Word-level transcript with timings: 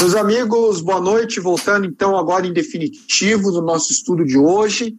Meus 0.00 0.14
amigos, 0.14 0.80
boa 0.80 0.98
noite. 0.98 1.40
Voltando 1.40 1.84
então 1.84 2.16
agora 2.16 2.46
em 2.46 2.54
definitivo 2.54 3.50
no 3.50 3.60
nosso 3.60 3.92
estudo 3.92 4.24
de 4.24 4.38
hoje, 4.38 4.96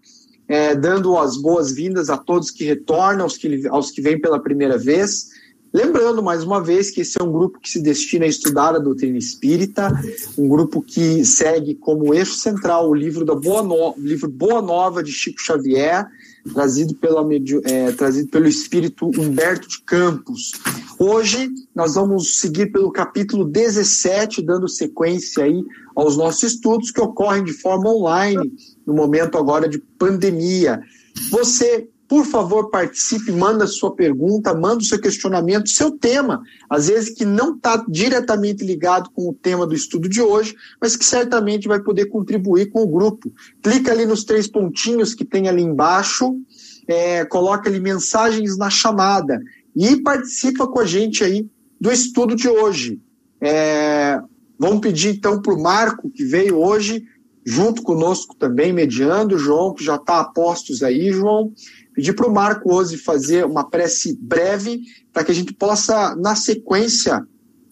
é, 0.47 0.75
dando 0.75 1.17
as 1.17 1.37
boas-vindas 1.37 2.07
a 2.11 2.17
todos 2.17 2.51
que 2.51 2.63
retornam, 2.63 3.23
aos 3.23 3.35
que, 3.35 3.67
aos 3.67 3.89
que 3.89 3.99
vêm 3.99 4.21
pela 4.21 4.39
primeira 4.39 4.77
vez. 4.77 5.29
Lembrando 5.73 6.21
mais 6.21 6.43
uma 6.43 6.63
vez 6.63 6.91
que 6.91 7.01
esse 7.01 7.19
é 7.19 7.23
um 7.23 7.31
grupo 7.31 7.59
que 7.59 7.67
se 7.67 7.81
destina 7.81 8.25
a 8.25 8.27
estudar 8.27 8.75
a 8.75 8.79
doutrina 8.79 9.17
espírita, 9.17 9.91
um 10.37 10.47
grupo 10.47 10.83
que 10.83 11.25
segue 11.25 11.73
como 11.73 12.13
eixo 12.13 12.35
central 12.35 12.87
o 12.87 12.93
livro 12.93 13.25
da 13.25 13.33
Boa, 13.33 13.63
no... 13.63 13.95
livro 13.97 14.29
Boa 14.29 14.61
Nova 14.61 15.01
de 15.01 15.11
Chico 15.11 15.41
Xavier, 15.41 16.05
trazido, 16.53 16.93
pela, 16.93 17.25
é, 17.63 17.91
trazido 17.93 18.29
pelo 18.29 18.47
espírito 18.47 19.07
Humberto 19.07 19.67
de 19.67 19.81
Campos. 19.81 20.51
Hoje 21.03 21.49
nós 21.73 21.95
vamos 21.95 22.39
seguir 22.39 22.71
pelo 22.71 22.91
capítulo 22.91 23.43
17, 23.43 24.39
dando 24.39 24.69
sequência 24.69 25.45
aí 25.45 25.63
aos 25.95 26.15
nossos 26.15 26.43
estudos 26.43 26.91
que 26.91 27.01
ocorrem 27.01 27.43
de 27.43 27.53
forma 27.53 27.89
online 27.89 28.53
no 28.85 28.93
momento 28.93 29.35
agora 29.35 29.67
de 29.67 29.79
pandemia. 29.79 30.79
Você 31.31 31.89
por 32.07 32.25
favor, 32.25 32.69
participe, 32.69 33.31
manda 33.31 33.65
sua 33.65 33.95
pergunta, 33.95 34.53
manda 34.53 34.79
o 34.79 34.83
seu 34.83 34.99
questionamento, 34.99 35.69
seu 35.69 35.91
tema, 35.91 36.43
às 36.69 36.89
vezes 36.89 37.09
que 37.15 37.23
não 37.23 37.55
está 37.55 37.85
diretamente 37.87 38.65
ligado 38.65 39.09
com 39.11 39.29
o 39.29 39.33
tema 39.33 39.65
do 39.65 39.73
estudo 39.73 40.09
de 40.09 40.21
hoje, 40.21 40.53
mas 40.81 40.97
que 40.97 41.05
certamente 41.05 41.69
vai 41.69 41.79
poder 41.79 42.07
contribuir 42.07 42.69
com 42.69 42.83
o 42.83 42.87
grupo. 42.87 43.31
Clica 43.63 43.93
ali 43.93 44.05
nos 44.05 44.25
três 44.25 44.45
pontinhos 44.45 45.13
que 45.13 45.23
tem 45.23 45.47
ali 45.47 45.61
embaixo, 45.61 46.35
é, 46.85 47.23
coloca 47.23 47.69
ali 47.69 47.79
mensagens 47.79 48.57
na 48.57 48.69
chamada 48.69 49.39
e 49.75 50.01
participa 50.01 50.67
com 50.67 50.79
a 50.79 50.85
gente 50.85 51.23
aí 51.23 51.47
do 51.79 51.91
estudo 51.91 52.35
de 52.35 52.47
hoje. 52.47 53.01
É, 53.39 54.21
vamos 54.57 54.81
pedir 54.81 55.15
então 55.15 55.41
para 55.41 55.53
o 55.53 55.61
Marco, 55.61 56.09
que 56.09 56.23
veio 56.23 56.57
hoje, 56.57 57.03
junto 57.45 57.81
conosco 57.81 58.35
também, 58.35 58.71
mediando, 58.71 59.37
João, 59.37 59.73
que 59.73 59.83
já 59.83 59.95
está 59.95 60.19
a 60.19 60.25
postos 60.25 60.83
aí, 60.83 61.11
João. 61.11 61.51
Pedir 61.93 62.13
para 62.13 62.27
o 62.27 62.33
Marco 62.33 62.73
hoje 62.73 62.97
fazer 62.97 63.45
uma 63.45 63.67
prece 63.69 64.17
breve 64.21 64.81
para 65.11 65.23
que 65.23 65.31
a 65.31 65.35
gente 65.35 65.53
possa, 65.53 66.15
na 66.15 66.35
sequência, 66.35 67.25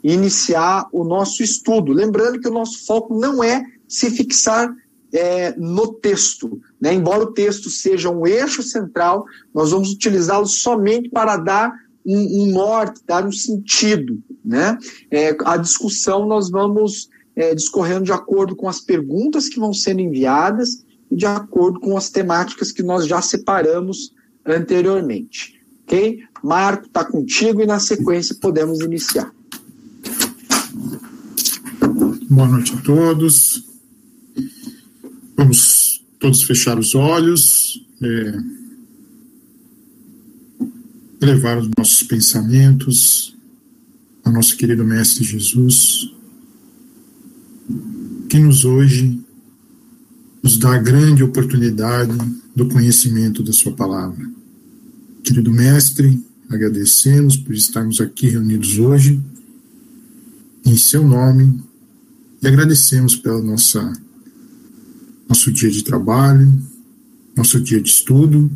iniciar 0.03 0.87
o 0.91 1.03
nosso 1.03 1.43
estudo. 1.43 1.93
Lembrando 1.93 2.39
que 2.39 2.47
o 2.47 2.53
nosso 2.53 2.85
foco 2.85 3.17
não 3.17 3.43
é 3.43 3.63
se 3.87 4.09
fixar 4.09 4.73
é, 5.13 5.55
no 5.57 5.93
texto. 5.93 6.59
Né? 6.79 6.93
Embora 6.93 7.23
o 7.23 7.33
texto 7.33 7.69
seja 7.69 8.09
um 8.09 8.25
eixo 8.25 8.63
central, 8.63 9.25
nós 9.53 9.71
vamos 9.71 9.91
utilizá-lo 9.91 10.45
somente 10.45 11.09
para 11.09 11.37
dar 11.37 11.71
um, 12.05 12.43
um, 12.43 12.45
norte, 12.51 13.01
dar 13.05 13.25
um 13.25 13.31
sentido. 13.31 14.21
Né? 14.43 14.77
É, 15.11 15.35
a 15.45 15.57
discussão 15.57 16.27
nós 16.27 16.49
vamos 16.49 17.09
é, 17.35 17.53
discorrendo 17.55 18.03
de 18.03 18.11
acordo 18.11 18.55
com 18.55 18.67
as 18.67 18.79
perguntas 18.79 19.47
que 19.47 19.59
vão 19.59 19.73
sendo 19.73 20.01
enviadas 20.01 20.83
e 21.09 21.15
de 21.15 21.25
acordo 21.25 21.79
com 21.79 21.97
as 21.97 22.09
temáticas 22.09 22.71
que 22.71 22.83
nós 22.83 23.07
já 23.07 23.21
separamos 23.21 24.13
anteriormente. 24.45 25.59
Ok? 25.83 26.19
Marco, 26.43 26.85
está 26.85 27.03
contigo 27.03 27.61
e 27.61 27.65
na 27.65 27.79
sequência 27.79 28.35
podemos 28.39 28.79
iniciar. 28.79 29.31
Boa 32.29 32.47
noite 32.47 32.73
a 32.73 32.81
todos. 32.81 33.63
Vamos 35.35 36.05
todos 36.19 36.43
fechar 36.43 36.77
os 36.77 36.93
olhos, 36.93 37.81
é, 38.03 38.33
elevar 41.21 41.57
os 41.57 41.69
nossos 41.77 42.03
pensamentos 42.03 43.35
ao 44.23 44.31
nosso 44.31 44.55
querido 44.55 44.85
Mestre 44.85 45.23
Jesus, 45.23 46.13
que 48.29 48.39
nos 48.39 48.63
hoje 48.63 49.19
nos 50.41 50.57
dá 50.57 50.75
a 50.75 50.77
grande 50.77 51.23
oportunidade 51.23 52.17
do 52.55 52.67
conhecimento 52.69 53.43
da 53.43 53.51
Sua 53.51 53.73
palavra. 53.73 54.29
Querido 55.23 55.51
Mestre, 55.51 56.23
agradecemos 56.49 57.35
por 57.35 57.53
estarmos 57.53 57.99
aqui 57.99 58.29
reunidos 58.29 58.79
hoje, 58.79 59.21
em 60.65 60.77
Seu 60.77 61.05
nome, 61.05 61.61
e 62.41 62.47
agradecemos 62.47 63.17
pelo 63.17 63.43
nosso 63.43 63.91
dia 65.51 65.69
de 65.69 65.83
trabalho, 65.83 66.49
nosso 67.35 67.59
dia 67.59 67.81
de 67.81 67.89
estudo, 67.89 68.49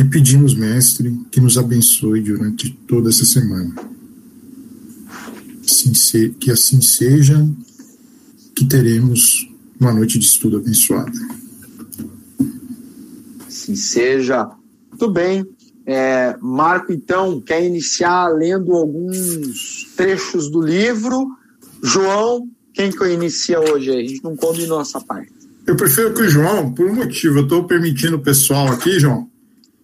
e 0.00 0.04
pedimos, 0.04 0.54
Mestre, 0.54 1.14
que 1.30 1.42
nos 1.42 1.58
abençoe 1.58 2.22
durante 2.22 2.70
toda 2.88 3.10
essa 3.10 3.26
semana. 3.26 3.74
Assim 5.62 5.92
que 6.40 6.50
assim 6.50 6.80
seja, 6.80 7.46
que 8.56 8.64
teremos 8.64 9.46
uma 9.78 9.92
noite 9.92 10.18
de 10.18 10.24
estudo 10.24 10.56
abençoada. 10.56 11.12
Assim 13.46 13.76
seja. 13.76 14.50
Muito 14.90 15.12
bem. 15.12 15.46
É, 15.84 16.34
Marco, 16.40 16.94
então, 16.94 17.38
quer 17.38 17.62
iniciar 17.62 18.28
lendo 18.28 18.72
alguns 18.72 19.86
trechos 19.94 20.50
do 20.50 20.62
livro. 20.62 21.28
João, 21.82 22.48
quem 22.72 22.90
que 22.90 23.02
eu 23.02 23.12
inicia 23.12 23.60
hoje? 23.60 23.90
A 23.90 24.00
gente 24.00 24.24
não 24.24 24.34
combinou 24.34 24.80
essa 24.80 24.98
parte. 24.98 25.30
Eu 25.66 25.76
prefiro 25.76 26.14
que 26.14 26.22
o 26.22 26.28
João, 26.28 26.72
por 26.72 26.86
um 26.86 26.94
motivo. 26.94 27.40
Eu 27.40 27.42
estou 27.42 27.64
permitindo 27.64 28.16
o 28.16 28.22
pessoal 28.22 28.68
aqui, 28.68 28.98
João. 28.98 29.29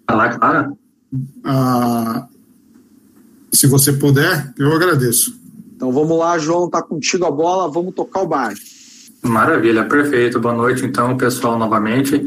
Falar, 0.09 0.39
claro. 0.39 0.79
Ah, 1.45 2.27
se 3.53 3.67
você 3.67 3.93
puder, 3.93 4.53
eu 4.59 4.73
agradeço. 4.73 5.39
Então 5.75 5.93
vamos 5.93 6.19
lá, 6.19 6.39
João, 6.39 6.71
tá 6.71 6.83
contigo 6.83 7.25
a 7.27 7.31
bola, 7.31 7.71
vamos 7.71 7.95
tocar 7.95 8.23
o 8.23 8.27
barco. 8.27 8.61
Maravilha, 9.23 9.85
perfeito. 9.85 10.41
Boa 10.41 10.55
noite, 10.55 10.85
então, 10.85 11.17
pessoal, 11.17 11.59
novamente. 11.59 12.25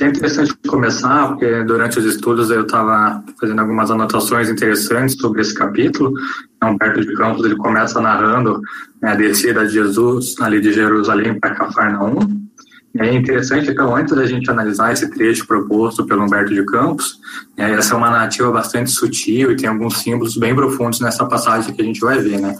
É 0.00 0.06
interessante 0.06 0.56
começar, 0.68 1.28
porque 1.28 1.64
durante 1.64 1.98
os 1.98 2.04
estudos 2.04 2.50
eu 2.50 2.62
estava 2.62 3.22
fazendo 3.40 3.60
algumas 3.60 3.90
anotações 3.90 4.48
interessantes 4.48 5.16
sobre 5.16 5.40
esse 5.40 5.52
capítulo. 5.52 6.14
Humberto 6.62 7.00
de 7.00 7.14
Campos 7.14 7.44
ele 7.44 7.56
começa 7.56 8.00
narrando 8.00 8.60
né, 9.02 9.12
a 9.12 9.14
descida 9.16 9.66
de 9.66 9.72
Jesus 9.72 10.36
ali 10.40 10.60
de 10.60 10.72
Jerusalém 10.72 11.38
para 11.38 11.54
Cafarnaum. 11.54 12.47
É 13.00 13.14
interessante, 13.14 13.70
então, 13.70 13.94
antes 13.94 14.14
da 14.16 14.26
gente 14.26 14.50
analisar 14.50 14.92
esse 14.92 15.08
trecho 15.08 15.46
proposto 15.46 16.04
pelo 16.04 16.24
Humberto 16.24 16.52
de 16.52 16.64
Campos, 16.64 17.20
é, 17.56 17.70
essa 17.70 17.94
é 17.94 17.96
uma 17.96 18.10
narrativa 18.10 18.50
bastante 18.50 18.90
sutil 18.90 19.52
e 19.52 19.56
tem 19.56 19.68
alguns 19.68 19.98
símbolos 19.98 20.36
bem 20.36 20.52
profundos 20.52 20.98
nessa 21.00 21.24
passagem 21.24 21.72
que 21.72 21.80
a 21.80 21.84
gente 21.84 22.00
vai 22.00 22.18
ver, 22.18 22.40
né? 22.40 22.58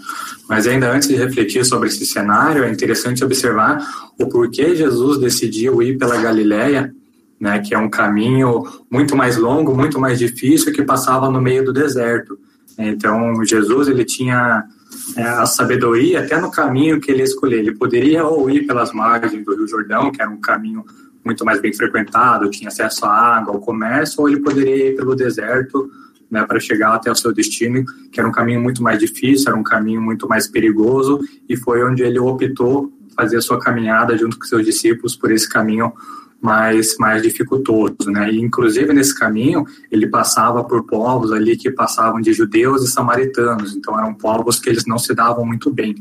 Mas 0.49 0.69
ainda 0.69 0.93
antes 0.93 1.09
de 1.09 1.17
refletir 1.17 1.65
sobre 1.65 1.89
esse 1.89 2.07
cenário, 2.07 2.63
é 2.63 2.71
interessante 2.71 3.25
observar 3.25 3.85
o 4.17 4.29
porquê 4.29 4.77
Jesus 4.77 5.19
decidiu 5.19 5.83
ir 5.83 5.99
pela 5.99 6.17
Galileia, 6.17 6.95
né, 7.41 7.59
que 7.59 7.75
é 7.75 7.79
um 7.79 7.91
caminho 7.91 8.63
muito 8.89 9.17
mais 9.17 9.37
longo, 9.37 9.75
muito 9.75 9.99
mais 9.99 10.21
difícil, 10.21 10.73
que 10.73 10.83
passava 10.85 11.29
no 11.29 11.41
meio 11.41 11.65
do 11.65 11.73
deserto. 11.73 12.39
Então, 12.79 13.45
Jesus 13.45 13.89
ele 13.89 14.05
tinha 14.05 14.65
é, 15.17 15.23
a 15.23 15.47
sabedoria 15.47 16.21
até 16.21 16.41
no 16.41 16.51
caminho 16.51 17.01
que 17.01 17.11
ele 17.11 17.23
escolheu. 17.23 17.59
Ele 17.59 17.75
poderia 17.75 18.25
ou 18.25 18.49
ir 18.51 18.67
pelas 18.67 18.93
margens 18.93 19.45
do 19.45 19.55
Rio 19.55 19.67
Jordão, 19.67 20.11
que 20.11 20.21
era 20.21 20.31
um 20.31 20.41
caminho 20.41 20.85
muito 21.25 21.45
mais 21.45 21.61
bem 21.61 21.73
frequentado, 21.73 22.51
tinha 22.51 22.69
acesso 22.69 23.05
à 23.05 23.11
água, 23.11 23.55
ao 23.55 23.61
comércio, 23.61 24.21
ou 24.21 24.29
ele 24.29 24.41
poderia 24.41 24.91
ir 24.91 24.97
pelo 24.97 25.15
deserto 25.15 25.91
né, 26.31 26.45
para 26.45 26.61
chegar 26.61 26.95
até 26.95 27.11
o 27.11 27.15
seu 27.15 27.33
destino, 27.33 27.85
que 28.11 28.21
era 28.21 28.29
um 28.29 28.33
caminho 28.33 28.61
muito 28.61 28.83
mais 28.83 28.99
difícil, 28.99 29.49
era 29.49 29.57
um 29.59 29.63
caminho 29.63 30.01
muito 30.01 30.29
mais 30.29 30.47
perigoso, 30.47 31.21
e 31.49 31.57
foi 31.57 31.83
onde 31.85 32.03
ele 32.03 32.19
optou 32.19 32.93
fazer 33.17 33.39
a 33.39 33.43
sua 33.43 33.59
caminhada 33.59 34.17
junto 34.17 34.39
com 34.39 34.45
seus 34.45 34.65
discípulos 34.65 35.17
por 35.17 35.31
esse 35.31 35.49
caminho 35.49 35.93
mais, 36.41 36.97
mais 36.99 37.23
dificultoso, 37.23 38.11
né? 38.11 38.31
E, 38.31 38.41
inclusive, 38.41 38.93
nesse 38.93 39.19
caminho, 39.19 39.65
ele 39.91 40.07
passava 40.07 40.63
por 40.63 40.85
povos 40.85 41.33
ali 41.33 41.57
que 41.57 41.71
passavam 41.71 42.21
de 42.21 42.33
judeus 42.33 42.83
e 42.85 42.89
samaritanos, 42.89 43.75
então 43.75 43.99
eram 43.99 44.15
povos 44.15 44.61
que 44.61 44.69
eles 44.69 44.87
não 44.87 44.99
se 44.99 45.15
davam 45.15 45.45
muito 45.45 45.71
bem. 45.71 45.97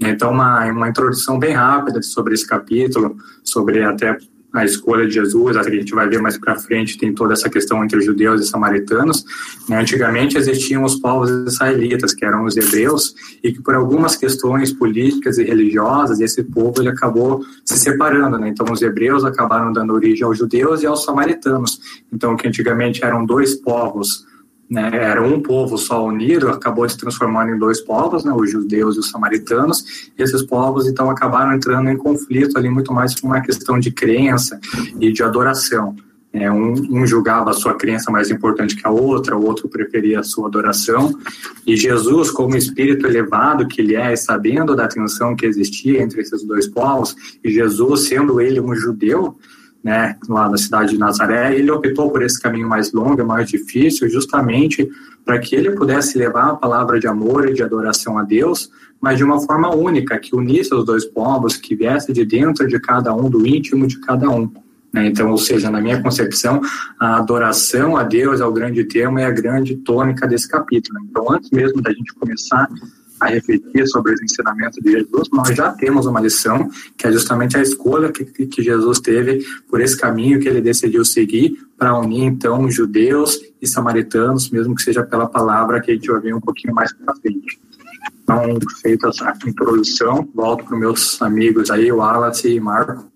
Então, 0.00 0.30
uma, 0.30 0.64
uma 0.66 0.88
introdução 0.88 1.38
bem 1.38 1.54
rápida 1.54 2.02
sobre 2.02 2.34
esse 2.34 2.46
capítulo, 2.46 3.16
sobre 3.42 3.82
até 3.82 4.16
a 4.52 4.64
escolha 4.64 5.06
de 5.06 5.14
Jesus, 5.14 5.56
a 5.56 5.62
gente 5.62 5.94
vai 5.94 6.08
ver 6.08 6.22
mais 6.22 6.38
para 6.38 6.58
frente, 6.58 6.96
tem 6.96 7.12
toda 7.12 7.34
essa 7.34 7.50
questão 7.50 7.84
entre 7.84 8.00
judeus 8.00 8.40
e 8.40 8.46
samaritanos. 8.46 9.24
Né? 9.68 9.78
Antigamente 9.78 10.38
existiam 10.38 10.84
os 10.84 10.96
povos 10.96 11.30
israelitas, 11.30 12.14
que 12.14 12.24
eram 12.24 12.44
os 12.44 12.56
hebreus, 12.56 13.14
e 13.42 13.52
que 13.52 13.62
por 13.62 13.74
algumas 13.74 14.16
questões 14.16 14.72
políticas 14.72 15.36
e 15.38 15.44
religiosas, 15.44 16.20
esse 16.20 16.42
povo 16.42 16.80
ele 16.80 16.88
acabou 16.88 17.44
se 17.64 17.78
separando. 17.78 18.38
Né? 18.38 18.48
Então 18.48 18.72
os 18.72 18.80
hebreus 18.80 19.24
acabaram 19.24 19.72
dando 19.72 19.92
origem 19.92 20.24
aos 20.24 20.38
judeus 20.38 20.82
e 20.82 20.86
aos 20.86 21.04
samaritanos. 21.04 21.80
Então 22.12 22.34
que 22.34 22.48
antigamente 22.48 23.04
eram 23.04 23.26
dois 23.26 23.54
povos 23.54 24.26
né, 24.70 24.90
era 24.92 25.22
um 25.22 25.40
povo 25.40 25.78
só 25.78 26.04
unido, 26.04 26.48
acabou 26.48 26.88
se 26.88 26.96
transformando 26.96 27.52
em 27.52 27.58
dois 27.58 27.80
povos, 27.80 28.24
né, 28.24 28.32
os 28.32 28.50
judeus 28.50 28.96
e 28.96 28.98
os 29.00 29.10
samaritanos, 29.10 30.10
e 30.16 30.22
esses 30.22 30.42
povos 30.42 30.86
então 30.86 31.10
acabaram 31.10 31.54
entrando 31.54 31.88
em 31.88 31.96
conflito 31.96 32.58
ali 32.58 32.68
muito 32.68 32.92
mais 32.92 33.14
por 33.14 33.28
uma 33.28 33.40
questão 33.40 33.78
de 33.78 33.90
crença 33.90 34.60
e 35.00 35.10
de 35.10 35.22
adoração. 35.22 35.96
É, 36.30 36.50
um, 36.50 36.74
um, 36.90 37.06
julgava 37.06 37.50
a 37.50 37.54
sua 37.54 37.74
crença 37.74 38.10
mais 38.10 38.30
importante 38.30 38.76
que 38.76 38.86
a 38.86 38.90
outra, 38.90 39.34
o 39.34 39.44
outro 39.46 39.66
preferia 39.66 40.20
a 40.20 40.22
sua 40.22 40.46
adoração. 40.46 41.18
E 41.66 41.74
Jesus, 41.74 42.30
como 42.30 42.54
espírito 42.54 43.06
elevado 43.06 43.66
que 43.66 43.80
ele 43.80 43.96
é, 43.96 44.14
sabendo 44.14 44.76
da 44.76 44.86
tensão 44.86 45.34
que 45.34 45.46
existia 45.46 46.02
entre 46.02 46.20
esses 46.20 46.44
dois 46.44 46.68
povos, 46.68 47.16
e 47.42 47.50
Jesus, 47.50 48.08
sendo 48.08 48.42
ele 48.42 48.60
um 48.60 48.74
judeu, 48.74 49.38
né, 49.82 50.16
lá 50.28 50.48
na 50.48 50.56
cidade 50.56 50.92
de 50.92 50.98
Nazaré, 50.98 51.56
ele 51.56 51.70
optou 51.70 52.10
por 52.10 52.22
esse 52.22 52.40
caminho 52.40 52.68
mais 52.68 52.92
longo, 52.92 53.24
mais 53.24 53.48
difícil, 53.48 54.08
justamente 54.10 54.88
para 55.24 55.38
que 55.38 55.54
ele 55.54 55.72
pudesse 55.72 56.18
levar 56.18 56.48
a 56.48 56.56
palavra 56.56 56.98
de 56.98 57.06
amor 57.06 57.48
e 57.48 57.54
de 57.54 57.62
adoração 57.62 58.18
a 58.18 58.22
Deus, 58.22 58.70
mas 59.00 59.18
de 59.18 59.24
uma 59.24 59.40
forma 59.40 59.74
única, 59.74 60.18
que 60.18 60.34
unisse 60.34 60.74
os 60.74 60.84
dois 60.84 61.04
povos, 61.04 61.56
que 61.56 61.76
viesse 61.76 62.12
de 62.12 62.24
dentro 62.24 62.66
de 62.66 62.80
cada 62.80 63.14
um, 63.14 63.30
do 63.30 63.46
íntimo 63.46 63.86
de 63.86 64.00
cada 64.00 64.28
um. 64.28 64.50
Né? 64.92 65.06
Então, 65.06 65.30
ou 65.30 65.38
seja, 65.38 65.70
na 65.70 65.80
minha 65.80 66.02
concepção, 66.02 66.60
a 66.98 67.16
adoração 67.16 67.96
a 67.96 68.02
Deus 68.02 68.40
é 68.40 68.44
o 68.44 68.52
grande 68.52 68.84
tema 68.84 69.20
e 69.20 69.24
a 69.24 69.30
grande 69.30 69.76
tônica 69.76 70.26
desse 70.26 70.48
capítulo. 70.48 70.98
Então, 71.08 71.30
antes 71.30 71.50
mesmo 71.50 71.80
da 71.80 71.92
gente 71.92 72.12
começar 72.14 72.68
a 73.20 73.26
refletir 73.26 73.86
sobre 73.88 74.14
os 74.14 74.22
ensinamentos 74.22 74.78
de 74.82 74.92
Jesus, 74.92 75.28
nós 75.32 75.54
já 75.54 75.72
temos 75.72 76.06
uma 76.06 76.20
lição, 76.20 76.68
que 76.96 77.06
é 77.06 77.12
justamente 77.12 77.56
a 77.56 77.62
escolha 77.62 78.12
que, 78.12 78.24
que 78.24 78.62
Jesus 78.62 79.00
teve 79.00 79.44
por 79.68 79.80
esse 79.80 79.96
caminho 79.96 80.40
que 80.40 80.48
ele 80.48 80.60
decidiu 80.60 81.04
seguir 81.04 81.58
para 81.76 81.98
unir, 81.98 82.24
então, 82.24 82.70
judeus 82.70 83.40
e 83.60 83.66
samaritanos, 83.66 84.50
mesmo 84.50 84.74
que 84.74 84.82
seja 84.82 85.04
pela 85.04 85.28
palavra 85.28 85.80
que 85.80 85.90
a 85.90 85.94
gente 85.94 86.10
vai 86.10 86.20
ver 86.20 86.34
um 86.34 86.40
pouquinho 86.40 86.74
mais 86.74 86.92
para 86.92 87.14
frente. 87.16 87.60
Então, 88.22 88.58
feita 88.82 89.08
essa 89.08 89.34
introdução, 89.46 90.28
volto 90.34 90.64
para 90.64 90.74
os 90.74 90.80
meus 90.80 91.22
amigos 91.22 91.70
aí, 91.70 91.90
o 91.90 91.96
Wallace 91.96 92.48
e 92.48 92.60
Marco. 92.60 93.10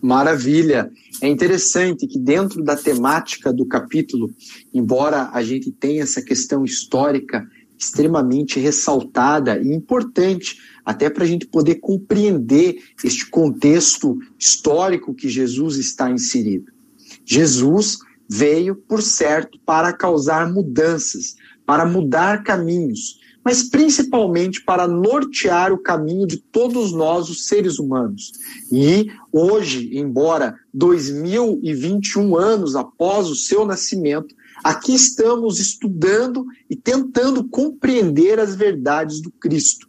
Maravilha. 0.00 0.90
É 1.22 1.28
interessante 1.28 2.06
que 2.06 2.18
dentro 2.18 2.62
da 2.62 2.76
temática 2.76 3.50
do 3.50 3.64
capítulo, 3.64 4.30
embora 4.72 5.30
a 5.32 5.42
gente 5.42 5.72
tenha 5.72 6.02
essa 6.02 6.20
questão 6.20 6.64
histórica 6.64 7.48
extremamente 7.78 8.58
ressaltada 8.60 9.58
e 9.60 9.72
importante, 9.72 10.56
até 10.84 11.08
para 11.08 11.24
a 11.24 11.26
gente 11.26 11.46
poder 11.46 11.76
compreender 11.76 12.76
este 13.02 13.28
contexto 13.28 14.18
histórico 14.38 15.14
que 15.14 15.28
Jesus 15.28 15.76
está 15.76 16.10
inserido. 16.10 16.72
Jesus 17.24 17.98
veio, 18.28 18.74
por 18.74 19.02
certo, 19.02 19.58
para 19.64 19.92
causar 19.92 20.52
mudanças, 20.52 21.36
para 21.66 21.86
mudar 21.86 22.42
caminhos, 22.42 23.18
mas 23.44 23.62
principalmente 23.62 24.64
para 24.64 24.88
nortear 24.88 25.72
o 25.72 25.78
caminho 25.78 26.26
de 26.26 26.38
todos 26.38 26.92
nós, 26.92 27.28
os 27.28 27.46
seres 27.46 27.78
humanos. 27.78 28.32
E 28.72 29.10
hoje, 29.30 29.90
embora 29.98 30.54
2021 30.72 32.36
anos 32.36 32.74
após 32.74 33.28
o 33.28 33.34
seu 33.34 33.66
nascimento, 33.66 34.34
Aqui 34.64 34.94
estamos 34.94 35.60
estudando 35.60 36.46
e 36.70 36.74
tentando 36.74 37.46
compreender 37.46 38.40
as 38.40 38.56
verdades 38.56 39.20
do 39.20 39.30
Cristo. 39.30 39.86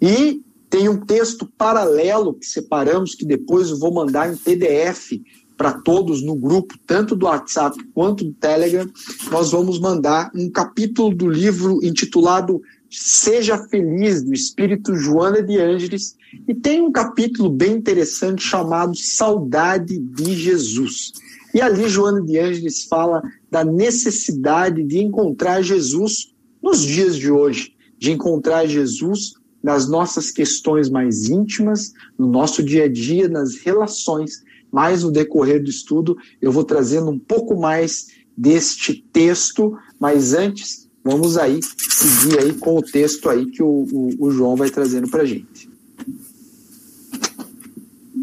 E 0.00 0.40
tem 0.70 0.88
um 0.88 1.04
texto 1.04 1.46
paralelo 1.58 2.32
que 2.32 2.46
separamos, 2.46 3.14
que 3.14 3.26
depois 3.26 3.68
eu 3.68 3.78
vou 3.78 3.92
mandar 3.92 4.32
em 4.32 4.36
PDF 4.38 5.20
para 5.58 5.74
todos 5.74 6.22
no 6.22 6.34
grupo, 6.34 6.74
tanto 6.86 7.14
do 7.14 7.26
WhatsApp 7.26 7.76
quanto 7.92 8.24
do 8.24 8.32
Telegram. 8.32 8.90
Nós 9.30 9.52
vamos 9.52 9.78
mandar 9.78 10.30
um 10.34 10.50
capítulo 10.50 11.14
do 11.14 11.28
livro 11.28 11.78
intitulado 11.84 12.62
Seja 12.90 13.58
Feliz, 13.68 14.22
do 14.22 14.32
Espírito 14.32 14.96
Joana 14.96 15.42
de 15.42 15.58
Ângeles, 15.58 16.16
e 16.48 16.54
tem 16.54 16.80
um 16.80 16.90
capítulo 16.90 17.50
bem 17.50 17.74
interessante 17.74 18.42
chamado 18.42 18.96
Saudade 18.96 19.98
de 19.98 20.34
Jesus. 20.34 21.12
E 21.54 21.60
ali 21.60 21.88
Joana 21.88 22.20
de 22.20 22.38
Ângeles 22.38 22.84
fala 22.84 23.22
da 23.50 23.64
necessidade 23.64 24.82
de 24.82 24.98
encontrar 24.98 25.62
Jesus 25.62 26.32
nos 26.62 26.80
dias 26.80 27.16
de 27.16 27.30
hoje, 27.30 27.74
de 27.98 28.12
encontrar 28.12 28.66
Jesus 28.66 29.34
nas 29.62 29.88
nossas 29.88 30.30
questões 30.30 30.88
mais 30.88 31.28
íntimas, 31.28 31.92
no 32.18 32.26
nosso 32.26 32.62
dia 32.62 32.84
a 32.84 32.88
dia, 32.88 33.28
nas 33.28 33.56
relações. 33.56 34.42
Mas 34.70 35.02
no 35.02 35.12
decorrer 35.12 35.62
do 35.62 35.70
estudo 35.70 36.16
eu 36.40 36.50
vou 36.50 36.64
trazendo 36.64 37.10
um 37.10 37.18
pouco 37.18 37.58
mais 37.58 38.08
deste 38.36 39.04
texto, 39.12 39.76
mas 40.00 40.32
antes 40.32 40.88
vamos 41.04 41.36
aí 41.36 41.60
seguir 41.62 42.38
aí 42.38 42.54
com 42.54 42.78
o 42.78 42.82
texto 42.82 43.28
aí 43.28 43.46
que 43.46 43.62
o, 43.62 43.86
o, 43.92 44.26
o 44.26 44.30
João 44.30 44.56
vai 44.56 44.70
trazendo 44.70 45.08
para 45.08 45.24
gente. 45.24 45.46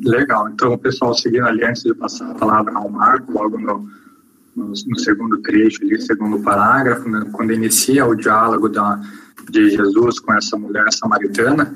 Legal. 0.03 0.49
Então, 0.49 0.77
pessoal, 0.77 1.13
seguindo 1.13 1.45
ali, 1.45 1.63
antes 1.63 1.83
de 1.83 1.93
passar 1.93 2.31
a 2.31 2.35
palavra 2.35 2.73
ao 2.75 2.89
Marco, 2.89 3.31
logo 3.31 3.57
no, 3.57 3.87
no, 4.55 4.67
no 4.67 4.99
segundo 4.99 5.41
trecho, 5.41 5.83
ali, 5.83 6.01
segundo 6.01 6.39
parágrafo, 6.39 7.09
né, 7.09 7.25
quando 7.31 7.53
inicia 7.53 8.05
o 8.05 8.15
diálogo 8.15 8.69
da, 8.69 9.01
de 9.49 9.69
Jesus 9.69 10.19
com 10.19 10.33
essa 10.33 10.57
mulher 10.57 10.85
samaritana, 10.93 11.73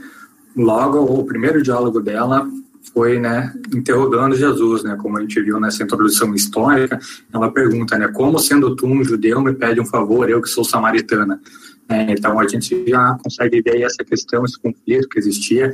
logo 0.55 0.99
o 0.99 1.25
primeiro 1.25 1.61
diálogo 1.61 1.99
dela 1.99 2.47
foi, 2.93 3.19
né, 3.19 3.53
interrogando 3.73 4.35
Jesus, 4.35 4.83
né, 4.83 4.95
como 5.01 5.17
a 5.17 5.21
gente 5.21 5.41
viu 5.41 5.59
nessa 5.59 5.83
introdução 5.83 6.33
histórica, 6.33 6.99
ela 7.33 7.51
pergunta, 7.51 7.97
né, 7.97 8.07
como 8.07 8.39
sendo 8.39 8.75
tu 8.75 8.85
um 8.85 9.03
judeu 9.03 9.41
me 9.41 9.53
pede 9.53 9.81
um 9.81 9.85
favor, 9.85 10.29
eu 10.29 10.41
que 10.41 10.49
sou 10.49 10.63
samaritana. 10.63 11.41
É, 11.89 12.11
então 12.11 12.39
a 12.39 12.47
gente 12.47 12.85
já 12.87 13.17
consegue 13.21 13.61
ver 13.61 13.81
essa 13.81 14.03
questão, 14.03 14.45
esse 14.45 14.59
conflito 14.59 15.09
que 15.09 15.19
existia 15.19 15.73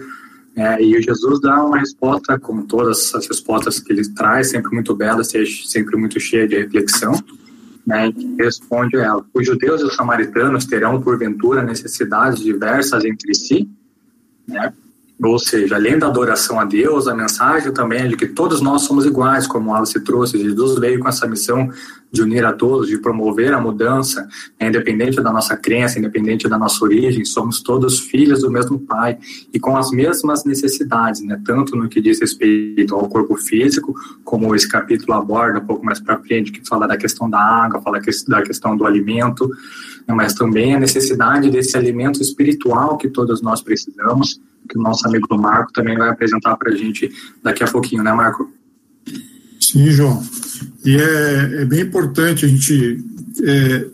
é, 0.60 0.84
e 0.84 0.94
o 0.98 1.02
Jesus 1.02 1.40
dá 1.40 1.64
uma 1.64 1.80
resposta, 1.80 2.38
como 2.38 2.68
todas 2.68 3.16
as 3.16 3.26
respostas 3.26 3.80
que 3.80 3.94
ele 3.94 4.06
traz, 4.14 4.50
sempre 4.50 4.74
muito 4.74 4.94
bela, 4.94 5.24
sempre 5.24 5.96
muito 5.96 6.20
cheia 6.20 6.46
de 6.46 6.58
reflexão, 6.58 7.14
né, 7.88 8.12
responde 8.38 8.98
ela: 8.98 9.26
Os 9.34 9.48
judeus 9.48 9.80
e 9.80 9.86
os 9.86 9.96
samaritanos 9.96 10.66
terão, 10.66 11.02
porventura, 11.02 11.64
necessidades 11.64 12.44
diversas 12.44 13.06
entre 13.06 13.34
si? 13.34 13.70
Né? 14.46 14.74
Ou 15.22 15.38
seja, 15.38 15.76
além 15.76 16.00
da 16.00 16.08
adoração 16.08 16.60
a 16.60 16.64
Deus, 16.64 17.06
a 17.06 17.14
mensagem 17.14 17.74
também 17.74 18.04
é 18.04 18.08
de 18.08 18.16
que 18.16 18.28
todos 18.28 18.62
nós 18.62 18.84
somos 18.84 19.06
iguais, 19.06 19.46
como 19.46 19.76
Alice 19.76 20.00
trouxe. 20.02 20.42
Jesus 20.42 20.80
veio 20.80 21.00
com 21.00 21.10
essa 21.10 21.28
missão 21.28 21.70
de 22.12 22.22
unir 22.22 22.46
a 22.46 22.54
todos, 22.54 22.88
de 22.88 22.98
promover 22.98 23.54
a 23.54 23.60
mudança, 23.60 24.28
né, 24.60 24.70
independente 24.70 25.22
da 25.22 25.32
nossa 25.32 25.58
crença, 25.58 26.00
independente 26.00 26.48
da 26.48 26.58
nossa 26.58 26.84
origem, 26.84 27.24
somos 27.26 27.62
todos 27.62 28.00
filhos 28.00 28.42
do 28.42 28.50
mesmo 28.50 28.80
Pai 28.80 29.20
e 29.54 29.60
com 29.60 29.78
as 29.78 29.92
mesmas 29.92 30.44
necessidades, 30.44 31.22
né, 31.22 31.40
tanto 31.46 31.76
no 31.76 31.90
que 31.90 32.02
diz 32.02 32.20
respeito 32.20 32.96
ao 32.96 33.08
corpo 33.08 33.36
físico, 33.36 33.94
como 34.24 34.56
esse 34.56 34.68
capítulo 34.68 35.14
aborda 35.14 35.60
um 35.60 35.66
pouco 35.66 35.86
mais 35.86 36.00
para 36.00 36.18
frente, 36.20 36.52
que 36.52 36.68
fala 36.68 36.88
da 36.88 36.98
questão 36.98 37.30
da 37.30 37.40
água, 37.40 37.82
fala 37.82 38.00
da 38.28 38.42
questão 38.42 38.76
do 38.76 38.86
alimento, 38.86 39.48
né, 40.08 40.16
mas 40.16 40.34
também 40.34 40.74
a 40.74 40.80
necessidade 40.80 41.50
desse 41.52 41.78
alimento 41.78 42.22
espiritual 42.22 42.98
que 42.98 43.10
todos 43.10 43.42
nós 43.42 43.62
precisamos 43.62 44.40
que 44.70 44.78
o 44.78 44.82
nosso 44.82 45.08
amigo 45.08 45.28
Marco 45.38 45.74
também 45.74 45.98
vai 45.98 46.10
apresentar 46.10 46.56
para 46.56 46.72
a 46.72 46.76
gente 46.76 47.12
daqui 47.44 47.64
a 47.64 47.68
pouquinho, 47.68 48.04
né, 48.04 48.14
Marco? 48.14 48.50
Sim, 49.60 49.90
João. 49.90 50.24
E 50.86 50.96
é, 50.96 51.62
é 51.62 51.66
bem 51.66 51.82
importante 51.82 52.46
a 52.46 52.48
gente 52.48 53.04
é, 53.44 53.86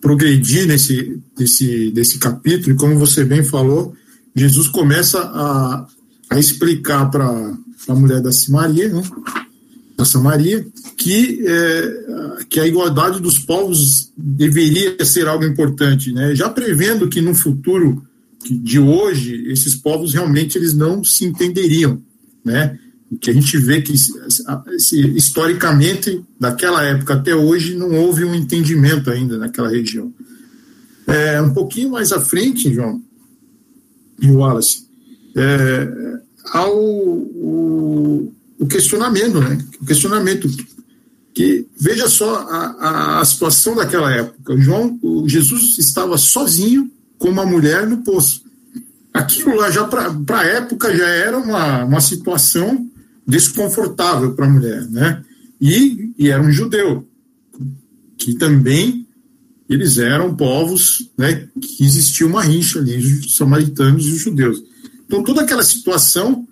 progredir 0.00 0.66
nesse, 0.66 1.20
nesse, 1.38 1.92
nesse 1.94 2.18
capítulo, 2.18 2.74
e 2.74 2.78
como 2.78 2.98
você 2.98 3.24
bem 3.24 3.42
falou, 3.42 3.94
Jesus 4.34 4.68
começa 4.68 5.18
a, 5.20 5.86
a 6.30 6.38
explicar 6.38 7.10
para 7.10 7.26
a 7.88 7.94
mulher 7.94 8.20
da 8.20 8.30
Samaria, 8.30 8.88
né, 8.88 9.02
da 9.96 10.04
Samaria, 10.04 10.64
que, 10.96 11.44
é, 11.44 12.44
que 12.48 12.60
a 12.60 12.66
igualdade 12.66 13.20
dos 13.20 13.38
povos 13.38 14.12
deveria 14.16 15.04
ser 15.04 15.26
algo 15.26 15.44
importante, 15.44 16.12
né? 16.12 16.36
já 16.36 16.48
prevendo 16.48 17.08
que 17.08 17.20
no 17.20 17.34
futuro 17.34 18.06
de 18.44 18.78
hoje, 18.78 19.50
esses 19.50 19.74
povos 19.74 20.14
realmente 20.14 20.56
eles 20.56 20.74
não 20.74 21.02
se 21.02 21.24
entenderiam, 21.24 22.02
né? 22.44 22.78
que 23.20 23.30
a 23.30 23.32
gente 23.32 23.56
vê 23.56 23.80
que 23.80 23.94
historicamente, 25.16 26.22
daquela 26.38 26.84
época 26.84 27.14
até 27.14 27.34
hoje, 27.34 27.74
não 27.74 27.94
houve 27.94 28.24
um 28.24 28.34
entendimento 28.34 29.10
ainda 29.10 29.38
naquela 29.38 29.70
região. 29.70 30.12
É, 31.06 31.40
um 31.40 31.54
pouquinho 31.54 31.90
mais 31.90 32.12
à 32.12 32.20
frente, 32.20 32.72
João 32.72 33.02
e 34.20 34.30
Wallace, 34.30 34.86
é, 35.34 36.20
há 36.52 36.68
o, 36.68 38.34
o, 38.58 38.66
questionamento, 38.66 39.40
né? 39.40 39.58
O 39.80 39.86
questionamento 39.86 40.50
que 41.32 41.66
veja 41.80 42.08
só 42.08 42.36
a, 42.36 42.76
a, 42.78 43.20
a 43.20 43.24
situação 43.24 43.74
daquela 43.74 44.12
época. 44.12 44.58
João, 44.58 44.98
Jesus 45.26 45.78
estava 45.78 46.18
sozinho 46.18 46.90
com 47.18 47.28
uma 47.28 47.44
mulher 47.44 47.86
no 47.86 47.98
poço. 47.98 48.42
Aquilo 49.12 49.56
lá 49.56 49.70
já 49.70 49.84
para 49.84 50.40
a 50.40 50.44
época 50.44 50.96
já 50.96 51.08
era 51.08 51.38
uma, 51.38 51.84
uma 51.84 52.00
situação 52.00 52.88
desconfortável 53.26 54.34
para 54.34 54.46
a 54.46 54.50
mulher, 54.50 54.86
né? 54.88 55.22
E, 55.60 56.12
e 56.18 56.28
era 56.28 56.42
um 56.42 56.52
judeu, 56.52 57.06
que 58.16 58.34
também 58.34 59.06
eles 59.68 59.98
eram 59.98 60.34
povos, 60.34 61.10
né, 61.18 61.46
que 61.60 61.84
existia 61.84 62.26
uma 62.26 62.42
rincha 62.42 62.78
ali, 62.78 62.96
os 62.96 63.36
samaritanos 63.36 64.06
e 64.06 64.12
os 64.12 64.20
judeus. 64.20 64.62
Então 65.04 65.22
toda 65.22 65.42
aquela 65.42 65.62
situação 65.62 66.46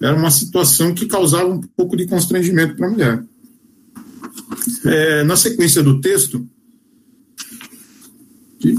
era 0.00 0.16
uma 0.16 0.30
situação 0.30 0.94
que 0.94 1.06
causava 1.06 1.48
um 1.48 1.60
pouco 1.60 1.96
de 1.96 2.06
constrangimento 2.06 2.76
para 2.76 2.86
a 2.86 2.90
mulher. 2.90 3.24
é, 4.86 5.24
na 5.24 5.36
sequência 5.36 5.82
do 5.82 6.00
texto, 6.00 6.48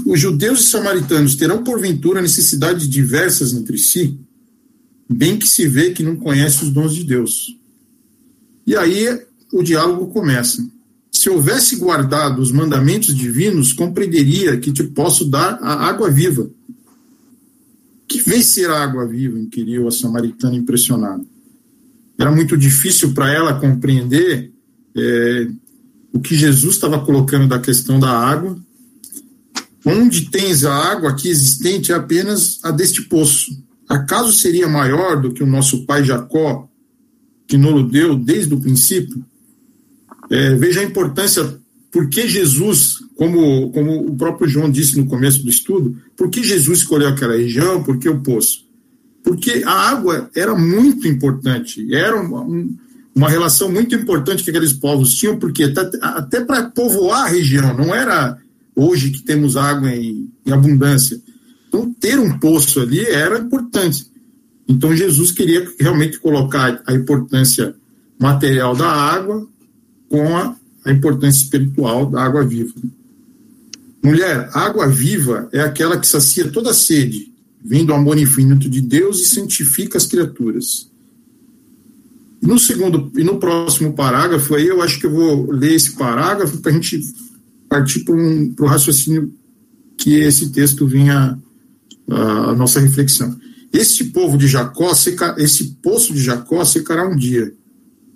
os 0.06 0.18
judeus 0.18 0.60
e 0.60 0.70
samaritanos 0.70 1.36
terão 1.36 1.62
porventura 1.62 2.22
necessidades 2.22 2.88
diversas 2.88 3.52
entre 3.52 3.76
si, 3.76 4.18
bem 5.08 5.38
que 5.38 5.46
se 5.46 5.68
vê 5.68 5.90
que 5.90 6.02
não 6.02 6.16
conhece 6.16 6.64
os 6.64 6.70
dons 6.70 6.94
de 6.94 7.04
Deus. 7.04 7.56
E 8.66 8.74
aí 8.76 9.20
o 9.52 9.62
diálogo 9.62 10.06
começa. 10.06 10.66
Se 11.12 11.30
houvesse 11.30 11.76
guardado 11.76 12.40
os 12.40 12.50
mandamentos 12.50 13.14
divinos, 13.14 13.72
compreenderia 13.72 14.56
que 14.58 14.72
te 14.72 14.82
posso 14.82 15.24
dar 15.24 15.58
a 15.62 15.86
água 15.86 16.10
viva. 16.10 16.50
Que 18.08 18.20
vem 18.20 18.42
ser 18.42 18.68
a 18.70 18.82
água 18.82 19.06
viva? 19.06 19.38
inquiriu 19.38 19.86
a 19.86 19.90
samaritana 19.92 20.56
impressionada. 20.56 21.24
Era 22.18 22.30
muito 22.30 22.56
difícil 22.56 23.12
para 23.12 23.32
ela 23.32 23.58
compreender 23.60 24.52
é, 24.96 25.48
o 26.12 26.20
que 26.20 26.34
Jesus 26.34 26.74
estava 26.74 27.04
colocando 27.04 27.48
da 27.48 27.58
questão 27.58 27.98
da 27.98 28.10
água. 28.10 28.56
Onde 29.84 30.30
tens 30.30 30.64
a 30.64 30.74
água 30.74 31.10
aqui 31.10 31.28
existente 31.28 31.92
é 31.92 31.94
apenas 31.94 32.58
a 32.62 32.70
deste 32.70 33.02
poço. 33.02 33.62
Acaso 33.88 34.32
seria 34.32 34.66
maior 34.66 35.20
do 35.20 35.32
que 35.32 35.42
o 35.42 35.46
nosso 35.46 35.84
pai 35.84 36.02
Jacó, 36.02 36.68
que 37.46 37.58
nos 37.58 37.90
deu 37.90 38.16
desde 38.16 38.54
o 38.54 38.60
princípio? 38.60 39.24
É, 40.30 40.54
veja 40.54 40.80
a 40.80 40.84
importância, 40.84 41.58
porque 41.92 42.26
Jesus, 42.26 42.96
como, 43.14 43.70
como 43.72 44.06
o 44.06 44.16
próprio 44.16 44.48
João 44.48 44.70
disse 44.70 44.96
no 44.96 45.06
começo 45.06 45.42
do 45.42 45.50
estudo, 45.50 45.96
por 46.16 46.30
que 46.30 46.42
Jesus 46.42 46.78
escolheu 46.78 47.08
aquela 47.08 47.36
região, 47.36 47.82
por 47.82 47.98
que 47.98 48.08
o 48.08 48.20
poço? 48.20 48.64
Porque 49.22 49.62
a 49.66 49.90
água 49.90 50.30
era 50.34 50.54
muito 50.54 51.06
importante, 51.06 51.94
era 51.94 52.20
uma, 52.20 52.40
um, 52.40 52.74
uma 53.14 53.28
relação 53.28 53.70
muito 53.70 53.94
importante 53.94 54.42
que 54.42 54.50
aqueles 54.50 54.72
povos 54.72 55.14
tinham, 55.14 55.38
porque 55.38 55.64
até, 55.64 55.90
até 56.00 56.40
para 56.40 56.70
povoar 56.70 57.26
a 57.26 57.28
região, 57.28 57.76
não 57.76 57.94
era 57.94 58.38
hoje 58.74 59.10
que 59.10 59.22
temos 59.22 59.56
água 59.56 59.90
em, 59.94 60.30
em 60.44 60.52
abundância. 60.52 61.20
Então, 61.68 61.92
ter 61.92 62.18
um 62.18 62.38
poço 62.38 62.80
ali 62.80 63.04
era 63.04 63.38
importante. 63.38 64.06
Então, 64.68 64.96
Jesus 64.96 65.32
queria 65.32 65.68
realmente 65.78 66.18
colocar 66.18 66.82
a 66.86 66.92
importância 66.92 67.74
material 68.18 68.74
da 68.76 68.88
água 68.88 69.46
com 70.08 70.36
a, 70.36 70.56
a 70.84 70.92
importância 70.92 71.42
espiritual 71.42 72.06
da 72.06 72.22
água 72.22 72.44
viva. 72.44 72.74
Mulher, 74.02 74.50
água 74.52 74.86
viva 74.86 75.48
é 75.52 75.60
aquela 75.60 75.98
que 75.98 76.06
sacia 76.06 76.50
toda 76.50 76.70
a 76.70 76.74
sede, 76.74 77.32
vem 77.64 77.86
do 77.86 77.94
amor 77.94 78.18
infinito 78.18 78.68
de 78.68 78.80
Deus 78.80 79.20
e 79.22 79.24
santifica 79.24 79.96
as 79.96 80.06
criaturas. 80.06 80.90
No 82.40 82.58
segundo 82.58 83.10
e 83.16 83.24
no 83.24 83.38
próximo 83.38 83.94
parágrafo 83.94 84.54
aí 84.54 84.66
eu 84.66 84.82
acho 84.82 85.00
que 85.00 85.06
eu 85.06 85.10
vou 85.10 85.50
ler 85.50 85.72
esse 85.72 85.92
parágrafo 85.96 86.58
para 86.58 86.70
a 86.70 86.74
gente 86.74 87.00
partir 87.74 88.04
para 88.04 88.14
um, 88.14 88.54
o 88.56 88.66
raciocínio 88.66 89.34
que 89.98 90.14
esse 90.14 90.50
texto 90.50 90.86
vinha 90.86 91.36
a 92.08 92.54
nossa 92.54 92.78
reflexão. 92.78 93.36
Este 93.72 94.04
povo 94.04 94.36
de 94.38 94.46
Jacó, 94.46 94.94
seca, 94.94 95.34
esse 95.38 95.76
poço 95.82 96.12
de 96.12 96.22
Jacó 96.22 96.64
secará 96.64 97.08
um 97.08 97.16
dia. 97.16 97.52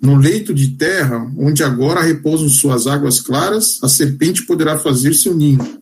No 0.01 0.15
leito 0.15 0.53
de 0.53 0.69
terra, 0.77 1.29
onde 1.37 1.61
agora 1.61 2.01
repousam 2.01 2.47
suas 2.47 2.87
águas 2.87 3.19
claras, 3.19 3.79
a 3.83 3.89
serpente 3.89 4.45
poderá 4.45 4.77
fazer 4.77 5.13
seu 5.13 5.35
ninho. 5.35 5.81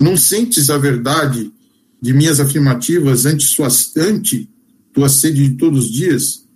Não 0.00 0.16
sentes 0.16 0.70
a 0.70 0.78
verdade 0.78 1.50
de 2.00 2.12
minhas 2.12 2.38
afirmativas 2.38 3.26
ante, 3.26 3.44
suas, 3.44 3.96
ante 3.96 4.48
tua 4.92 5.08
sede 5.08 5.48
de 5.48 5.56
todos 5.56 5.86
os 5.86 5.90
dias? 5.90 6.46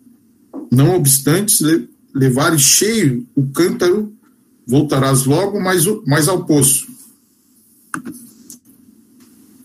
Não 0.70 0.94
obstante, 0.94 1.88
levares 2.14 2.60
cheio 2.60 3.26
o 3.34 3.48
cântaro, 3.48 4.12
voltarás 4.66 5.24
logo 5.24 5.60
mais, 5.60 5.84
mais 6.06 6.28
ao 6.28 6.44
poço, 6.44 6.86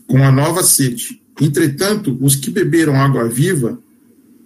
com 0.07 0.23
a 0.23 0.31
nova 0.31 0.63
sede. 0.63 1.21
Entretanto, 1.39 2.17
os 2.21 2.35
que 2.35 2.49
beberam 2.49 2.95
água 2.95 3.27
viva 3.27 3.77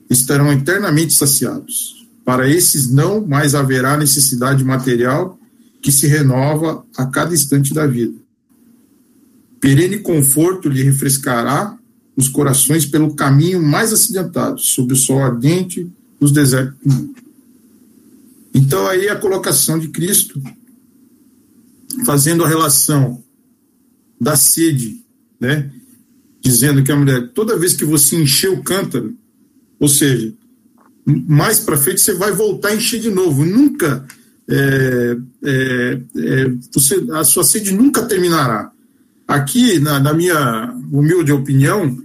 estarão 0.09 0.51
eternamente 0.51 1.13
saciados. 1.13 2.07
Para 2.25 2.49
esses 2.49 2.89
não 2.89 3.25
mais 3.25 3.55
haverá 3.55 3.97
necessidade 3.97 4.63
material 4.63 5.39
que 5.81 5.91
se 5.91 6.07
renova 6.07 6.83
a 6.97 7.05
cada 7.05 7.33
instante 7.33 7.73
da 7.73 7.87
vida. 7.87 8.17
Perene 9.59 9.99
conforto 9.99 10.69
lhe 10.69 10.83
refrescará 10.83 11.77
os 12.15 12.27
corações 12.27 12.85
pelo 12.85 13.15
caminho 13.15 13.61
mais 13.61 13.93
acidentado, 13.93 14.59
sob 14.59 14.93
o 14.93 14.95
sol 14.95 15.23
ardente 15.23 15.89
nos 16.19 16.31
desertos 16.31 16.77
do 16.83 16.93
mundo. 16.93 17.28
Então, 18.53 18.87
aí 18.87 19.07
a 19.09 19.15
colocação 19.15 19.77
de 19.77 19.89
Cristo, 19.89 20.41
fazendo 22.05 22.43
a 22.43 22.47
relação 22.47 23.23
da 24.19 24.35
sede, 24.35 25.03
né? 25.39 25.71
Dizendo 26.41 26.83
que 26.83 26.91
a 26.91 26.95
mulher, 26.95 27.29
toda 27.33 27.57
vez 27.57 27.73
que 27.73 27.85
você 27.85 28.15
encher 28.15 28.49
o 28.49 28.63
cântaro, 28.63 29.15
ou 29.79 29.87
seja, 29.87 30.33
mais 31.05 31.59
para 31.59 31.77
frente 31.77 32.01
você 32.01 32.13
vai 32.13 32.31
voltar 32.31 32.69
a 32.69 32.75
encher 32.75 32.99
de 32.99 33.09
novo. 33.09 33.45
Nunca, 33.45 34.05
é, 34.47 35.17
é, 35.43 36.01
é, 36.17 36.51
você, 36.73 37.05
a 37.13 37.23
sua 37.23 37.43
sede 37.43 37.73
nunca 37.73 38.03
terminará. 38.03 38.71
Aqui, 39.27 39.79
na, 39.79 39.99
na 39.99 40.13
minha 40.13 40.73
humilde 40.91 41.31
opinião, 41.31 41.97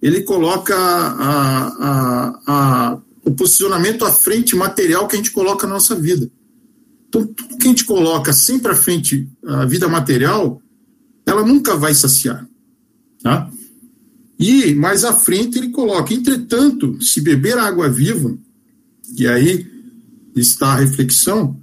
ele 0.00 0.22
coloca 0.22 0.76
a, 0.76 1.68
a, 1.68 2.40
a 2.46 2.98
o 3.26 3.32
posicionamento 3.32 4.04
à 4.04 4.12
frente 4.12 4.54
material 4.54 5.08
que 5.08 5.16
a 5.16 5.18
gente 5.18 5.32
coloca 5.32 5.66
na 5.66 5.74
nossa 5.74 5.96
vida. 5.96 6.30
Então, 7.08 7.26
tudo 7.26 7.58
que 7.58 7.66
a 7.66 7.70
gente 7.70 7.84
coloca 7.84 8.32
sempre 8.32 8.70
à 8.70 8.74
frente 8.74 9.28
a 9.44 9.66
vida 9.66 9.88
material, 9.88 10.62
ela 11.26 11.44
nunca 11.44 11.76
vai 11.76 11.92
saciar. 11.92 12.48
Tá? 13.20 13.50
E 14.38 14.72
mais 14.74 15.02
à 15.02 15.12
frente 15.12 15.58
ele 15.58 15.70
coloca, 15.70 16.14
entretanto, 16.14 17.02
se 17.02 17.20
beber 17.20 17.58
água 17.58 17.88
viva, 17.88 18.38
e 19.18 19.26
aí 19.26 19.66
está 20.36 20.68
a 20.68 20.76
reflexão, 20.76 21.60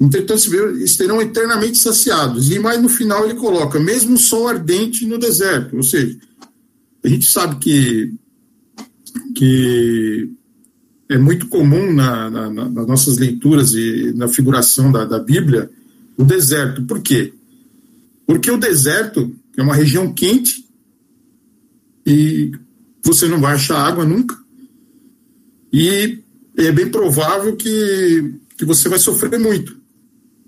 entretanto, 0.00 0.40
se 0.40 0.48
beber, 0.48 0.80
estarão 0.82 1.20
eternamente 1.20 1.78
saciados. 1.78 2.50
E 2.50 2.58
mais 2.58 2.80
no 2.80 2.88
final 2.88 3.26
ele 3.26 3.34
coloca, 3.34 3.78
mesmo 3.78 4.14
o 4.14 4.18
sol 4.18 4.48
ardente 4.48 5.04
no 5.04 5.18
deserto. 5.18 5.76
Ou 5.76 5.82
seja, 5.82 6.18
a 7.04 7.08
gente 7.08 7.26
sabe 7.26 7.56
que 7.56 8.14
que 9.34 10.30
é 11.08 11.18
muito 11.18 11.48
comum 11.48 11.92
na, 11.92 12.30
na, 12.30 12.50
nas 12.50 12.86
nossas 12.86 13.18
leituras 13.18 13.74
e 13.74 14.12
na 14.14 14.28
figuração 14.28 14.92
da, 14.92 15.04
da 15.04 15.18
Bíblia, 15.18 15.70
o 16.16 16.24
deserto. 16.24 16.82
Por 16.82 17.00
quê? 17.00 17.32
Porque 18.26 18.50
o 18.50 18.58
deserto 18.58 19.34
é 19.56 19.62
uma 19.62 19.74
região 19.74 20.12
quente 20.12 20.64
e 22.06 22.52
você 23.04 23.26
não 23.26 23.40
vai 23.40 23.54
achar 23.54 23.78
água 23.78 24.04
nunca. 24.04 24.38
E 25.72 26.20
é 26.56 26.70
bem 26.70 26.88
provável 26.88 27.56
que, 27.56 28.34
que 28.56 28.64
você 28.64 28.88
vai 28.88 28.98
sofrer 28.98 29.38
muito. 29.38 29.76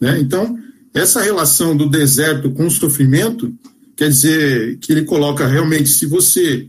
Né? 0.00 0.20
Então, 0.20 0.58
essa 0.94 1.20
relação 1.22 1.76
do 1.76 1.88
deserto 1.88 2.50
com 2.50 2.66
o 2.66 2.70
sofrimento 2.70 3.52
quer 3.96 4.08
dizer 4.08 4.78
que 4.78 4.92
ele 4.92 5.04
coloca 5.04 5.46
realmente, 5.46 5.88
se 5.88 6.06
você 6.06 6.68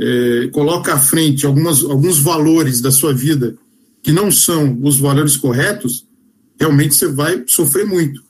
é, 0.00 0.48
coloca 0.48 0.94
à 0.94 0.98
frente 0.98 1.44
algumas, 1.44 1.84
alguns 1.84 2.18
valores 2.18 2.80
da 2.80 2.90
sua 2.90 3.12
vida 3.12 3.54
que 4.02 4.12
não 4.12 4.30
são 4.30 4.78
os 4.82 4.98
valores 4.98 5.36
corretos, 5.36 6.06
realmente 6.58 6.94
você 6.94 7.06
vai 7.06 7.44
sofrer 7.46 7.86
muito. 7.86 8.22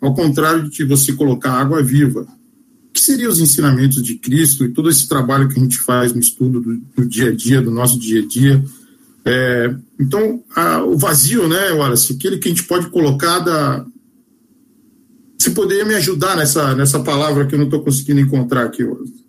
Ao 0.00 0.14
contrário 0.14 0.70
de 0.70 0.84
você 0.84 1.12
colocar 1.12 1.52
água 1.52 1.82
viva, 1.82 2.26
que 2.94 3.00
seriam 3.00 3.30
os 3.30 3.40
ensinamentos 3.40 4.02
de 4.02 4.16
Cristo 4.16 4.64
e 4.64 4.72
todo 4.72 4.88
esse 4.88 5.06
trabalho 5.06 5.48
que 5.48 5.58
a 5.58 5.62
gente 5.62 5.78
faz 5.78 6.14
no 6.14 6.20
estudo 6.20 6.60
do, 6.60 6.76
do 6.96 7.06
dia 7.06 7.28
a 7.28 7.32
dia, 7.32 7.60
do 7.60 7.70
nosso 7.70 7.98
dia 7.98 8.22
a 8.22 8.26
dia. 8.26 8.64
É, 9.24 9.74
então, 10.00 10.42
a, 10.56 10.82
o 10.82 10.96
vazio, 10.96 11.46
né, 11.46 11.72
Wallace, 11.72 12.14
aquele 12.14 12.38
que 12.38 12.48
a 12.48 12.50
gente 12.50 12.64
pode 12.64 12.88
colocar 12.88 13.38
da. 13.40 13.84
Você 15.38 15.50
poderia 15.50 15.84
me 15.84 15.94
ajudar 15.94 16.36
nessa, 16.36 16.74
nessa 16.74 17.00
palavra 17.00 17.46
que 17.46 17.54
eu 17.54 17.58
não 17.58 17.66
estou 17.66 17.82
conseguindo 17.82 18.20
encontrar 18.20 18.64
aqui, 18.64 18.82
Wallace? 18.82 19.21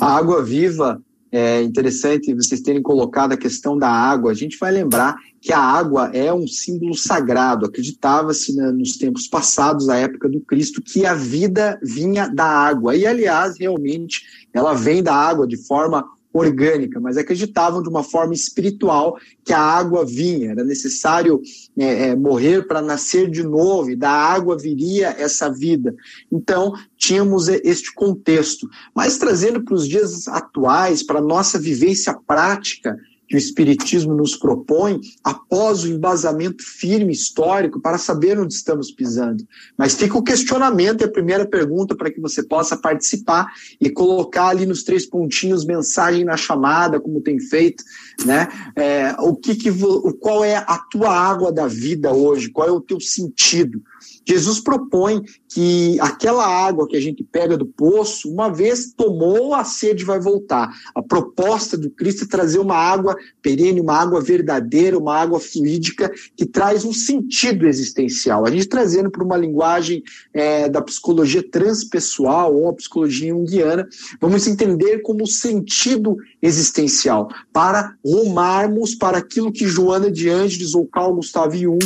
A 0.00 0.16
água 0.16 0.42
viva 0.42 1.02
é 1.30 1.60
interessante 1.62 2.32
vocês 2.32 2.60
terem 2.60 2.80
colocado 2.80 3.32
a 3.32 3.36
questão 3.36 3.76
da 3.76 3.88
água. 3.88 4.30
A 4.30 4.34
gente 4.34 4.56
vai 4.58 4.70
lembrar 4.70 5.16
que 5.40 5.52
a 5.52 5.60
água 5.60 6.10
é 6.14 6.32
um 6.32 6.46
símbolo 6.46 6.94
sagrado. 6.94 7.66
Acreditava-se 7.66 8.54
né, 8.54 8.70
nos 8.70 8.96
tempos 8.96 9.26
passados, 9.26 9.86
na 9.86 9.96
época 9.96 10.28
do 10.28 10.40
Cristo, 10.40 10.80
que 10.80 11.04
a 11.04 11.14
vida 11.14 11.78
vinha 11.82 12.28
da 12.28 12.46
água. 12.46 12.96
E, 12.96 13.06
aliás, 13.06 13.58
realmente, 13.58 14.22
ela 14.54 14.72
vem 14.72 15.02
da 15.02 15.14
água 15.14 15.46
de 15.46 15.56
forma 15.56 16.04
orgânica, 16.38 17.00
mas 17.00 17.16
acreditavam 17.16 17.82
de 17.82 17.88
uma 17.88 18.02
forma 18.02 18.34
espiritual 18.34 19.18
que 19.44 19.52
a 19.52 19.60
água 19.60 20.04
vinha, 20.04 20.52
era 20.52 20.64
necessário 20.64 21.40
é, 21.78 22.08
é, 22.08 22.16
morrer 22.16 22.66
para 22.66 22.82
nascer 22.82 23.30
de 23.30 23.42
novo, 23.42 23.90
e 23.90 23.96
da 23.96 24.10
água 24.10 24.56
viria 24.56 25.14
essa 25.18 25.50
vida. 25.50 25.94
Então, 26.30 26.74
tínhamos 26.96 27.48
este 27.48 27.92
contexto. 27.94 28.68
Mas 28.94 29.18
trazendo 29.18 29.62
para 29.62 29.74
os 29.74 29.88
dias 29.88 30.28
atuais, 30.28 31.02
para 31.02 31.18
a 31.18 31.22
nossa 31.22 31.58
vivência 31.58 32.14
prática, 32.26 32.98
que 33.28 33.36
o 33.36 33.38
Espiritismo 33.38 34.14
nos 34.14 34.34
propõe 34.34 35.00
após 35.22 35.84
o 35.84 35.88
embasamento 35.88 36.64
firme 36.64 37.12
histórico 37.12 37.78
para 37.78 37.98
saber 37.98 38.40
onde 38.40 38.54
estamos 38.54 38.90
pisando. 38.90 39.46
Mas 39.76 39.94
fica 39.94 40.16
o 40.16 40.22
questionamento 40.22 41.02
e 41.02 41.04
a 41.04 41.12
primeira 41.12 41.46
pergunta 41.46 41.94
para 41.94 42.10
que 42.10 42.20
você 42.20 42.42
possa 42.42 42.76
participar 42.76 43.52
e 43.78 43.90
colocar 43.90 44.48
ali 44.48 44.64
nos 44.64 44.82
três 44.82 45.04
pontinhos 45.04 45.66
mensagem 45.66 46.24
na 46.24 46.36
chamada, 46.36 46.98
como 46.98 47.20
tem 47.20 47.38
feito, 47.38 47.84
né? 48.24 48.48
É, 48.74 49.14
o 49.18 49.36
que, 49.36 49.54
que 49.54 49.70
qual 50.18 50.42
é 50.42 50.56
a 50.56 50.78
tua 50.90 51.10
água 51.10 51.52
da 51.52 51.66
vida 51.66 52.12
hoje? 52.12 52.50
Qual 52.50 52.66
é 52.66 52.72
o 52.72 52.80
teu 52.80 52.98
sentido? 52.98 53.82
Jesus 54.26 54.60
propõe 54.60 55.22
que 55.48 55.98
aquela 56.00 56.46
água 56.46 56.86
que 56.86 56.96
a 56.96 57.00
gente 57.00 57.24
pega 57.24 57.56
do 57.56 57.64
poço, 57.64 58.30
uma 58.30 58.48
vez 58.50 58.92
tomou, 58.92 59.54
a 59.54 59.64
sede 59.64 60.04
vai 60.04 60.20
voltar. 60.20 60.68
A 60.94 61.02
proposta 61.02 61.76
do 61.76 61.90
Cristo 61.90 62.24
é 62.24 62.28
trazer 62.28 62.58
uma 62.58 62.76
água 62.76 63.16
perene, 63.40 63.80
uma 63.80 63.94
água 63.94 64.20
verdadeira, 64.20 64.98
uma 64.98 65.16
água 65.16 65.40
fluídica, 65.40 66.12
que 66.36 66.44
traz 66.44 66.84
um 66.84 66.92
sentido 66.92 67.66
existencial. 67.66 68.44
A 68.44 68.50
gente 68.50 68.68
trazendo 68.68 69.10
para 69.10 69.24
uma 69.24 69.36
linguagem 69.36 70.02
é, 70.34 70.68
da 70.68 70.82
psicologia 70.82 71.42
transpessoal 71.42 72.54
ou 72.54 72.68
a 72.68 72.74
psicologia 72.74 73.30
junguiana, 73.30 73.88
vamos 74.20 74.46
entender 74.46 74.98
como 74.98 75.26
sentido 75.26 76.16
existencial, 76.40 77.28
para 77.52 77.94
rumarmos 78.04 78.94
para 78.94 79.18
aquilo 79.18 79.50
que 79.50 79.66
Joana 79.66 80.10
de 80.10 80.28
Ângeles 80.28 80.74
ou 80.74 80.86
Carl 80.86 81.14
Gustav 81.14 81.54
Jung 81.56 81.78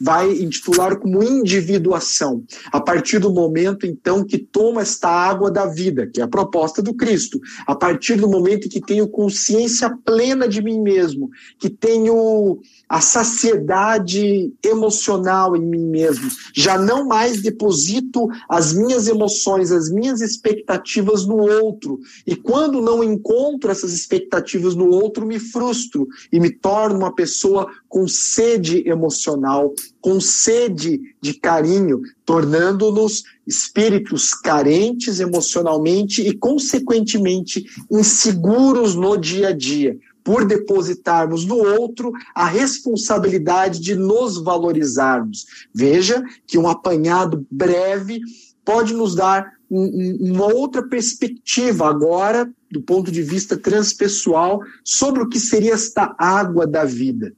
vai 0.00 0.30
intitular 0.32 0.96
como 0.96 1.22
individual 1.22 1.90
graduação. 1.90 2.44
A 2.70 2.80
partir 2.80 3.18
do 3.18 3.32
momento, 3.32 3.84
então, 3.84 4.24
que 4.24 4.38
toma 4.38 4.82
esta 4.82 5.08
água 5.08 5.50
da 5.50 5.66
vida, 5.66 6.06
que 6.06 6.20
é 6.20 6.24
a 6.24 6.28
proposta 6.28 6.80
do 6.80 6.94
Cristo, 6.94 7.40
a 7.66 7.74
partir 7.74 8.16
do 8.16 8.28
momento 8.28 8.68
que 8.68 8.80
tenho 8.80 9.08
consciência 9.08 9.90
plena 10.04 10.48
de 10.48 10.62
mim 10.62 10.80
mesmo, 10.80 11.28
que 11.58 11.68
tenho 11.68 12.60
a 12.90 13.00
saciedade 13.00 14.52
emocional 14.64 15.54
em 15.54 15.64
mim 15.64 15.86
mesmo, 15.86 16.28
já 16.52 16.76
não 16.76 17.06
mais 17.06 17.40
deposito 17.40 18.26
as 18.48 18.72
minhas 18.72 19.06
emoções, 19.06 19.70
as 19.70 19.88
minhas 19.88 20.20
expectativas 20.20 21.24
no 21.24 21.36
outro. 21.36 22.00
E 22.26 22.34
quando 22.34 22.82
não 22.82 23.04
encontro 23.04 23.70
essas 23.70 23.92
expectativas 23.92 24.74
no 24.74 24.90
outro, 24.90 25.24
me 25.24 25.38
frustro 25.38 26.08
e 26.32 26.40
me 26.40 26.50
torno 26.50 26.98
uma 26.98 27.14
pessoa 27.14 27.68
com 27.88 28.08
sede 28.08 28.82
emocional, 28.88 29.72
com 30.00 30.20
sede 30.20 31.00
de 31.20 31.34
carinho, 31.34 32.00
tornando-nos 32.24 33.22
espíritos 33.46 34.34
carentes 34.34 35.20
emocionalmente 35.20 36.22
e, 36.22 36.32
consequentemente, 36.36 37.64
inseguros 37.90 38.96
no 38.96 39.16
dia 39.16 39.48
a 39.48 39.52
dia, 39.52 39.96
por 40.24 40.44
depositarmos 40.44 41.44
no 41.44 41.56
outro 41.56 42.12
a 42.34 42.46
responsabilidade 42.46 43.80
de 43.80 43.94
nos 43.94 44.42
valorizarmos. 44.42 45.46
Veja 45.74 46.22
que 46.46 46.58
um 46.58 46.68
apanhado 46.68 47.46
breve 47.50 48.20
pode 48.64 48.94
nos 48.94 49.14
dar 49.14 49.52
um, 49.70 50.32
uma 50.32 50.46
outra 50.52 50.82
perspectiva 50.86 51.88
agora, 51.88 52.50
do 52.70 52.80
ponto 52.82 53.10
de 53.10 53.22
vista 53.22 53.56
transpessoal, 53.56 54.60
sobre 54.84 55.22
o 55.22 55.28
que 55.28 55.38
seria 55.38 55.74
esta 55.74 56.14
água 56.18 56.66
da 56.66 56.84
vida. 56.84 57.32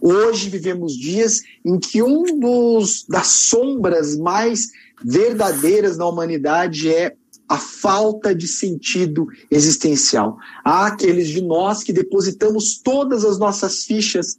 Hoje 0.00 0.48
vivemos 0.48 0.94
dias 0.94 1.40
em 1.64 1.78
que 1.78 2.02
um 2.02 2.38
dos 2.38 3.04
das 3.08 3.26
sombras 3.26 4.16
mais 4.16 4.68
verdadeiras 5.04 5.96
na 5.96 6.06
humanidade 6.06 6.88
é 6.88 7.14
a 7.52 7.58
falta 7.58 8.34
de 8.34 8.48
sentido 8.48 9.28
existencial. 9.50 10.38
Há 10.64 10.86
aqueles 10.86 11.28
de 11.28 11.42
nós 11.42 11.82
que 11.82 11.92
depositamos 11.92 12.80
todas 12.82 13.26
as 13.26 13.38
nossas 13.38 13.84
fichas 13.84 14.38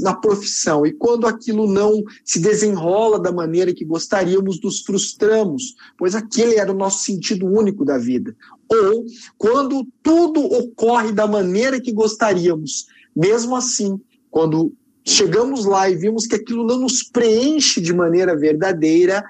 na, 0.00 0.14
profissão 0.14 0.86
e 0.86 0.92
quando 0.92 1.26
aquilo 1.26 1.66
não 1.66 2.04
se 2.24 2.38
desenrola 2.38 3.18
da 3.18 3.32
maneira 3.32 3.74
que 3.74 3.84
gostaríamos, 3.84 4.60
nos 4.62 4.82
frustramos, 4.82 5.74
pois 5.98 6.14
aquele 6.14 6.54
era 6.54 6.70
o 6.70 6.76
nosso 6.76 7.02
sentido 7.02 7.46
único 7.46 7.84
da 7.84 7.98
vida. 7.98 8.32
Ou 8.68 9.04
quando 9.36 9.84
tudo 10.00 10.40
ocorre 10.40 11.10
da 11.10 11.26
maneira 11.26 11.80
que 11.80 11.90
gostaríamos, 11.90 12.86
mesmo 13.14 13.56
assim, 13.56 14.00
quando 14.30 14.72
chegamos 15.04 15.64
lá 15.64 15.90
e 15.90 15.96
vimos 15.96 16.28
que 16.28 16.36
aquilo 16.36 16.64
não 16.64 16.78
nos 16.78 17.02
preenche 17.02 17.80
de 17.80 17.92
maneira 17.92 18.36
verdadeira, 18.36 19.24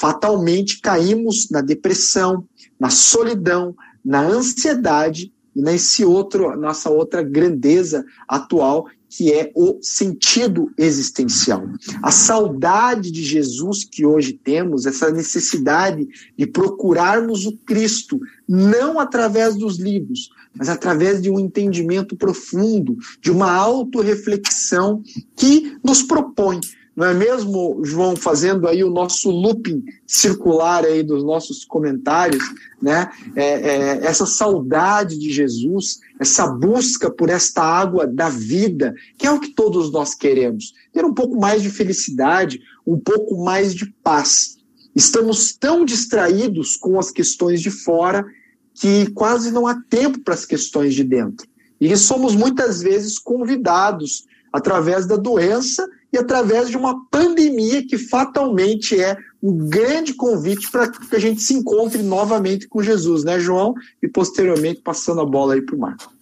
fatalmente 0.00 0.80
caímos 0.80 1.50
na 1.50 1.60
depressão, 1.60 2.42
na 2.78 2.88
solidão, 2.88 3.76
na 4.02 4.22
ansiedade 4.22 5.30
e 5.54 5.60
nesse 5.60 6.02
outro, 6.06 6.58
nossa 6.58 6.88
outra 6.88 7.22
grandeza 7.22 8.02
atual, 8.26 8.86
que 9.10 9.30
é 9.30 9.52
o 9.54 9.78
sentido 9.82 10.70
existencial. 10.78 11.68
A 12.02 12.10
saudade 12.10 13.10
de 13.10 13.22
Jesus 13.22 13.84
que 13.84 14.06
hoje 14.06 14.32
temos, 14.32 14.86
essa 14.86 15.10
necessidade 15.10 16.08
de 16.34 16.46
procurarmos 16.46 17.44
o 17.44 17.54
Cristo, 17.58 18.18
não 18.48 18.98
através 18.98 19.54
dos 19.54 19.78
livros, 19.78 20.30
mas 20.56 20.70
através 20.70 21.20
de 21.20 21.28
um 21.28 21.38
entendimento 21.38 22.16
profundo, 22.16 22.96
de 23.20 23.30
uma 23.30 23.52
autorreflexão 23.52 25.02
que 25.36 25.76
nos 25.84 26.02
propõe 26.02 26.60
não 26.96 27.06
é 27.06 27.14
mesmo, 27.14 27.80
João, 27.84 28.16
fazendo 28.16 28.66
aí 28.66 28.82
o 28.82 28.90
nosso 28.90 29.30
looping 29.30 29.84
circular 30.06 30.84
aí 30.84 31.02
dos 31.02 31.24
nossos 31.24 31.64
comentários, 31.64 32.42
né? 32.82 33.10
É, 33.36 33.44
é, 33.44 34.06
essa 34.06 34.26
saudade 34.26 35.18
de 35.18 35.30
Jesus, 35.32 36.00
essa 36.18 36.46
busca 36.46 37.10
por 37.10 37.30
esta 37.30 37.62
água 37.62 38.06
da 38.06 38.28
vida, 38.28 38.94
que 39.16 39.26
é 39.26 39.30
o 39.30 39.40
que 39.40 39.54
todos 39.54 39.90
nós 39.92 40.14
queremos. 40.14 40.74
Ter 40.92 41.04
um 41.04 41.14
pouco 41.14 41.38
mais 41.40 41.62
de 41.62 41.70
felicidade, 41.70 42.60
um 42.86 42.98
pouco 42.98 43.42
mais 43.42 43.74
de 43.74 43.86
paz. 44.02 44.58
Estamos 44.94 45.56
tão 45.56 45.84
distraídos 45.84 46.76
com 46.76 46.98
as 46.98 47.10
questões 47.10 47.60
de 47.60 47.70
fora 47.70 48.26
que 48.74 49.10
quase 49.12 49.52
não 49.52 49.66
há 49.66 49.80
tempo 49.88 50.20
para 50.20 50.34
as 50.34 50.44
questões 50.44 50.94
de 50.94 51.04
dentro. 51.04 51.46
E 51.80 51.96
somos 51.96 52.34
muitas 52.34 52.82
vezes 52.82 53.18
convidados 53.18 54.24
através 54.52 55.06
da 55.06 55.16
doença 55.16 55.88
e 56.12 56.18
através 56.18 56.68
de 56.68 56.76
uma 56.76 57.06
pandemia 57.10 57.86
que 57.86 57.96
fatalmente 57.96 59.00
é 59.00 59.16
um 59.42 59.68
grande 59.68 60.14
convite 60.14 60.70
para 60.70 60.88
que 60.88 61.16
a 61.16 61.18
gente 61.18 61.40
se 61.40 61.54
encontre 61.54 62.02
novamente 62.02 62.68
com 62.68 62.82
Jesus, 62.82 63.24
né, 63.24 63.38
João? 63.38 63.74
E 64.02 64.08
posteriormente 64.08 64.80
passando 64.82 65.20
a 65.20 65.26
bola 65.26 65.54
aí 65.54 65.62
para 65.62 65.76
o 65.76 65.78
Marco. 65.78 66.12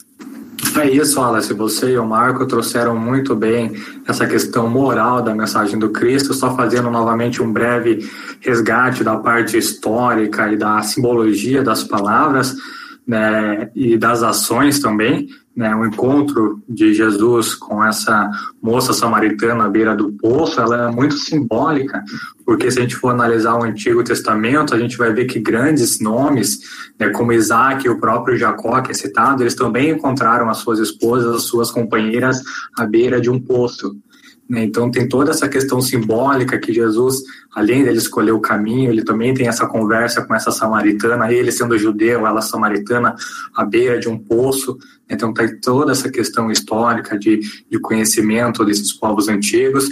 É 0.76 0.88
isso, 0.88 1.20
Wallace. 1.20 1.54
Você 1.54 1.92
e 1.92 1.98
o 1.98 2.06
Marco 2.06 2.46
trouxeram 2.46 2.96
muito 2.96 3.34
bem 3.34 3.72
essa 4.06 4.26
questão 4.26 4.68
moral 4.68 5.22
da 5.22 5.34
mensagem 5.34 5.78
do 5.78 5.90
Cristo, 5.90 6.34
só 6.34 6.54
fazendo 6.54 6.90
novamente 6.90 7.42
um 7.42 7.52
breve 7.52 8.08
resgate 8.40 9.02
da 9.02 9.16
parte 9.16 9.56
histórica 9.56 10.52
e 10.52 10.56
da 10.56 10.82
simbologia 10.82 11.62
das 11.62 11.82
palavras 11.82 12.54
né, 13.06 13.70
e 13.74 13.96
das 13.96 14.22
ações 14.22 14.78
também 14.78 15.28
né, 15.58 15.74
o 15.74 15.84
encontro 15.84 16.62
de 16.68 16.94
Jesus 16.94 17.52
com 17.52 17.84
essa 17.84 18.30
moça 18.62 18.92
samaritana 18.92 19.64
à 19.64 19.68
beira 19.68 19.96
do 19.96 20.12
poço, 20.12 20.60
ela 20.60 20.88
é 20.88 20.92
muito 20.92 21.14
simbólica, 21.14 22.04
porque 22.46 22.70
se 22.70 22.78
a 22.78 22.82
gente 22.82 22.94
for 22.94 23.08
analisar 23.08 23.56
o 23.56 23.64
Antigo 23.64 24.04
Testamento, 24.04 24.72
a 24.72 24.78
gente 24.78 24.96
vai 24.96 25.12
ver 25.12 25.24
que 25.24 25.40
grandes 25.40 25.98
nomes, 25.98 26.60
né, 26.96 27.08
como 27.08 27.32
Isaac 27.32 27.84
e 27.84 27.90
o 27.90 27.98
próprio 27.98 28.36
Jacó, 28.36 28.80
que 28.80 28.92
é 28.92 28.94
citado, 28.94 29.42
eles 29.42 29.56
também 29.56 29.90
encontraram 29.90 30.48
as 30.48 30.58
suas 30.58 30.78
esposas, 30.78 31.34
as 31.34 31.42
suas 31.42 31.72
companheiras 31.72 32.40
à 32.78 32.86
beira 32.86 33.20
de 33.20 33.28
um 33.28 33.40
poço. 33.40 33.96
Né? 34.48 34.64
Então 34.64 34.90
tem 34.90 35.06
toda 35.06 35.30
essa 35.30 35.48
questão 35.48 35.80
simbólica 35.80 36.58
que 36.58 36.72
Jesus, 36.72 37.22
além 37.54 37.84
dele 37.84 37.98
escolher 37.98 38.32
o 38.32 38.40
caminho, 38.40 38.90
ele 38.90 39.04
também 39.04 39.34
tem 39.34 39.46
essa 39.46 39.66
conversa 39.66 40.24
com 40.24 40.34
essa 40.34 40.50
samaritana, 40.50 41.30
ele 41.32 41.52
sendo 41.52 41.78
judeu, 41.78 42.26
ela 42.26 42.40
samaritana, 42.40 43.14
à 43.54 43.64
beira 43.64 43.98
de 44.00 44.08
um 44.08 44.18
poço. 44.18 44.78
Então 45.08 45.34
tem 45.34 45.60
toda 45.60 45.92
essa 45.92 46.10
questão 46.10 46.50
histórica 46.50 47.18
de, 47.18 47.40
de 47.70 47.78
conhecimento 47.78 48.64
desses 48.64 48.92
povos 48.92 49.28
antigos 49.28 49.88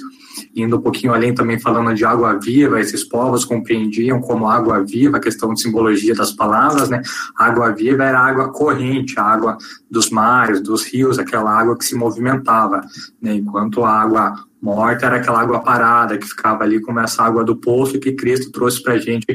indo 0.54 0.76
um 0.76 0.80
pouquinho 0.80 1.14
além 1.14 1.34
também 1.34 1.58
falando 1.58 1.94
de 1.94 2.04
água 2.04 2.38
viva, 2.38 2.80
esses 2.80 3.04
povos 3.04 3.44
compreendiam 3.44 4.20
como 4.20 4.48
água 4.48 4.84
viva, 4.84 5.16
a 5.16 5.20
questão 5.20 5.52
de 5.54 5.60
simbologia 5.60 6.14
das 6.14 6.32
palavras, 6.32 6.88
né? 6.88 7.02
água 7.36 7.70
viva 7.72 8.04
era 8.04 8.20
água 8.20 8.52
corrente, 8.52 9.18
a 9.18 9.22
água 9.22 9.58
dos 9.90 10.10
mares, 10.10 10.60
dos 10.60 10.84
rios, 10.84 11.18
aquela 11.18 11.50
água 11.50 11.76
que 11.76 11.84
se 11.84 11.94
movimentava, 11.94 12.80
né? 13.20 13.34
enquanto 13.34 13.84
a 13.84 13.90
água 13.90 14.34
morta 14.60 15.06
era 15.06 15.16
aquela 15.16 15.40
água 15.40 15.60
parada 15.60 16.18
que 16.18 16.26
ficava 16.26 16.64
ali 16.64 16.80
como 16.80 16.98
essa 16.98 17.22
água 17.22 17.44
do 17.44 17.56
poço 17.56 18.00
que 18.00 18.12
Cristo 18.12 18.50
trouxe 18.50 18.82
para 18.82 18.94
a 18.94 18.98
gente 18.98 19.26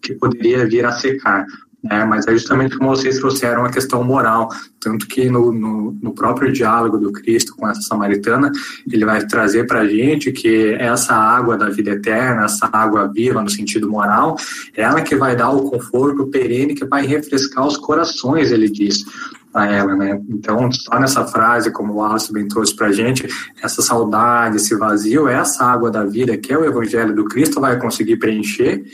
que 0.00 0.14
poderia 0.14 0.66
vir 0.66 0.86
a 0.86 0.92
secar. 0.92 1.44
É, 1.88 2.04
mas 2.04 2.26
é 2.26 2.32
justamente 2.32 2.76
como 2.76 2.90
vocês 2.90 3.18
trouxeram 3.18 3.64
a 3.64 3.70
questão 3.70 4.02
moral, 4.02 4.48
tanto 4.80 5.06
que 5.06 5.30
no, 5.30 5.52
no, 5.52 5.96
no 6.02 6.12
próprio 6.12 6.52
diálogo 6.52 6.98
do 6.98 7.12
Cristo 7.12 7.54
com 7.54 7.68
essa 7.68 7.80
samaritana, 7.82 8.50
ele 8.90 9.04
vai 9.04 9.24
trazer 9.24 9.64
para 9.64 9.80
a 9.80 9.88
gente 9.88 10.32
que 10.32 10.74
essa 10.74 11.14
água 11.14 11.56
da 11.56 11.70
vida 11.70 11.92
eterna, 11.92 12.46
essa 12.46 12.68
água 12.72 13.06
viva 13.06 13.40
no 13.40 13.48
sentido 13.48 13.88
moral, 13.88 14.36
é 14.76 14.82
ela 14.82 15.02
que 15.02 15.14
vai 15.14 15.36
dar 15.36 15.50
o 15.50 15.70
conforto 15.70 16.26
perene 16.26 16.74
que 16.74 16.84
vai 16.84 17.06
refrescar 17.06 17.64
os 17.64 17.76
corações, 17.76 18.50
ele 18.50 18.68
diz. 18.68 19.04
para 19.52 19.72
ela, 19.72 19.94
né? 19.94 20.20
Então, 20.28 20.70
só 20.72 20.98
nessa 20.98 21.24
frase, 21.26 21.70
como 21.70 21.92
o 21.92 21.96
Wallace 21.98 22.32
bem 22.32 22.48
trouxe 22.48 22.74
para 22.74 22.88
a 22.88 22.92
gente, 22.92 23.28
essa 23.62 23.82
saudade, 23.82 24.56
esse 24.56 24.74
vazio, 24.76 25.28
essa 25.28 25.64
água 25.64 25.92
da 25.92 26.04
vida, 26.04 26.36
que 26.36 26.52
é 26.52 26.58
o 26.58 26.64
Evangelho 26.64 27.14
do 27.14 27.24
Cristo, 27.24 27.60
vai 27.60 27.78
conseguir 27.78 28.16
preencher 28.16 28.84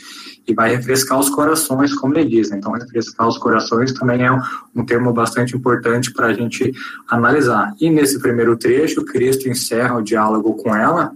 e 0.47 0.55
vai 0.55 0.75
refrescar 0.77 1.19
os 1.19 1.29
corações, 1.29 1.95
como 1.95 2.17
ele 2.17 2.29
diz. 2.29 2.51
Né? 2.51 2.59
Então, 2.59 2.73
refrescar 2.73 3.27
os 3.27 3.39
corações 3.39 3.93
também 3.93 4.25
é 4.25 4.33
um, 4.33 4.41
um 4.77 4.85
termo 4.85 5.13
bastante 5.13 5.57
importante 5.57 6.13
para 6.13 6.27
a 6.27 6.33
gente 6.33 6.73
analisar. 7.09 7.75
E 7.81 7.89
nesse 7.91 8.19
primeiro 8.19 8.57
trecho, 8.57 9.05
Cristo 9.05 9.49
encerra 9.49 9.97
o 9.97 10.03
diálogo 10.03 10.55
com 10.55 10.75
ela, 10.75 11.13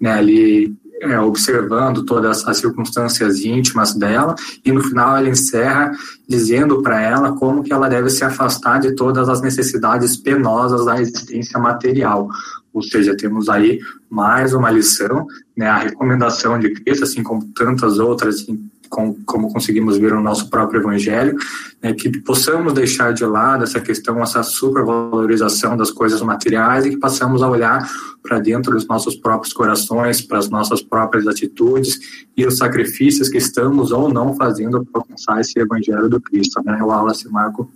né, 0.00 0.12
ali 0.12 0.76
é, 1.00 1.20
observando 1.20 2.04
todas 2.04 2.46
as 2.46 2.56
circunstâncias 2.56 3.40
íntimas 3.44 3.94
dela 3.94 4.34
e 4.64 4.72
no 4.72 4.82
final 4.82 5.18
ele 5.18 5.30
encerra 5.30 5.92
dizendo 6.26 6.82
para 6.82 7.00
ela 7.00 7.32
como 7.32 7.62
que 7.62 7.72
ela 7.72 7.88
deve 7.88 8.08
se 8.08 8.24
afastar 8.24 8.80
de 8.80 8.94
todas 8.94 9.28
as 9.28 9.42
necessidades 9.42 10.16
penosas 10.16 10.86
da 10.86 11.00
existência 11.00 11.60
material. 11.60 12.28
Ou 12.76 12.82
seja, 12.82 13.16
temos 13.16 13.48
aí 13.48 13.80
mais 14.10 14.52
uma 14.52 14.70
lição, 14.70 15.26
né, 15.56 15.66
a 15.66 15.78
recomendação 15.78 16.58
de 16.58 16.74
Cristo, 16.74 17.04
assim 17.04 17.22
como 17.22 17.42
tantas 17.54 17.98
outras, 17.98 18.34
assim, 18.34 18.68
com, 18.90 19.14
como 19.24 19.50
conseguimos 19.50 19.96
ver 19.96 20.12
no 20.12 20.20
nosso 20.20 20.50
próprio 20.50 20.82
Evangelho, 20.82 21.38
né, 21.82 21.94
que 21.94 22.20
possamos 22.20 22.74
deixar 22.74 23.14
de 23.14 23.24
lado 23.24 23.64
essa 23.64 23.80
questão, 23.80 24.22
essa 24.22 24.42
supervalorização 24.42 25.74
das 25.74 25.90
coisas 25.90 26.20
materiais 26.20 26.84
e 26.84 26.90
que 26.90 26.98
passamos 26.98 27.42
a 27.42 27.48
olhar 27.48 27.90
para 28.22 28.38
dentro 28.40 28.72
dos 28.72 28.86
nossos 28.86 29.16
próprios 29.16 29.54
corações, 29.54 30.20
para 30.20 30.36
as 30.36 30.50
nossas 30.50 30.82
próprias 30.82 31.26
atitudes 31.26 32.26
e 32.36 32.46
os 32.46 32.58
sacrifícios 32.58 33.30
que 33.30 33.38
estamos 33.38 33.90
ou 33.90 34.12
não 34.12 34.36
fazendo 34.36 34.84
para 34.84 35.00
alcançar 35.00 35.40
esse 35.40 35.58
Evangelho 35.58 36.10
do 36.10 36.20
Cristo. 36.20 36.62
Né, 36.62 36.78
Wallace 36.82 37.26
Marco? 37.30 37.70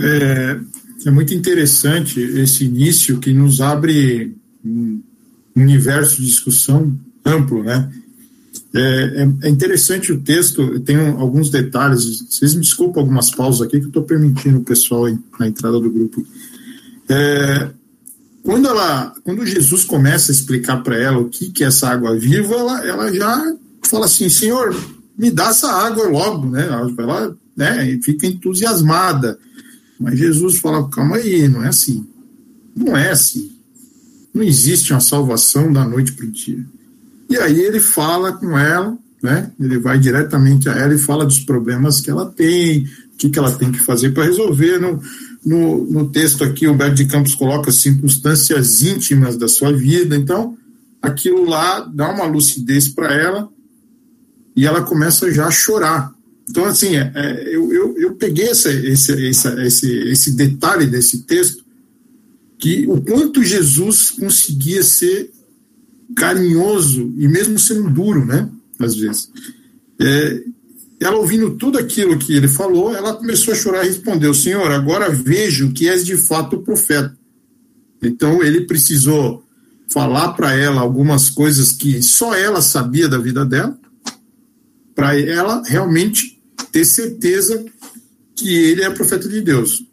É, 0.00 0.58
é 1.06 1.10
muito 1.10 1.34
interessante 1.34 2.20
esse 2.20 2.64
início 2.64 3.18
que 3.18 3.32
nos 3.32 3.60
abre 3.60 4.36
um 4.64 5.00
universo 5.56 6.16
de 6.16 6.26
discussão 6.26 6.98
amplo, 7.24 7.62
né? 7.62 7.90
É, 8.76 8.80
é, 8.80 9.46
é, 9.46 9.48
interessante 9.48 10.12
o 10.12 10.20
texto, 10.20 10.80
tem 10.80 10.96
alguns 10.96 11.48
detalhes, 11.48 12.24
vocês 12.28 12.54
me 12.54 12.60
desculpem 12.60 13.00
algumas 13.00 13.30
pausas 13.30 13.62
aqui 13.62 13.78
que 13.78 13.84
eu 13.84 13.88
estou 13.88 14.02
permitindo 14.02 14.58
o 14.58 14.64
pessoal 14.64 15.06
na 15.38 15.46
entrada 15.46 15.78
do 15.78 15.90
grupo. 15.90 16.26
É, 17.08 17.70
quando, 18.42 18.66
ela, 18.66 19.14
quando 19.22 19.46
Jesus 19.46 19.84
começa 19.84 20.32
a 20.32 20.34
explicar 20.34 20.82
para 20.82 20.96
ela 20.96 21.18
o 21.18 21.28
que, 21.28 21.52
que 21.52 21.62
é 21.62 21.68
essa 21.68 21.88
água 21.88 22.18
viva, 22.18 22.52
ela, 22.52 22.84
ela 22.84 23.14
já 23.14 23.56
fala 23.84 24.06
assim, 24.06 24.28
Senhor, 24.28 24.74
me 25.16 25.30
dá 25.30 25.50
essa 25.50 25.70
água 25.70 26.08
logo, 26.08 26.50
né? 26.50 26.66
Ela 26.66 27.36
né, 27.56 27.98
fica 28.02 28.26
entusiasmada. 28.26 29.38
Mas 29.98 30.18
Jesus 30.18 30.58
fala, 30.58 30.88
calma 30.88 31.16
aí, 31.16 31.48
não 31.48 31.62
é 31.62 31.68
assim. 31.68 32.06
Não 32.74 32.96
é 32.96 33.10
assim. 33.10 33.52
Não 34.32 34.42
existe 34.42 34.92
uma 34.92 35.00
salvação 35.00 35.72
da 35.72 35.84
noite 35.84 36.12
para 36.12 36.26
o 36.26 36.30
dia. 36.30 36.64
E 37.30 37.36
aí 37.36 37.60
ele 37.60 37.80
fala 37.80 38.32
com 38.32 38.58
ela, 38.58 38.96
né? 39.22 39.50
Ele 39.58 39.78
vai 39.78 39.98
diretamente 39.98 40.68
a 40.68 40.72
ela 40.72 40.94
e 40.94 40.98
fala 40.98 41.24
dos 41.24 41.40
problemas 41.40 42.00
que 42.00 42.10
ela 42.10 42.26
tem, 42.26 42.84
o 43.14 43.16
que, 43.16 43.30
que 43.30 43.38
ela 43.38 43.52
tem 43.52 43.70
que 43.70 43.78
fazer 43.78 44.10
para 44.10 44.24
resolver. 44.24 44.78
No, 44.78 45.00
no, 45.44 45.90
no 45.90 46.10
texto 46.10 46.42
aqui, 46.44 46.66
o 46.66 46.72
Humberto 46.72 46.96
de 46.96 47.06
Campos 47.06 47.34
coloca 47.34 47.70
circunstâncias 47.70 48.82
íntimas 48.82 49.36
da 49.36 49.48
sua 49.48 49.72
vida. 49.72 50.16
Então, 50.16 50.56
aquilo 51.00 51.44
lá 51.48 51.80
dá 51.80 52.10
uma 52.10 52.24
lucidez 52.24 52.88
para 52.88 53.14
ela 53.14 53.48
e 54.56 54.66
ela 54.66 54.82
começa 54.82 55.30
já 55.32 55.46
a 55.46 55.50
chorar. 55.50 56.13
Então, 56.48 56.64
assim, 56.64 56.96
é, 56.96 57.10
é, 57.14 57.48
eu, 57.54 57.72
eu, 57.72 57.98
eu, 57.98 58.14
peguei 58.16 58.48
essa, 58.48 58.70
esse, 58.70 59.12
esse, 59.12 59.48
esse, 59.62 59.92
esse 60.08 60.30
detalhe 60.32 60.86
desse 60.86 61.22
texto, 61.22 61.64
que 62.58 62.86
o 62.86 63.00
quanto 63.00 63.42
Jesus 63.42 64.10
conseguia 64.10 64.82
ser 64.82 65.30
carinhoso 66.14 67.12
e 67.18 67.26
mesmo 67.26 67.58
sendo 67.58 67.90
duro, 67.90 68.24
né? 68.24 68.48
Às 68.78 68.94
vezes. 68.94 69.30
É, 70.00 70.42
ela 71.00 71.16
ouvindo 71.16 71.56
tudo 71.56 71.78
aquilo 71.78 72.18
que 72.18 72.32
ele 72.32 72.48
falou, 72.48 72.94
ela 72.94 73.14
começou 73.14 73.52
a 73.52 73.56
chorar 73.56 73.84
e 73.84 73.88
respondeu: 73.88 74.32
Senhor, 74.32 74.70
agora 74.70 75.10
vejo 75.10 75.72
que 75.72 75.88
és 75.88 76.04
de 76.04 76.16
fato 76.16 76.56
o 76.56 76.62
profeta. 76.62 77.16
Então 78.02 78.42
ele 78.42 78.62
precisou 78.62 79.44
falar 79.88 80.32
para 80.32 80.54
ela 80.54 80.80
algumas 80.80 81.30
coisas 81.30 81.72
que 81.72 82.02
só 82.02 82.34
ela 82.34 82.62
sabia 82.62 83.08
da 83.08 83.18
vida 83.18 83.44
dela, 83.44 83.78
para 84.94 85.18
ela 85.18 85.62
realmente 85.66 86.33
ter 86.74 86.84
certeza 86.84 87.64
que 88.34 88.52
ele 88.52 88.82
é 88.82 88.90
profeta 88.90 89.28
de 89.28 89.40
Deus. 89.40 89.84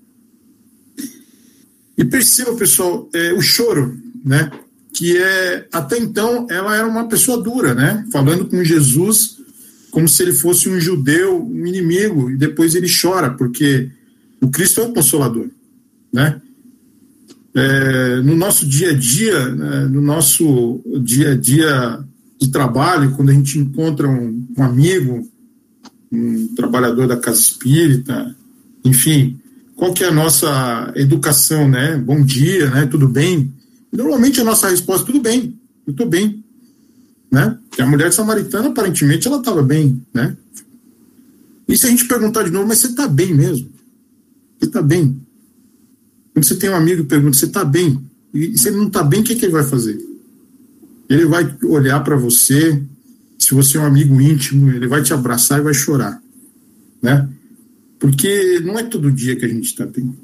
E 1.96 2.04
perceba, 2.04 2.56
pessoal, 2.56 3.08
é, 3.14 3.32
o 3.34 3.42
choro, 3.42 3.96
né? 4.26 4.50
que 4.92 5.16
é 5.16 5.68
até 5.72 6.00
então 6.00 6.48
ela 6.50 6.76
era 6.76 6.88
uma 6.88 7.08
pessoa 7.08 7.42
dura, 7.42 7.76
né? 7.76 8.04
Falando 8.12 8.46
com 8.46 8.64
Jesus 8.64 9.38
como 9.92 10.08
se 10.08 10.24
ele 10.24 10.34
fosse 10.34 10.70
um 10.70 10.80
judeu, 10.80 11.46
um 11.46 11.68
inimigo, 11.68 12.32
e 12.32 12.38
depois 12.38 12.74
ele 12.74 12.88
chora 12.90 13.30
porque 13.30 13.90
o 14.42 14.50
Cristo 14.50 14.82
é 14.82 14.86
o 14.86 14.94
consolador, 14.94 15.50
né? 16.12 16.42
É, 17.54 18.22
no 18.22 18.36
nosso 18.36 18.66
dia 18.66 18.90
a 18.90 18.94
dia, 18.94 19.50
né, 19.50 19.86
no 19.86 20.02
nosso 20.02 20.82
dia 21.04 21.34
a 21.34 21.36
dia 21.36 22.04
de 22.40 22.50
trabalho, 22.50 23.12
quando 23.12 23.30
a 23.30 23.34
gente 23.34 23.60
encontra 23.60 24.08
um, 24.08 24.48
um 24.58 24.64
amigo, 24.64 25.30
um 26.12 26.54
trabalhador 26.56 27.08
da 27.08 27.18
casa 27.18 27.40
espírita, 27.40 28.36
enfim, 28.84 29.40
qual 29.76 29.94
que 29.94 30.04
é 30.04 30.08
a 30.08 30.14
nossa 30.14 30.92
educação, 30.96 31.68
né? 31.68 31.98
Bom 31.98 32.22
dia, 32.24 32.70
né? 32.70 32.86
Tudo 32.86 33.08
bem? 33.08 33.52
Normalmente 33.92 34.40
a 34.40 34.44
nossa 34.44 34.70
resposta, 34.70 35.06
tudo 35.06 35.20
bem, 35.20 35.58
eu 35.88 35.92
estou 35.92 36.08
bem. 36.08 36.44
Né? 37.32 37.58
E 37.78 37.82
a 37.82 37.86
mulher 37.86 38.12
samaritana, 38.12 38.70
aparentemente, 38.70 39.28
ela 39.28 39.38
estava 39.38 39.64
bem. 39.64 40.02
Né? 40.14 40.36
E 41.68 41.78
se 41.78 41.88
a 41.88 41.90
gente 41.90 42.06
perguntar 42.06 42.44
de 42.44 42.52
novo, 42.52 42.68
mas 42.68 42.80
você 42.80 42.88
está 42.88 43.08
bem 43.08 43.34
mesmo? 43.34 43.72
Você 44.60 44.68
está 44.68 44.82
bem? 44.82 45.20
Quando 46.34 46.46
você 46.46 46.56
tem 46.56 46.70
um 46.70 46.76
amigo 46.76 47.02
e 47.02 47.06
pergunta, 47.06 47.38
você 47.38 47.46
está 47.46 47.64
bem? 47.64 48.00
E 48.34 48.58
se 48.58 48.68
ele 48.68 48.78
não 48.78 48.88
está 48.88 49.02
bem, 49.04 49.22
o 49.22 49.24
que, 49.24 49.36
que 49.36 49.46
ele 49.46 49.54
vai 49.54 49.64
fazer? 49.64 49.98
Ele 51.10 51.26
vai 51.26 51.58
olhar 51.64 52.02
para 52.02 52.16
você, 52.16 52.82
se 53.42 53.56
você 53.56 53.78
é 53.78 53.82
um 53.82 53.86
amigo 53.86 54.22
íntimo, 54.22 54.70
ele 54.70 54.88
vai 54.88 55.02
te 55.02 55.14
abraçar 55.14 55.60
e 55.60 55.64
vai 55.64 55.74
chorar. 55.74 56.22
Né? 57.02 57.28
Porque 58.00 58.60
não 58.64 58.78
é 58.78 58.84
todo 58.84 59.12
dia 59.12 59.36
que 59.36 59.46
a 59.46 59.48
gente 59.48 59.66
está 59.66 59.86
bem. 59.86 60.16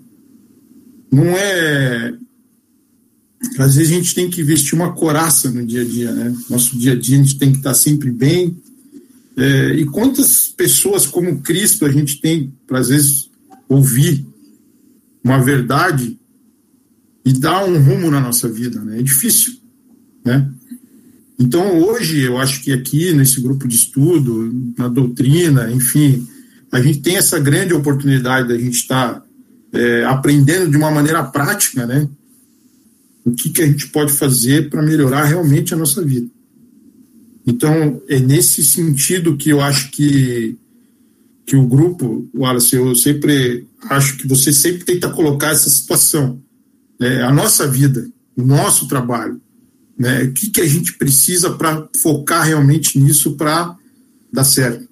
Não 1.11 1.25
é 1.35 2.13
às 3.59 3.75
vezes 3.75 3.91
a 3.91 3.95
gente 3.95 4.15
tem 4.15 4.29
que 4.29 4.43
vestir 4.43 4.75
uma 4.75 4.93
coraça 4.93 5.49
no 5.49 5.65
dia 5.65 5.81
a 5.81 5.85
dia, 5.85 6.11
né? 6.11 6.35
Nosso 6.49 6.77
dia 6.77 6.93
a 6.93 6.95
dia 6.95 7.19
a 7.19 7.23
gente 7.23 7.37
tem 7.37 7.51
que 7.51 7.57
estar 7.57 7.73
sempre 7.73 8.11
bem. 8.11 8.57
É, 9.35 9.75
e 9.75 9.85
quantas 9.85 10.47
pessoas 10.47 11.05
como 11.05 11.41
Cristo 11.41 11.85
a 11.85 11.91
gente 11.91 12.19
tem 12.19 12.51
para 12.65 12.79
às 12.79 12.89
vezes 12.89 13.29
ouvir 13.69 14.25
uma 15.23 15.37
verdade 15.43 16.17
e 17.23 17.33
dar 17.33 17.65
um 17.65 17.79
rumo 17.79 18.09
na 18.09 18.19
nossa 18.19 18.49
vida, 18.49 18.79
né? 18.83 18.99
É 18.99 19.03
difícil, 19.03 19.57
né? 20.25 20.51
Então 21.39 21.79
hoje 21.79 22.21
eu 22.23 22.37
acho 22.37 22.63
que 22.63 22.71
aqui 22.71 23.13
nesse 23.13 23.41
grupo 23.41 23.67
de 23.67 23.75
estudo, 23.75 24.73
na 24.77 24.87
doutrina, 24.87 25.71
enfim, 25.71 26.27
a 26.71 26.81
gente 26.81 26.99
tem 26.99 27.17
essa 27.17 27.39
grande 27.39 27.73
oportunidade 27.73 28.47
da 28.47 28.57
gente 28.57 28.75
estar 28.75 29.23
é, 29.71 30.03
aprendendo 30.05 30.71
de 30.71 30.77
uma 30.77 30.91
maneira 30.91 31.23
prática, 31.23 31.85
né? 31.85 32.07
o 33.27 33.31
que, 33.33 33.49
que 33.49 33.61
a 33.61 33.67
gente 33.67 33.89
pode 33.89 34.13
fazer 34.13 34.69
para 34.69 34.81
melhorar 34.81 35.25
realmente 35.25 35.73
a 35.73 35.77
nossa 35.77 36.01
vida. 36.01 36.29
Então, 37.45 38.01
é 38.07 38.19
nesse 38.19 38.63
sentido 38.63 39.35
que 39.35 39.49
eu 39.49 39.59
acho 39.59 39.91
que, 39.91 40.57
que 41.45 41.57
o 41.57 41.67
grupo, 41.67 42.29
Wallace, 42.33 42.75
eu 42.75 42.95
sempre 42.95 43.67
acho 43.89 44.17
que 44.17 44.27
você 44.27 44.53
sempre 44.53 44.85
tenta 44.85 45.09
colocar 45.09 45.51
essa 45.51 45.69
situação, 45.69 46.41
né, 46.97 47.21
a 47.21 47.31
nossa 47.31 47.67
vida, 47.67 48.09
o 48.35 48.41
nosso 48.41 48.87
trabalho, 48.87 49.41
né, 49.97 50.23
o 50.23 50.33
que, 50.33 50.49
que 50.49 50.61
a 50.61 50.67
gente 50.67 50.93
precisa 50.97 51.51
para 51.51 51.87
focar 52.01 52.45
realmente 52.45 52.99
nisso 52.99 53.35
para 53.35 53.75
dar 54.31 54.43
certo, 54.43 54.87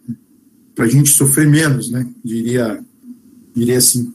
para 0.74 0.86
a 0.86 0.90
gente 0.90 1.10
sofrer 1.10 1.48
menos, 1.48 1.92
né, 1.92 2.08
diria, 2.24 2.84
diria 3.56 3.78
assim. 3.78 4.12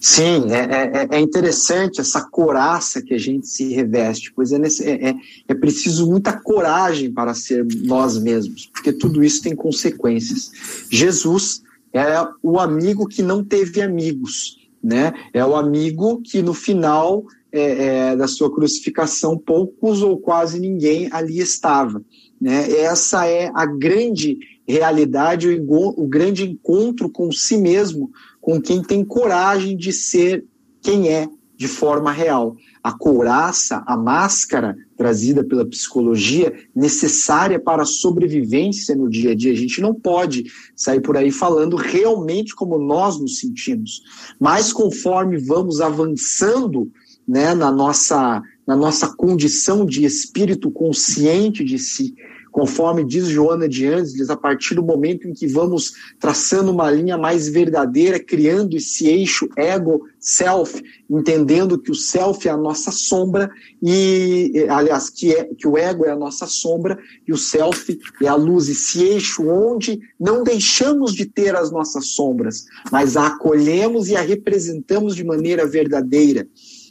Sim, 0.00 0.50
é, 0.50 0.58
é, 0.58 1.08
é, 1.12 1.20
interessante 1.20 1.98
essa 1.98 2.20
coraça 2.20 3.00
que 3.00 3.14
a 3.14 3.18
gente 3.18 3.46
se 3.48 3.72
reveste, 3.72 4.30
pois 4.36 4.52
é, 4.52 4.58
é, 4.82 5.14
é 5.48 5.54
preciso 5.54 6.06
muita 6.06 6.30
coragem 6.30 7.10
para 7.10 7.32
ser 7.32 7.66
nós 7.82 8.18
mesmos, 8.18 8.66
porque 8.66 8.92
tudo 8.92 9.24
isso 9.24 9.40
tem 9.40 9.56
consequências. 9.56 10.50
Jesus 10.90 11.62
é 11.90 12.04
o 12.42 12.58
amigo 12.58 13.06
que 13.06 13.22
não 13.22 13.42
teve 13.42 13.80
amigos, 13.80 14.58
né? 14.82 15.14
É 15.32 15.42
o 15.42 15.56
amigo 15.56 16.20
que 16.20 16.42
no 16.42 16.52
final 16.52 17.24
é, 17.56 17.86
é, 18.10 18.16
da 18.16 18.26
sua 18.26 18.52
crucificação 18.52 19.38
poucos 19.38 20.02
ou 20.02 20.18
quase 20.18 20.58
ninguém 20.58 21.08
ali 21.12 21.38
estava. 21.38 22.04
Né? 22.40 22.68
Essa 22.80 23.26
é 23.28 23.48
a 23.54 23.64
grande 23.64 24.38
realidade 24.66 25.48
o, 25.48 26.02
o 26.02 26.08
grande 26.08 26.42
encontro 26.44 27.08
com 27.08 27.30
si 27.30 27.56
mesmo, 27.56 28.10
com 28.40 28.60
quem 28.60 28.82
tem 28.82 29.04
coragem 29.04 29.76
de 29.76 29.92
ser 29.92 30.44
quem 30.82 31.08
é 31.08 31.28
de 31.56 31.68
forma 31.68 32.10
real. 32.10 32.56
A 32.82 32.92
couraça, 32.92 33.84
a 33.86 33.96
máscara 33.96 34.76
trazida 34.96 35.44
pela 35.44 35.64
psicologia, 35.64 36.52
necessária 36.74 37.60
para 37.60 37.82
a 37.82 37.86
sobrevivência 37.86 38.96
no 38.96 39.08
dia 39.08 39.30
a 39.30 39.34
dia. 39.34 39.52
A 39.52 39.56
gente 39.56 39.80
não 39.80 39.94
pode 39.94 40.44
sair 40.74 41.00
por 41.00 41.16
aí 41.16 41.30
falando 41.30 41.76
realmente 41.76 42.54
como 42.54 42.78
nós 42.78 43.18
nos 43.20 43.38
sentimos. 43.38 44.02
Mas 44.40 44.72
conforme 44.72 45.38
vamos 45.38 45.80
avançando 45.80 46.90
né, 47.26 47.54
na, 47.54 47.70
nossa, 47.70 48.42
na 48.66 48.76
nossa 48.76 49.08
condição 49.14 49.84
de 49.84 50.04
espírito 50.04 50.70
consciente 50.70 51.64
de 51.64 51.78
si, 51.78 52.14
conforme 52.54 53.04
diz 53.04 53.26
Joana 53.26 53.68
de 53.68 53.84
Ângeles, 53.84 54.30
a 54.30 54.36
partir 54.36 54.76
do 54.76 54.82
momento 54.82 55.26
em 55.26 55.32
que 55.32 55.44
vamos 55.44 55.94
traçando 56.20 56.70
uma 56.70 56.88
linha 56.88 57.18
mais 57.18 57.48
verdadeira, 57.48 58.20
criando 58.20 58.76
esse 58.76 59.08
eixo 59.08 59.48
ego-self, 59.58 60.80
entendendo 61.10 61.76
que 61.76 61.90
o 61.90 61.96
self 61.96 62.46
é 62.46 62.52
a 62.52 62.56
nossa 62.56 62.92
sombra 62.92 63.50
e, 63.82 64.66
aliás, 64.68 65.10
que, 65.10 65.34
é, 65.34 65.50
que 65.52 65.66
o 65.66 65.76
ego 65.76 66.04
é 66.04 66.10
a 66.10 66.16
nossa 66.16 66.46
sombra 66.46 66.96
e 67.26 67.32
o 67.32 67.36
self 67.36 67.98
é 68.22 68.28
a 68.28 68.36
luz, 68.36 68.68
esse 68.68 69.02
eixo 69.02 69.48
onde 69.48 69.98
não 70.18 70.44
deixamos 70.44 71.12
de 71.12 71.26
ter 71.26 71.56
as 71.56 71.72
nossas 71.72 72.14
sombras, 72.14 72.66
mas 72.92 73.16
a 73.16 73.26
acolhemos 73.26 74.08
e 74.10 74.14
a 74.14 74.20
representamos 74.20 75.16
de 75.16 75.24
maneira 75.24 75.66
verdadeira. 75.66 76.46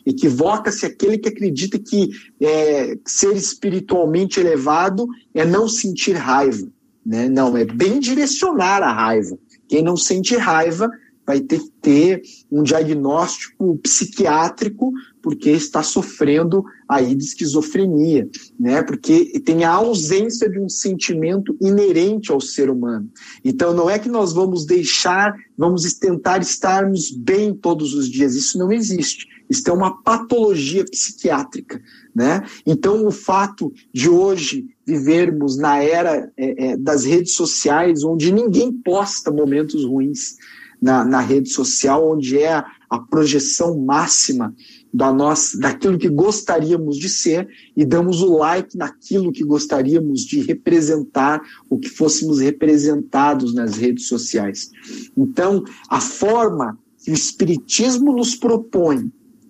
Equivoca-se 0.06 0.86
aquele 0.86 1.18
que 1.18 1.30
acredita 1.30 1.80
que 1.80 2.10
é, 2.42 2.98
ser 3.06 3.36
espiritualmente 3.36 4.40
elevado 4.40 5.08
é 5.34 5.46
não 5.46 5.68
sentir 5.68 6.14
raiva. 6.14 6.68
Né? 7.06 7.28
Não, 7.28 7.56
é 7.58 7.66
bem 7.66 8.00
direcionar 8.00 8.82
a 8.82 8.92
raiva. 8.92 9.38
Quem 9.68 9.82
não 9.82 9.98
sente 9.98 10.36
raiva 10.36 10.90
vai 11.26 11.40
ter 11.40 11.60
que 11.60 11.72
ter 11.82 12.22
um 12.52 12.64
diagnóstico 12.64 13.78
psiquiátrico 13.78 14.92
porque 15.22 15.52
está 15.52 15.82
sofrendo 15.82 16.64
aí 16.88 17.16
de 17.16 17.24
esquizofrenia, 17.24 18.30
né? 18.60 18.84
Porque 18.84 19.40
tem 19.40 19.64
a 19.64 19.72
ausência 19.72 20.50
de 20.50 20.60
um 20.60 20.68
sentimento 20.68 21.56
inerente 21.62 22.32
ao 22.32 22.42
ser 22.42 22.70
humano. 22.70 23.10
Então 23.44 23.74
não 23.74 23.90
é 23.90 23.98
que 23.98 24.10
nós 24.10 24.34
vamos 24.34 24.66
deixar, 24.66 25.34
vamos 25.58 25.94
tentar 25.94 26.42
estarmos 26.42 27.10
bem 27.10 27.54
todos 27.54 27.94
os 27.94 28.10
dias, 28.10 28.36
isso 28.36 28.58
não 28.58 28.72
existe. 28.72 29.26
Isso 29.54 29.70
é 29.70 29.74
uma 29.74 30.02
patologia 30.02 30.84
psiquiátrica, 30.84 31.80
né? 32.14 32.44
Então 32.66 33.06
o 33.06 33.12
fato 33.12 33.72
de 33.94 34.10
hoje 34.10 34.66
vivermos 34.86 35.58
na 35.58 35.82
era 35.82 36.32
é, 36.36 36.72
é, 36.72 36.78
das 36.78 37.06
redes 37.06 37.36
sociais, 37.36 38.04
onde 38.04 38.32
ninguém 38.32 38.72
posta 38.72 39.32
momentos 39.32 39.86
ruins, 39.86 40.38
na, 40.84 41.06
na 41.06 41.22
rede 41.22 41.50
social, 41.50 42.12
onde 42.12 42.38
é 42.38 42.56
a, 42.56 42.66
a 42.90 43.00
projeção 43.00 43.80
máxima 43.80 44.54
da 44.94 45.14
nossa, 45.14 45.58
daquilo 45.58 45.98
que 45.98 46.10
gostaríamos 46.10 46.98
de 46.98 47.08
ser 47.08 47.48
e 47.76 47.86
damos 47.86 48.22
o 48.22 48.38
like 48.38 48.78
naquilo 48.78 49.32
que 49.32 49.46
gostaríamos 49.46 50.22
de 50.22 50.42
representar, 50.42 51.42
o 51.70 51.80
que 51.80 51.88
fôssemos 51.88 52.40
representados 52.42 53.54
nas 53.54 53.78
redes 53.78 54.08
sociais. 54.08 54.72
Então, 55.16 55.64
a 55.90 56.02
forma 56.02 56.78
que 57.04 57.12
o 57.12 57.14
Espiritismo 57.14 58.14
nos 58.14 58.36
propõe, 58.36 59.10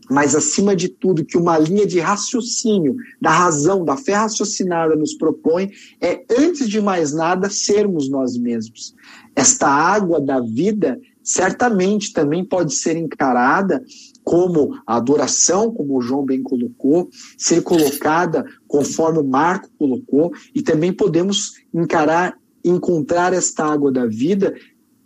mas 0.09 0.35
acima 0.35 0.75
de 0.75 0.89
tudo, 0.89 1.25
que 1.25 1.37
uma 1.37 1.57
linha 1.57 1.85
de 1.85 1.99
raciocínio, 1.99 2.95
da 3.21 3.31
razão, 3.31 3.85
da 3.85 3.97
fé 3.97 4.13
raciocinada 4.13 4.95
nos 4.95 5.13
propõe, 5.13 5.71
é, 6.01 6.23
antes 6.37 6.69
de 6.69 6.81
mais 6.81 7.13
nada, 7.13 7.49
sermos 7.49 8.09
nós 8.09 8.37
mesmos. 8.37 8.93
Esta 9.35 9.67
água 9.67 10.19
da 10.19 10.39
vida 10.39 10.99
certamente 11.23 12.11
também 12.11 12.43
pode 12.43 12.73
ser 12.73 12.97
encarada 12.97 13.81
como 14.23 14.77
a 14.85 14.97
adoração, 14.97 15.71
como 15.71 15.97
o 15.97 16.01
João 16.01 16.25
bem 16.25 16.43
colocou, 16.43 17.09
ser 17.37 17.61
colocada 17.61 18.45
conforme 18.67 19.19
o 19.19 19.23
Marco 19.23 19.69
colocou, 19.77 20.31
e 20.53 20.61
também 20.61 20.91
podemos 20.91 21.53
encarar, 21.73 22.37
encontrar 22.63 23.33
esta 23.33 23.65
água 23.65 23.91
da 23.91 24.05
vida 24.05 24.53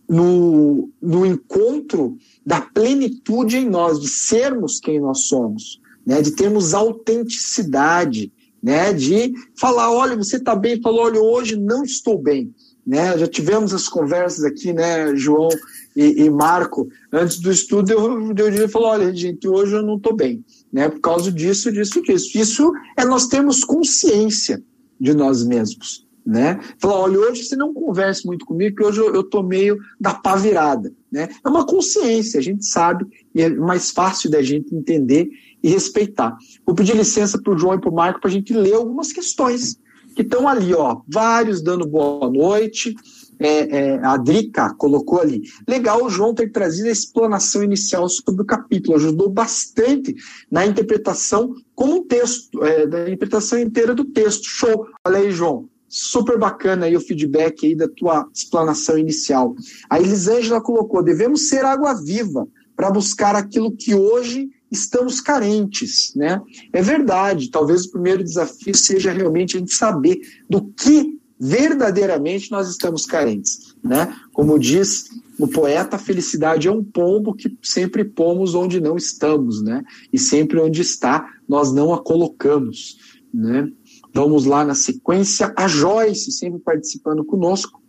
no, 0.07 0.89
no 1.01 1.25
encontro 1.25 2.17
da 2.45 2.61
plenitude 2.61 3.57
em 3.57 3.69
nós, 3.69 3.99
de 3.99 4.07
sermos 4.07 4.79
quem 4.79 4.99
nós 4.99 5.25
somos, 5.25 5.81
né, 6.05 6.21
de 6.21 6.31
termos 6.31 6.73
autenticidade, 6.73 8.31
né, 8.63 8.93
de 8.93 9.33
falar, 9.59 9.91
olha, 9.91 10.15
você 10.15 10.37
está 10.37 10.55
bem, 10.55 10.81
falou, 10.81 11.01
olha, 11.01 11.19
hoje 11.19 11.55
não 11.55 11.83
estou 11.83 12.17
bem, 12.17 12.53
né, 12.85 13.17
já 13.17 13.27
tivemos 13.27 13.73
as 13.73 13.89
conversas 13.89 14.45
aqui, 14.45 14.71
né, 14.71 15.15
João 15.15 15.49
e, 15.97 16.25
e 16.25 16.29
Marco, 16.29 16.87
antes 17.11 17.39
do 17.39 17.51
estudo, 17.51 17.91
eu, 17.91 18.35
eu, 18.37 18.53
eu 18.53 18.69
falou, 18.69 18.89
olha, 18.89 19.13
gente, 19.15 19.47
hoje 19.47 19.73
eu 19.73 19.81
não 19.81 19.97
estou 19.97 20.15
bem, 20.15 20.45
né? 20.71 20.87
Por 20.87 20.99
causa 20.99 21.31
disso, 21.31 21.71
disso, 21.71 22.03
disso. 22.03 22.37
Isso 22.37 22.71
é 22.95 23.03
nós 23.03 23.25
termos 23.25 23.63
consciência 23.63 24.63
de 25.01 25.15
nós 25.15 25.43
mesmos, 25.43 26.06
né? 26.27 26.59
Falar, 26.77 26.99
olha, 26.99 27.19
hoje 27.19 27.45
você 27.45 27.55
não 27.55 27.73
converse 27.73 28.25
muito 28.25 28.45
comigo, 28.45 28.75
porque 28.75 28.89
hoje 28.89 28.99
eu, 28.99 29.15
eu 29.15 29.23
tô 29.23 29.41
meio 29.41 29.77
da 29.97 30.13
pá 30.13 30.35
virada, 30.35 30.93
né? 31.09 31.29
É 31.43 31.47
uma 31.47 31.65
consciência, 31.65 32.37
a 32.37 32.43
gente 32.43 32.65
sabe, 32.65 33.05
e 33.33 33.41
é 33.41 33.49
mais 33.49 33.91
fácil 33.91 34.29
da 34.29 34.41
gente 34.41 34.75
entender 34.75 35.29
e 35.63 35.69
respeitar. 35.69 36.35
Vou 36.65 36.75
pedir 36.75 36.97
licença 36.97 37.41
para 37.41 37.53
o 37.53 37.57
João 37.57 37.75
e 37.75 37.79
para 37.79 37.89
o 37.89 37.95
Marco 37.95 38.19
para 38.19 38.29
a 38.29 38.33
gente 38.33 38.53
ler 38.53 38.73
algumas 38.73 39.13
questões 39.13 39.79
que 40.13 40.21
estão 40.21 40.47
ali, 40.47 40.73
ó, 40.73 40.99
vários 41.07 41.61
dando 41.61 41.87
boa 41.87 42.29
noite, 42.29 42.93
é, 43.39 43.77
é, 43.77 43.99
a 44.03 44.17
Drica 44.17 44.73
colocou 44.73 45.21
ali. 45.21 45.43
Legal 45.65 46.03
o 46.03 46.09
João 46.09 46.33
ter 46.33 46.51
trazido 46.51 46.89
a 46.89 46.91
explanação 46.91 47.63
inicial 47.63 48.09
sobre 48.09 48.41
o 48.41 48.45
capítulo, 48.45 48.97
ajudou 48.97 49.29
bastante 49.29 50.13
na 50.51 50.65
interpretação 50.65 51.53
como 51.73 51.97
um 51.97 52.03
texto, 52.03 52.63
é, 52.65 52.85
da 52.85 53.03
interpretação 53.03 53.59
inteira 53.59 53.95
do 53.95 54.03
texto. 54.03 54.43
Show! 54.43 54.87
Olha 55.05 55.19
aí, 55.19 55.31
João. 55.31 55.69
Super 55.89 56.37
bacana 56.37 56.85
aí 56.85 56.95
o 56.95 57.01
feedback 57.01 57.65
aí 57.65 57.75
da 57.75 57.87
tua 57.87 58.27
explanação 58.33 58.97
inicial. 58.97 59.55
A 59.89 59.99
Elisângela 59.99 60.61
colocou: 60.61 61.03
devemos 61.03 61.47
ser 61.47 61.63
água 61.63 61.93
viva 61.93 62.47
para 62.75 62.91
buscar 62.91 63.35
aquilo 63.35 63.71
que 63.71 63.95
hoje 63.95 64.49
estamos 64.71 65.21
carentes, 65.21 66.13
né? 66.15 66.41
É 66.73 66.81
verdade. 66.81 67.49
Talvez 67.49 67.85
o 67.85 67.91
primeiro 67.91 68.23
desafio 68.23 68.75
seja 68.75 69.11
realmente 69.11 69.55
a 69.55 69.59
gente 69.59 69.73
saber 69.73 70.19
do 70.49 70.63
que 70.63 71.17
verdadeiramente 71.39 72.51
nós 72.51 72.69
estamos 72.69 73.05
carentes. 73.05 73.75
Né? 73.83 74.13
Como 74.33 74.57
diz 74.59 75.05
o 75.39 75.47
poeta, 75.47 75.95
a 75.95 75.99
felicidade 75.99 76.67
é 76.67 76.71
um 76.71 76.83
pombo 76.83 77.33
que 77.33 77.55
sempre 77.61 78.03
pomos 78.03 78.55
onde 78.55 78.81
não 78.81 78.97
estamos, 78.97 79.61
né? 79.61 79.83
e 80.11 80.17
sempre 80.17 80.59
onde 80.59 80.81
está, 80.81 81.27
nós 81.47 81.71
não 81.71 81.93
a 81.93 82.01
colocamos. 82.01 82.97
Né? 83.33 83.71
Vamos 84.17 84.45
lá 84.45 84.65
na 84.65 84.73
sequência. 84.73 85.53
A 85.55 85.67
Joyce, 85.67 86.31
sempre 86.31 86.59
participando 86.59 87.23
conosco, 87.23 87.79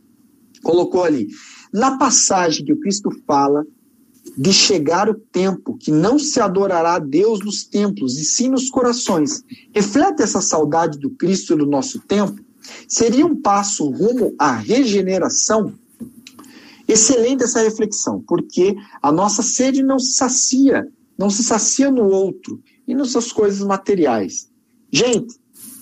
colocou 0.62 1.02
ali. 1.02 1.26
Na 1.72 1.96
passagem 1.96 2.66
que 2.66 2.72
o 2.74 2.78
Cristo 2.78 3.08
fala 3.26 3.66
de 4.36 4.52
chegar 4.52 5.08
o 5.08 5.14
tempo 5.14 5.78
que 5.78 5.90
não 5.90 6.18
se 6.18 6.38
adorará 6.38 6.96
a 6.96 6.98
Deus 6.98 7.40
nos 7.42 7.64
templos 7.64 8.18
e 8.18 8.24
sim 8.26 8.50
nos 8.50 8.68
corações, 8.68 9.42
reflete 9.74 10.20
essa 10.20 10.42
saudade 10.42 10.98
do 10.98 11.08
Cristo 11.08 11.56
no 11.56 11.64
nosso 11.64 11.98
tempo? 12.00 12.44
Seria 12.86 13.24
um 13.24 13.40
passo 13.40 13.88
rumo 13.88 14.34
à 14.38 14.52
regeneração? 14.52 15.72
Excelente 16.86 17.44
essa 17.44 17.62
reflexão, 17.62 18.22
porque 18.28 18.76
a 19.00 19.10
nossa 19.10 19.42
sede 19.42 19.82
não 19.82 19.98
se 19.98 20.12
sacia, 20.12 20.86
não 21.16 21.30
se 21.30 21.42
sacia 21.42 21.90
no 21.90 22.06
outro 22.06 22.62
e 22.86 22.94
nas 22.94 23.12
suas 23.12 23.32
coisas 23.32 23.66
materiais. 23.66 24.50
Gente, 24.92 25.34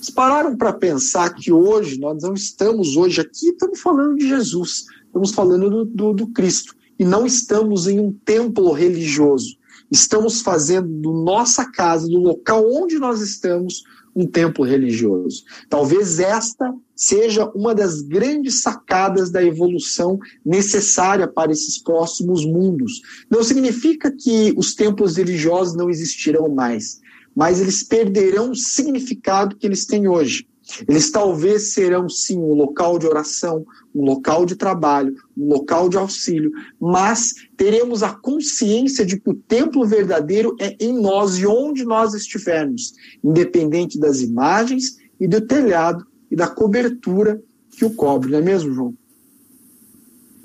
vocês 0.06 0.10
pararam 0.10 0.56
para 0.56 0.72
pensar 0.72 1.30
que 1.34 1.52
hoje, 1.52 1.98
nós 1.98 2.22
não 2.22 2.34
estamos 2.34 2.96
hoje 2.96 3.20
aqui, 3.20 3.48
estamos 3.48 3.80
falando 3.80 4.16
de 4.16 4.28
Jesus, 4.28 4.84
estamos 5.06 5.32
falando 5.32 5.68
do, 5.68 5.84
do, 5.84 6.12
do 6.12 6.26
Cristo, 6.28 6.74
e 6.98 7.04
não 7.04 7.26
estamos 7.26 7.86
em 7.88 7.98
um 7.98 8.12
templo 8.12 8.72
religioso. 8.72 9.56
Estamos 9.90 10.40
fazendo 10.40 10.88
do 10.88 11.12
nossa 11.12 11.70
casa, 11.70 12.08
do 12.08 12.18
local 12.18 12.64
onde 12.72 12.98
nós 12.98 13.20
estamos, 13.20 13.82
um 14.14 14.26
templo 14.26 14.64
religioso. 14.64 15.44
Talvez 15.68 16.18
esta 16.18 16.72
seja 16.94 17.50
uma 17.54 17.74
das 17.74 18.00
grandes 18.00 18.62
sacadas 18.62 19.30
da 19.30 19.44
evolução 19.44 20.18
necessária 20.44 21.28
para 21.28 21.52
esses 21.52 21.78
próximos 21.78 22.44
mundos. 22.44 23.02
Não 23.30 23.44
significa 23.44 24.10
que 24.10 24.54
os 24.56 24.74
templos 24.74 25.16
religiosos 25.16 25.76
não 25.76 25.90
existirão 25.90 26.48
mais, 26.48 27.00
mas 27.36 27.60
eles 27.60 27.82
perderão 27.82 28.52
o 28.52 28.56
significado 28.56 29.56
que 29.56 29.66
eles 29.66 29.84
têm 29.84 30.08
hoje. 30.08 30.48
Eles 30.88 31.12
talvez 31.12 31.74
serão 31.74 32.08
sim 32.08 32.38
um 32.38 32.54
local 32.54 32.98
de 32.98 33.06
oração, 33.06 33.64
um 33.94 34.04
local 34.04 34.44
de 34.44 34.56
trabalho, 34.56 35.14
um 35.36 35.48
local 35.48 35.88
de 35.88 35.96
auxílio, 35.96 36.50
mas 36.80 37.34
teremos 37.56 38.02
a 38.02 38.10
consciência 38.10 39.06
de 39.06 39.20
que 39.20 39.30
o 39.30 39.34
templo 39.34 39.86
verdadeiro 39.86 40.56
é 40.58 40.74
em 40.80 40.98
nós 40.98 41.38
e 41.38 41.46
onde 41.46 41.84
nós 41.84 42.14
estivermos, 42.14 42.94
independente 43.22 43.98
das 43.98 44.22
imagens 44.22 44.96
e 45.20 45.28
do 45.28 45.40
telhado 45.40 46.04
e 46.28 46.34
da 46.34 46.48
cobertura 46.48 47.40
que 47.70 47.84
o 47.84 47.90
cobre, 47.90 48.32
não 48.32 48.38
é 48.38 48.42
mesmo, 48.42 48.72
João? 48.72 48.94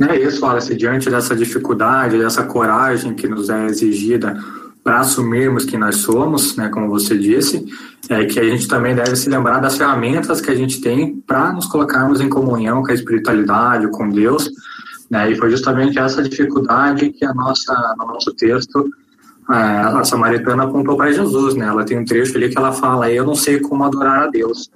É 0.07 0.19
isso, 0.19 0.43
Wallace, 0.43 0.75
diante 0.75 1.09
dessa 1.09 1.35
dificuldade, 1.35 2.17
dessa 2.17 2.43
coragem 2.43 3.13
que 3.13 3.27
nos 3.27 3.49
é 3.49 3.65
exigida 3.67 4.35
para 4.83 4.99
assumirmos 4.99 5.65
que 5.65 5.77
nós 5.77 5.97
somos, 5.97 6.55
né, 6.55 6.69
como 6.69 6.89
você 6.89 7.17
disse, 7.17 7.65
é 8.09 8.25
que 8.25 8.39
a 8.39 8.43
gente 8.43 8.67
também 8.67 8.95
deve 8.95 9.15
se 9.15 9.29
lembrar 9.29 9.59
das 9.59 9.77
ferramentas 9.77 10.41
que 10.41 10.49
a 10.49 10.55
gente 10.55 10.81
tem 10.81 11.17
para 11.21 11.53
nos 11.53 11.67
colocarmos 11.67 12.19
em 12.19 12.29
comunhão 12.29 12.81
com 12.81 12.91
a 12.91 12.93
espiritualidade, 12.93 13.87
com 13.91 14.09
Deus, 14.09 14.49
né, 15.09 15.31
e 15.31 15.35
foi 15.35 15.51
justamente 15.51 15.99
essa 15.99 16.23
dificuldade 16.23 17.11
que 17.11 17.23
a 17.23 17.33
nossa, 17.33 17.95
no 17.97 18.07
nosso 18.07 18.33
texto, 18.33 18.89
é, 19.49 19.53
a 19.53 20.03
samaritana 20.03 20.63
apontou 20.63 20.97
para 20.97 21.11
Jesus, 21.11 21.53
né, 21.53 21.67
ela 21.67 21.85
tem 21.85 21.99
um 21.99 22.05
trecho 22.05 22.35
ali 22.37 22.49
que 22.49 22.57
ela 22.57 22.71
fala, 22.71 23.11
eu 23.11 23.25
não 23.25 23.35
sei 23.35 23.59
como 23.59 23.83
adorar 23.83 24.23
a 24.23 24.27
Deus, 24.27 24.71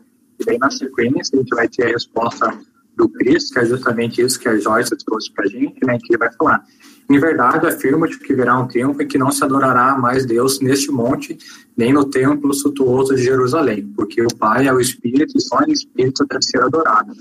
e 0.46 0.52
aí 0.52 0.58
na 0.60 0.70
sequência 0.70 1.36
a 1.36 1.38
gente 1.38 1.56
vai 1.56 1.68
ter 1.68 1.86
a 1.86 1.90
resposta 1.90 2.54
do 2.96 3.10
Cristo, 3.10 3.54
que 3.54 3.60
é 3.60 3.66
justamente 3.66 4.22
isso 4.22 4.40
que 4.40 4.48
a 4.48 4.58
Joyce 4.58 4.96
trouxe 5.04 5.34
para 5.34 5.46
a 5.46 5.50
gente, 5.50 5.80
né, 5.84 5.98
que 6.00 6.14
ele 6.14 6.20
vai 6.20 6.32
falar, 6.34 6.64
em 7.08 7.20
verdade, 7.20 7.68
afirmo-te 7.68 8.18
que 8.20 8.34
virá 8.34 8.58
um 8.60 8.68
tempo 8.68 9.02
em 9.02 9.08
que 9.08 9.18
não 9.18 9.32
se 9.32 9.44
adorará 9.44 9.96
mais 9.98 10.26
Deus 10.26 10.60
neste 10.60 10.92
monte, 10.92 11.38
nem 11.78 11.94
no 11.94 12.06
templo 12.06 12.54
suntuoso 12.54 13.16
de 13.16 13.24
Jerusalém, 13.24 13.88
porque 13.96 14.22
o 14.24 14.36
Pai 14.36 14.68
é 14.68 14.74
o 14.74 14.80
Espírito 14.80 15.38
e 15.38 15.42
só 15.42 15.60
em 15.62 15.72
Espírito 15.72 16.26
deve 16.26 16.44
ser 16.44 16.62
adorado. 16.64 17.14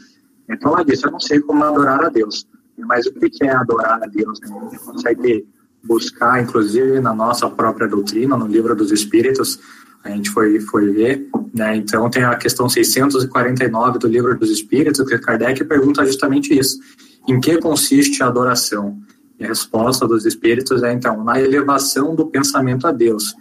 Então 0.48 0.72
ela 0.72 0.84
disse, 0.84 1.06
eu 1.06 1.10
não 1.10 1.20
sei 1.20 1.40
como 1.40 1.62
adorar 1.64 2.02
a 2.02 2.08
Deus, 2.08 2.46
mas 2.78 3.06
o 3.06 3.12
que 3.12 3.44
é 3.44 3.50
adorar 3.50 4.02
a 4.02 4.06
Deus? 4.06 4.40
Né? 4.40 4.48
A 4.48 4.64
gente 4.70 4.78
consegue 4.78 5.46
buscar, 5.82 6.42
inclusive, 6.42 6.98
na 7.00 7.14
nossa 7.14 7.48
própria 7.50 7.86
doutrina, 7.86 8.36
no 8.36 8.46
livro 8.46 8.74
dos 8.74 8.90
Espíritos, 8.90 9.60
a 10.02 10.10
gente 10.10 10.30
foi, 10.30 10.60
foi 10.60 10.90
ver, 10.90 11.28
né? 11.54 11.76
Então 11.76 12.10
tem 12.10 12.24
a 12.24 12.36
questão 12.36 12.68
649 12.68 13.98
do 13.98 14.06
livro 14.06 14.38
dos 14.38 14.50
Espíritos, 14.50 15.06
que 15.06 15.18
Kardec 15.18 15.64
pergunta 15.64 16.04
justamente 16.04 16.56
isso. 16.56 16.78
Em 17.26 17.40
que 17.40 17.56
consiste 17.58 18.22
a 18.22 18.26
adoração? 18.26 18.98
E 19.38 19.44
a 19.44 19.48
resposta 19.48 20.06
dos 20.06 20.24
espíritos 20.24 20.82
é, 20.82 20.92
então, 20.92 21.24
na 21.24 21.40
elevação 21.40 22.14
do 22.14 22.26
pensamento 22.26 22.86
a 22.86 22.92
Deus. 22.92 23.34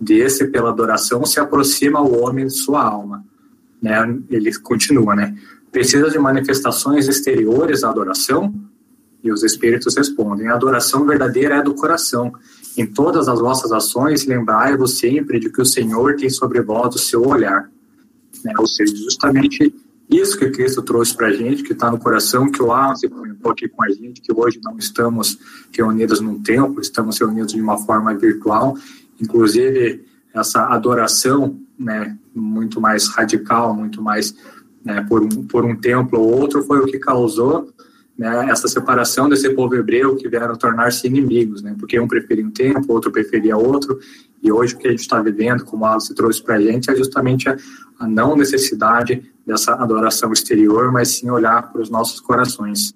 Desse, 0.00 0.46
pela 0.46 0.70
adoração, 0.70 1.26
se 1.26 1.38
aproxima 1.38 2.00
o 2.00 2.22
homem 2.22 2.46
de 2.46 2.54
sua 2.54 2.82
alma. 2.82 3.24
Né? 3.82 4.18
Ele 4.30 4.52
continua, 4.60 5.14
né? 5.14 5.36
Precisa 5.70 6.10
de 6.10 6.18
manifestações 6.18 7.06
exteriores 7.06 7.84
à 7.84 7.90
adoração? 7.90 8.54
E 9.22 9.30
os 9.30 9.42
espíritos 9.42 9.94
respondem: 9.96 10.48
a 10.48 10.54
adoração 10.54 11.06
verdadeira 11.06 11.56
é 11.56 11.62
do 11.62 11.74
coração. 11.74 12.32
Em 12.76 12.86
todas 12.86 13.28
as 13.28 13.38
vossas 13.40 13.72
ações, 13.72 14.24
lembrai-vos 14.24 14.98
sempre 14.98 15.38
de 15.38 15.50
que 15.50 15.60
o 15.60 15.66
Senhor 15.66 16.16
tem 16.16 16.30
sobre 16.30 16.62
vós 16.62 16.94
o 16.94 16.98
seu 16.98 17.26
olhar. 17.26 17.70
Né? 18.44 18.52
Ou 18.58 18.66
seja, 18.66 18.94
justamente 18.96 19.74
isso 20.10 20.36
que 20.36 20.50
Cristo 20.50 20.82
trouxe 20.82 21.16
para 21.16 21.28
a 21.28 21.32
gente, 21.32 21.62
que 21.62 21.72
está 21.72 21.90
no 21.90 21.98
coração, 21.98 22.50
que 22.50 22.62
o 22.62 22.72
Alan 22.72 22.94
comentou 23.08 23.52
aqui 23.52 23.68
com 23.68 23.84
a 23.84 23.88
gente, 23.88 24.20
que 24.20 24.32
hoje 24.34 24.60
não 24.62 24.76
estamos 24.76 25.38
reunidos 25.72 26.20
num 26.20 26.42
templo, 26.42 26.80
estamos 26.80 27.18
reunidos 27.18 27.52
de 27.52 27.60
uma 27.60 27.78
forma 27.78 28.12
virtual, 28.14 28.76
inclusive 29.20 30.04
essa 30.34 30.66
adoração, 30.66 31.60
né, 31.78 32.16
muito 32.34 32.80
mais 32.80 33.08
radical, 33.08 33.74
muito 33.74 34.02
mais 34.02 34.34
né, 34.84 35.04
por, 35.08 35.22
um, 35.22 35.28
por 35.46 35.64
um 35.64 35.76
templo 35.76 36.20
ou 36.20 36.40
outro, 36.40 36.62
foi 36.64 36.80
o 36.80 36.86
que 36.86 36.98
causou 36.98 37.72
né, 38.18 38.48
essa 38.50 38.68
separação 38.68 39.28
desse 39.28 39.48
povo 39.50 39.74
hebreu 39.74 40.16
que 40.16 40.28
vieram 40.28 40.56
tornar-se 40.56 41.06
inimigos, 41.06 41.62
né, 41.62 41.74
porque 41.78 41.98
um 42.00 42.08
preferia 42.08 42.44
um 42.44 42.50
tempo, 42.50 42.92
outro 42.92 43.12
preferia 43.12 43.56
outro, 43.56 43.98
e 44.42 44.50
hoje 44.50 44.74
o 44.74 44.78
que 44.78 44.88
a 44.88 44.90
gente 44.90 45.00
está 45.00 45.20
vivendo, 45.20 45.64
como 45.64 45.84
a 45.84 45.92
Alice 45.92 46.14
trouxe 46.14 46.42
para 46.42 46.56
a 46.56 46.60
gente, 46.60 46.90
é 46.90 46.96
justamente 46.96 47.48
a, 47.48 47.56
a 47.98 48.08
não 48.08 48.36
necessidade 48.36 49.22
dessa 49.46 49.74
adoração 49.74 50.32
exterior, 50.32 50.90
mas 50.90 51.08
sim 51.08 51.28
olhar 51.28 51.70
para 51.70 51.82
os 51.82 51.90
nossos 51.90 52.20
corações. 52.20 52.94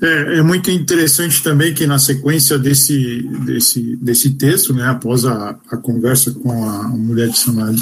É, 0.00 0.38
é, 0.38 0.42
muito 0.42 0.70
interessante 0.70 1.42
também 1.42 1.72
que 1.72 1.86
na 1.86 1.98
sequência 1.98 2.58
desse, 2.58 3.22
desse, 3.44 3.96
desse 3.96 4.30
texto, 4.30 4.74
né, 4.74 4.86
após 4.86 5.24
a, 5.24 5.50
a 5.70 5.76
conversa 5.76 6.32
com 6.32 6.68
a 6.68 6.88
mulher 6.88 7.28
de 7.28 7.38
Samaria, 7.38 7.78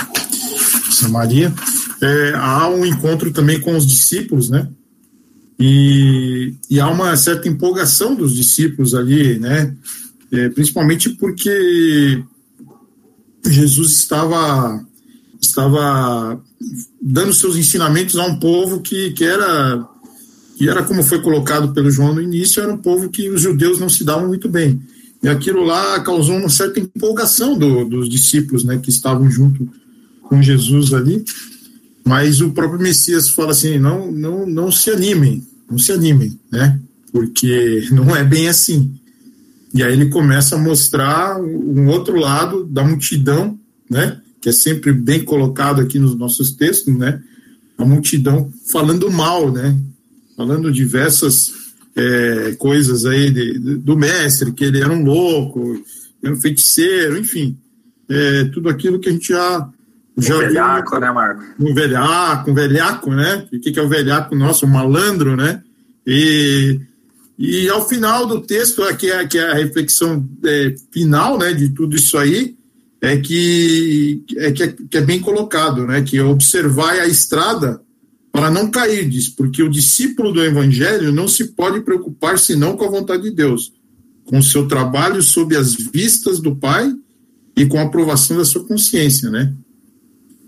Samaria 0.90 1.55
é, 2.03 2.33
há 2.35 2.68
um 2.68 2.85
encontro 2.85 3.33
também 3.33 3.61
com 3.61 3.76
os 3.76 3.87
discípulos, 3.87 4.50
né? 4.50 4.68
E, 5.59 6.55
e 6.70 6.81
há 6.81 6.88
uma 6.88 7.14
certa 7.16 7.48
empolgação 7.48 8.14
dos 8.14 8.35
discípulos 8.35 8.94
ali, 8.94 9.38
né? 9.38 9.74
É, 10.32 10.48
principalmente 10.48 11.10
porque 11.10 12.22
Jesus 13.44 13.92
estava 13.92 14.84
estava 15.40 16.40
dando 17.00 17.32
seus 17.32 17.56
ensinamentos 17.56 18.16
a 18.16 18.26
um 18.26 18.38
povo 18.38 18.80
que, 18.80 19.10
que 19.12 19.24
era 19.24 19.88
que 20.56 20.68
era 20.68 20.82
como 20.82 21.02
foi 21.02 21.22
colocado 21.22 21.72
pelo 21.72 21.90
João 21.90 22.14
no 22.14 22.20
início, 22.20 22.62
era 22.62 22.72
um 22.72 22.76
povo 22.76 23.08
que 23.08 23.30
os 23.30 23.40
judeus 23.40 23.80
não 23.80 23.88
se 23.88 24.04
davam 24.04 24.28
muito 24.28 24.46
bem. 24.46 24.78
E 25.22 25.28
aquilo 25.28 25.64
lá 25.64 25.98
causou 26.00 26.36
uma 26.36 26.50
certa 26.50 26.78
empolgação 26.78 27.58
do, 27.58 27.86
dos 27.86 28.10
discípulos, 28.10 28.62
né, 28.62 28.78
que 28.78 28.90
estavam 28.90 29.30
junto 29.30 29.66
com 30.22 30.42
Jesus 30.42 30.92
ali. 30.92 31.24
Mas 32.04 32.42
o 32.42 32.50
próprio 32.50 32.80
Messias 32.80 33.30
fala 33.30 33.52
assim: 33.52 33.78
não, 33.78 34.12
não, 34.12 34.46
não 34.46 34.70
se 34.70 34.90
animem, 34.90 35.46
não 35.70 35.78
se 35.78 35.92
animem, 35.92 36.38
né? 36.52 36.78
Porque 37.10 37.88
não 37.92 38.14
é 38.14 38.22
bem 38.22 38.48
assim. 38.48 38.99
E 39.72 39.83
aí 39.83 39.92
ele 39.92 40.09
começa 40.09 40.56
a 40.56 40.59
mostrar 40.59 41.40
um 41.40 41.88
outro 41.88 42.18
lado 42.18 42.64
da 42.64 42.83
multidão, 42.83 43.59
né? 43.88 44.20
que 44.40 44.48
é 44.48 44.52
sempre 44.52 44.92
bem 44.92 45.22
colocado 45.22 45.80
aqui 45.80 45.98
nos 45.98 46.16
nossos 46.16 46.52
textos, 46.52 46.96
né? 46.96 47.20
A 47.76 47.85
multidão 47.85 48.50
falando 48.72 49.11
mal, 49.11 49.52
né? 49.52 49.76
Falando 50.37 50.72
diversas 50.72 51.52
é, 51.94 52.54
coisas 52.59 53.04
aí 53.04 53.30
de, 53.30 53.59
de, 53.59 53.76
do 53.76 53.96
mestre, 53.96 54.52
que 54.52 54.64
ele 54.64 54.80
era 54.80 54.92
um 54.92 55.04
louco, 55.04 55.83
era 56.22 56.33
um 56.33 56.40
feiticeiro, 56.40 57.18
enfim. 57.18 57.56
É, 58.09 58.44
tudo 58.44 58.68
aquilo 58.68 58.98
que 58.98 59.09
a 59.11 59.12
gente 59.12 59.28
já. 59.28 59.68
já 60.16 60.37
um 60.37 60.38
velhaco, 60.38 60.90
viu, 60.90 61.00
né, 61.00 61.12
Marco? 61.12 61.44
Um 61.61 61.74
velhaco, 61.74 62.50
um 62.50 62.54
velhaco, 62.54 63.11
né? 63.11 63.46
O 63.52 63.61
que, 63.61 63.72
que 63.72 63.78
é 63.78 63.83
o 63.83 63.88
velhaco 63.88 64.35
nosso? 64.35 64.64
Um 64.64 64.70
malandro, 64.70 65.37
né? 65.37 65.62
E, 66.06 66.80
e 67.42 67.70
ao 67.70 67.88
final 67.88 68.26
do 68.26 68.42
texto, 68.42 68.83
aqui 68.83 69.11
é, 69.11 69.26
que 69.26 69.38
é 69.38 69.50
a 69.50 69.55
reflexão 69.55 70.29
é, 70.44 70.74
final 70.92 71.38
né, 71.38 71.55
de 71.55 71.70
tudo 71.70 71.96
isso 71.96 72.18
aí, 72.18 72.55
é 73.00 73.16
que 73.16 74.22
é, 74.37 74.53
que 74.53 74.62
é, 74.62 74.68
que 74.90 74.98
é 74.98 75.00
bem 75.00 75.20
colocado, 75.20 75.87
né? 75.87 76.03
Que 76.03 76.18
é 76.18 76.22
observar 76.22 77.00
a 77.00 77.07
estrada 77.07 77.81
para 78.31 78.50
não 78.50 78.70
cair, 78.70 79.09
diz, 79.09 79.31
porque 79.31 79.62
o 79.62 79.70
discípulo 79.70 80.33
do 80.33 80.44
evangelho 80.44 81.11
não 81.12 81.26
se 81.26 81.53
pode 81.53 81.81
preocupar 81.81 82.38
senão 82.38 82.76
com 82.76 82.85
a 82.85 82.90
vontade 82.90 83.22
de 83.22 83.31
Deus, 83.31 83.72
com 84.26 84.38
o 84.38 84.42
seu 84.42 84.68
trabalho 84.68 85.22
sob 85.22 85.57
as 85.57 85.74
vistas 85.74 86.40
do 86.40 86.55
Pai 86.55 86.94
e 87.57 87.64
com 87.64 87.79
a 87.79 87.85
aprovação 87.85 88.37
da 88.37 88.44
sua 88.44 88.66
consciência, 88.66 89.31
né? 89.31 89.50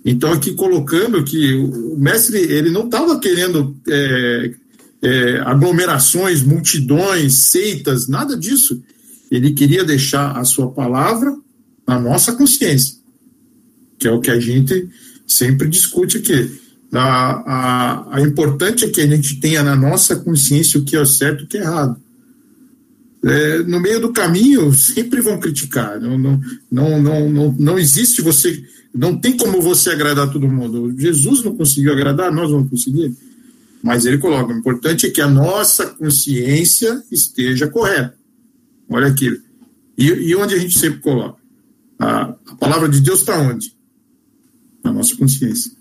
Então, 0.05 0.31
aqui 0.31 0.53
colocando 0.53 1.25
que 1.25 1.55
o 1.55 1.97
mestre, 1.97 2.37
ele 2.37 2.71
não 2.71 2.85
estava 2.85 3.19
querendo 3.19 3.75
é, 3.89 4.55
é, 5.03 5.39
aglomerações, 5.45 6.43
multidões, 6.43 7.49
seitas, 7.49 8.07
nada 8.07 8.37
disso. 8.37 8.81
Ele 9.31 9.53
queria 9.53 9.85
deixar 9.85 10.39
a 10.39 10.45
sua 10.45 10.71
palavra 10.71 11.37
na 11.87 11.99
nossa 11.99 12.33
consciência, 12.33 12.97
que 13.99 14.07
é 14.07 14.13
o 14.13 14.21
que 14.21 14.31
a 14.31 14.39
gente 14.39 14.89
sempre 15.27 15.69
discute 15.69 16.19
aqui. 16.19 16.61
A, 16.93 17.01
a, 17.01 18.17
a 18.17 18.21
importante 18.21 18.85
é 18.85 18.89
que 18.89 19.01
a 19.01 19.07
gente 19.07 19.41
tenha 19.41 19.63
na 19.63 19.75
nossa 19.75 20.15
consciência 20.15 20.79
o 20.79 20.85
que 20.85 20.97
é 20.97 21.05
certo 21.05 21.41
e 21.41 21.45
o 21.45 21.49
que 21.49 21.59
é 21.59 21.63
errado. 21.63 21.97
É, 23.25 23.59
no 23.63 23.81
meio 23.81 24.01
do 24.01 24.13
caminho, 24.13 24.73
sempre 24.75 25.21
vão 25.21 25.41
criticar. 25.41 26.01
Não, 26.01 26.19
não, 26.19 26.41
não, 26.71 27.03
não, 27.03 27.31
não, 27.31 27.57
não 27.59 27.79
existe 27.79 28.21
você. 28.21 28.63
Não 28.95 29.17
tem 29.17 29.37
como 29.37 29.63
você 29.63 29.91
agradar 29.91 30.31
todo 30.31 30.49
mundo. 30.49 30.95
Jesus 30.99 31.43
não 31.43 31.57
conseguiu 31.57 31.93
agradar, 31.93 32.33
nós 32.33 32.51
vamos 32.51 32.69
conseguir. 32.69 33.17
Mas 33.83 34.07
ele 34.07 34.19
coloca: 34.19 34.53
o 34.53 34.57
importante 34.57 35.07
é 35.07 35.11
que 35.11 35.21
a 35.21 35.29
nossa 35.29 35.87
consciência 35.87 37.03
esteja 37.11 37.69
correta. 37.69 38.17
Olha 38.89 39.09
aqui. 39.09 39.41
E, 39.99 40.07
e 40.07 40.37
onde 40.37 40.55
a 40.55 40.59
gente 40.59 40.79
sempre 40.79 41.01
coloca? 41.01 41.41
A, 41.99 42.35
a 42.47 42.57
palavra 42.57 42.89
de 42.89 43.01
Deus 43.01 43.21
está 43.21 43.39
onde? 43.39 43.75
Na 44.83 44.93
nossa 44.93 45.17
consciência. 45.17 45.73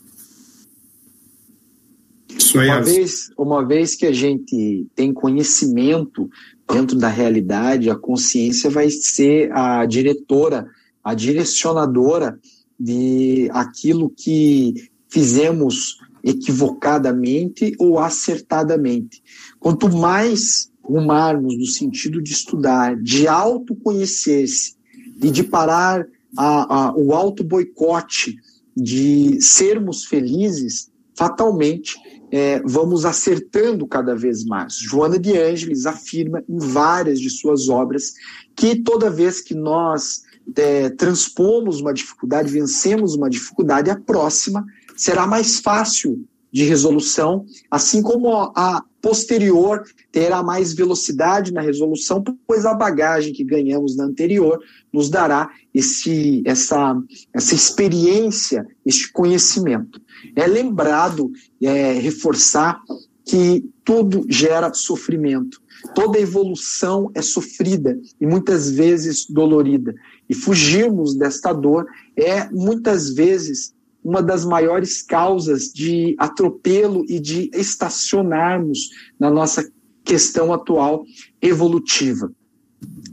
Isso 2.30 2.60
aí 2.60 2.68
uma, 2.68 2.78
é... 2.78 2.82
vez, 2.82 3.32
uma 3.38 3.66
vez 3.66 3.96
que 3.96 4.06
a 4.06 4.12
gente 4.12 4.88
tem 4.96 5.14
conhecimento 5.14 6.30
dentro 6.72 6.98
da 6.98 7.08
realidade, 7.08 7.90
a 7.90 7.96
consciência 7.96 8.70
vai 8.70 8.90
ser 8.90 9.52
a 9.52 9.86
diretora, 9.86 10.68
a 11.04 11.14
direcionadora 11.14 12.40
de 12.80 13.50
aquilo 13.54 14.10
que 14.10 14.90
fizemos 15.10 15.98
equivocadamente 16.24 17.76
ou 17.80 18.00
acertadamente. 18.00 19.22
Quanto 19.60 19.90
mais 19.90 20.72
rumarmos 20.84 21.58
no 21.58 21.66
sentido 21.66 22.22
de 22.22 22.32
estudar, 22.32 22.96
de 22.96 23.28
autoconhecer-se 23.28 24.76
e 25.22 25.30
de 25.30 25.44
parar 25.44 26.06
a, 26.38 26.90
a, 26.90 26.96
o 26.96 27.14
auto 27.14 27.44
boicote 27.44 28.38
de 28.76 29.42
sermos 29.42 30.06
felizes, 30.06 30.90
fatalmente 31.16 31.98
é, 32.32 32.62
vamos 32.66 33.06
acertando 33.06 33.86
cada 33.86 34.16
vez 34.16 34.46
mais. 34.46 34.76
Joana 34.78 35.20
de 35.20 35.38
Ângeles 35.38 35.86
afirma 35.86 36.44
em 36.48 36.58
várias 36.58 37.20
de 37.20 37.30
suas 37.30 37.68
obras 37.68 38.14
que 38.56 38.78
toda 38.78 39.10
vez 39.10 39.42
que 39.42 39.54
nós 39.54 40.24
é, 40.56 40.90
transpomos 40.90 41.82
uma 41.82 41.94
dificuldade, 41.94 42.52
vencemos 42.52 43.16
uma 43.16 43.30
dificuldade, 43.30 43.90
a 43.90 44.00
próxima 44.00 44.66
será 45.02 45.26
mais 45.26 45.60
fácil 45.60 46.24
de 46.52 46.64
resolução, 46.64 47.44
assim 47.72 48.04
como 48.04 48.32
a 48.56 48.84
posterior 49.02 49.82
terá 50.12 50.44
mais 50.44 50.74
velocidade 50.74 51.52
na 51.52 51.60
resolução, 51.60 52.24
pois 52.46 52.68
a 52.68 52.76
bagagem 52.76 53.34
que 53.34 53.44
ganhamos 53.44 53.96
na 53.96 54.04
anterior 54.04 54.60
nos 54.94 55.10
dará 55.10 55.50
esse, 55.74 56.44
essa, 56.46 57.02
essa 57.34 57.56
experiência, 57.56 58.68
este 58.86 59.12
conhecimento. 59.12 60.00
É 60.36 60.46
lembrado, 60.46 61.32
é, 61.60 61.94
reforçar 61.94 62.80
que 63.26 63.68
tudo 63.84 64.24
gera 64.30 64.72
sofrimento. 64.72 65.60
Toda 65.96 66.20
evolução 66.20 67.10
é 67.16 67.24
sofrida 67.24 68.00
e 68.20 68.28
muitas 68.28 68.70
vezes 68.70 69.26
dolorida. 69.28 69.96
E 70.30 70.36
fugirmos 70.36 71.16
desta 71.16 71.54
dor 71.54 71.88
é 72.16 72.48
muitas 72.52 73.10
vezes 73.16 73.74
uma 74.04 74.22
das 74.22 74.46
maiores 74.46 75.02
causas 75.02 75.72
de 75.72 76.16
atropelo 76.18 77.06
e 77.08 77.20
de 77.20 77.50
estacionarmos 77.54 78.90
na 79.20 79.30
nossa 79.30 79.70
questão 80.04 80.52
atual 80.54 81.06
evolutiva. 81.42 82.32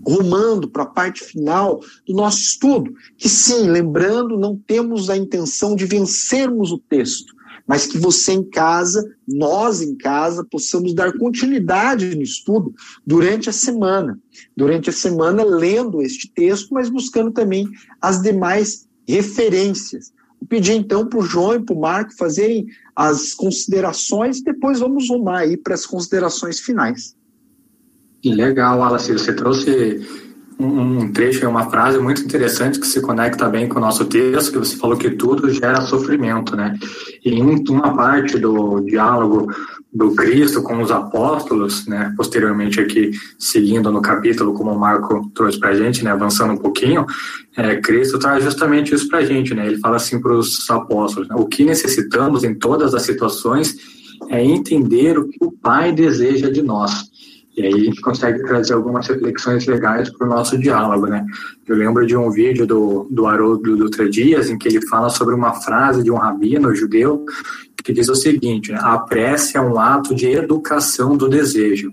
Rumando 0.06 0.68
para 0.68 0.84
a 0.84 0.86
parte 0.86 1.22
final 1.22 1.80
do 2.06 2.14
nosso 2.14 2.38
estudo, 2.38 2.92
que 3.16 3.28
sim, 3.28 3.68
lembrando, 3.68 4.38
não 4.38 4.56
temos 4.56 5.10
a 5.10 5.16
intenção 5.16 5.76
de 5.76 5.84
vencermos 5.84 6.72
o 6.72 6.78
texto, 6.78 7.34
mas 7.66 7.86
que 7.86 7.98
você 7.98 8.32
em 8.32 8.42
casa, 8.42 9.04
nós 9.26 9.82
em 9.82 9.94
casa, 9.94 10.42
possamos 10.50 10.94
dar 10.94 11.12
continuidade 11.18 12.14
no 12.16 12.22
estudo 12.22 12.72
durante 13.06 13.50
a 13.50 13.52
semana. 13.52 14.18
Durante 14.56 14.88
a 14.88 14.92
semana, 14.92 15.44
lendo 15.44 16.00
este 16.00 16.32
texto, 16.32 16.72
mas 16.72 16.88
buscando 16.88 17.30
também 17.30 17.68
as 18.00 18.22
demais 18.22 18.88
referências 19.06 20.10
pedir 20.48 20.72
então 20.72 21.06
para 21.06 21.18
o 21.18 21.22
João 21.22 21.54
e 21.54 21.60
para 21.60 21.74
o 21.74 21.80
Marco 21.80 22.16
fazerem 22.16 22.66
as 22.94 23.34
considerações, 23.34 24.42
depois 24.42 24.80
vamos 24.80 25.08
rumar 25.08 25.42
aí 25.42 25.56
para 25.56 25.74
as 25.74 25.86
considerações 25.86 26.60
finais. 26.60 27.16
Legal, 28.24 28.78
Wallace, 28.78 29.12
você 29.12 29.32
trouxe 29.32 30.27
um, 30.58 31.12
trecho, 31.12 31.48
uma 31.48 31.70
frase 31.70 31.98
muito 31.98 32.22
interessante 32.22 32.80
que 32.80 32.86
se 32.86 33.00
conecta 33.00 33.48
bem 33.48 33.68
com 33.68 33.78
o 33.78 33.80
nosso 33.80 34.04
texto, 34.06 34.52
que 34.52 34.58
você 34.58 34.76
falou 34.76 34.96
que 34.96 35.10
tudo 35.10 35.50
gera 35.50 35.80
sofrimento, 35.82 36.56
né? 36.56 36.74
E 37.24 37.34
em 37.34 37.64
uma 37.68 37.94
parte 37.94 38.38
do 38.38 38.80
diálogo 38.80 39.52
do 39.92 40.14
Cristo 40.14 40.62
com 40.62 40.82
os 40.82 40.90
apóstolos, 40.90 41.86
né, 41.86 42.12
posteriormente 42.16 42.78
aqui 42.78 43.10
seguindo 43.38 43.90
no 43.90 44.02
capítulo 44.02 44.52
como 44.52 44.72
o 44.72 44.78
Marco 44.78 45.30
trouxe 45.34 45.58
para 45.58 45.74
gente, 45.74 46.04
né, 46.04 46.10
avançando 46.10 46.52
um 46.52 46.58
pouquinho, 46.58 47.06
é, 47.56 47.76
Cristo 47.76 48.18
traz 48.18 48.44
justamente 48.44 48.94
isso 48.94 49.08
para 49.08 49.24
gente, 49.24 49.54
né, 49.54 49.66
ele 49.66 49.78
fala 49.78 49.96
assim 49.96 50.20
para 50.20 50.34
os 50.34 50.68
apóstolos, 50.68 51.28
né, 51.28 51.34
o 51.38 51.46
que 51.46 51.64
necessitamos 51.64 52.44
em 52.44 52.54
todas 52.54 52.94
as 52.94 53.02
situações 53.02 53.76
é 54.28 54.44
entender 54.44 55.18
o 55.18 55.26
que 55.26 55.38
o 55.40 55.52
Pai 55.52 55.90
deseja 55.90 56.50
de 56.50 56.60
nós. 56.60 57.10
E 57.58 57.66
aí 57.66 57.74
a 57.74 57.78
gente 57.78 58.00
consegue 58.00 58.40
trazer 58.44 58.74
algumas 58.74 59.08
reflexões 59.08 59.66
legais 59.66 60.08
para 60.10 60.28
o 60.28 60.30
nosso 60.30 60.56
diálogo, 60.56 61.08
né? 61.08 61.26
Eu 61.66 61.76
lembro 61.76 62.06
de 62.06 62.16
um 62.16 62.30
vídeo 62.30 62.64
do, 62.64 63.08
do 63.10 63.26
Haroldo 63.26 63.76
Dutra 63.76 64.08
Dias, 64.08 64.48
em 64.48 64.56
que 64.56 64.68
ele 64.68 64.86
fala 64.86 65.10
sobre 65.10 65.34
uma 65.34 65.52
frase 65.54 66.04
de 66.04 66.10
um 66.10 66.16
rabino 66.16 66.72
judeu 66.72 67.26
que 67.82 67.92
diz 67.92 68.08
o 68.08 68.14
seguinte: 68.14 68.70
né, 68.70 68.78
a 68.80 68.98
prece 68.98 69.56
é 69.56 69.60
um 69.60 69.78
ato 69.78 70.14
de 70.14 70.26
educação 70.26 71.16
do 71.16 71.28
desejo. 71.28 71.90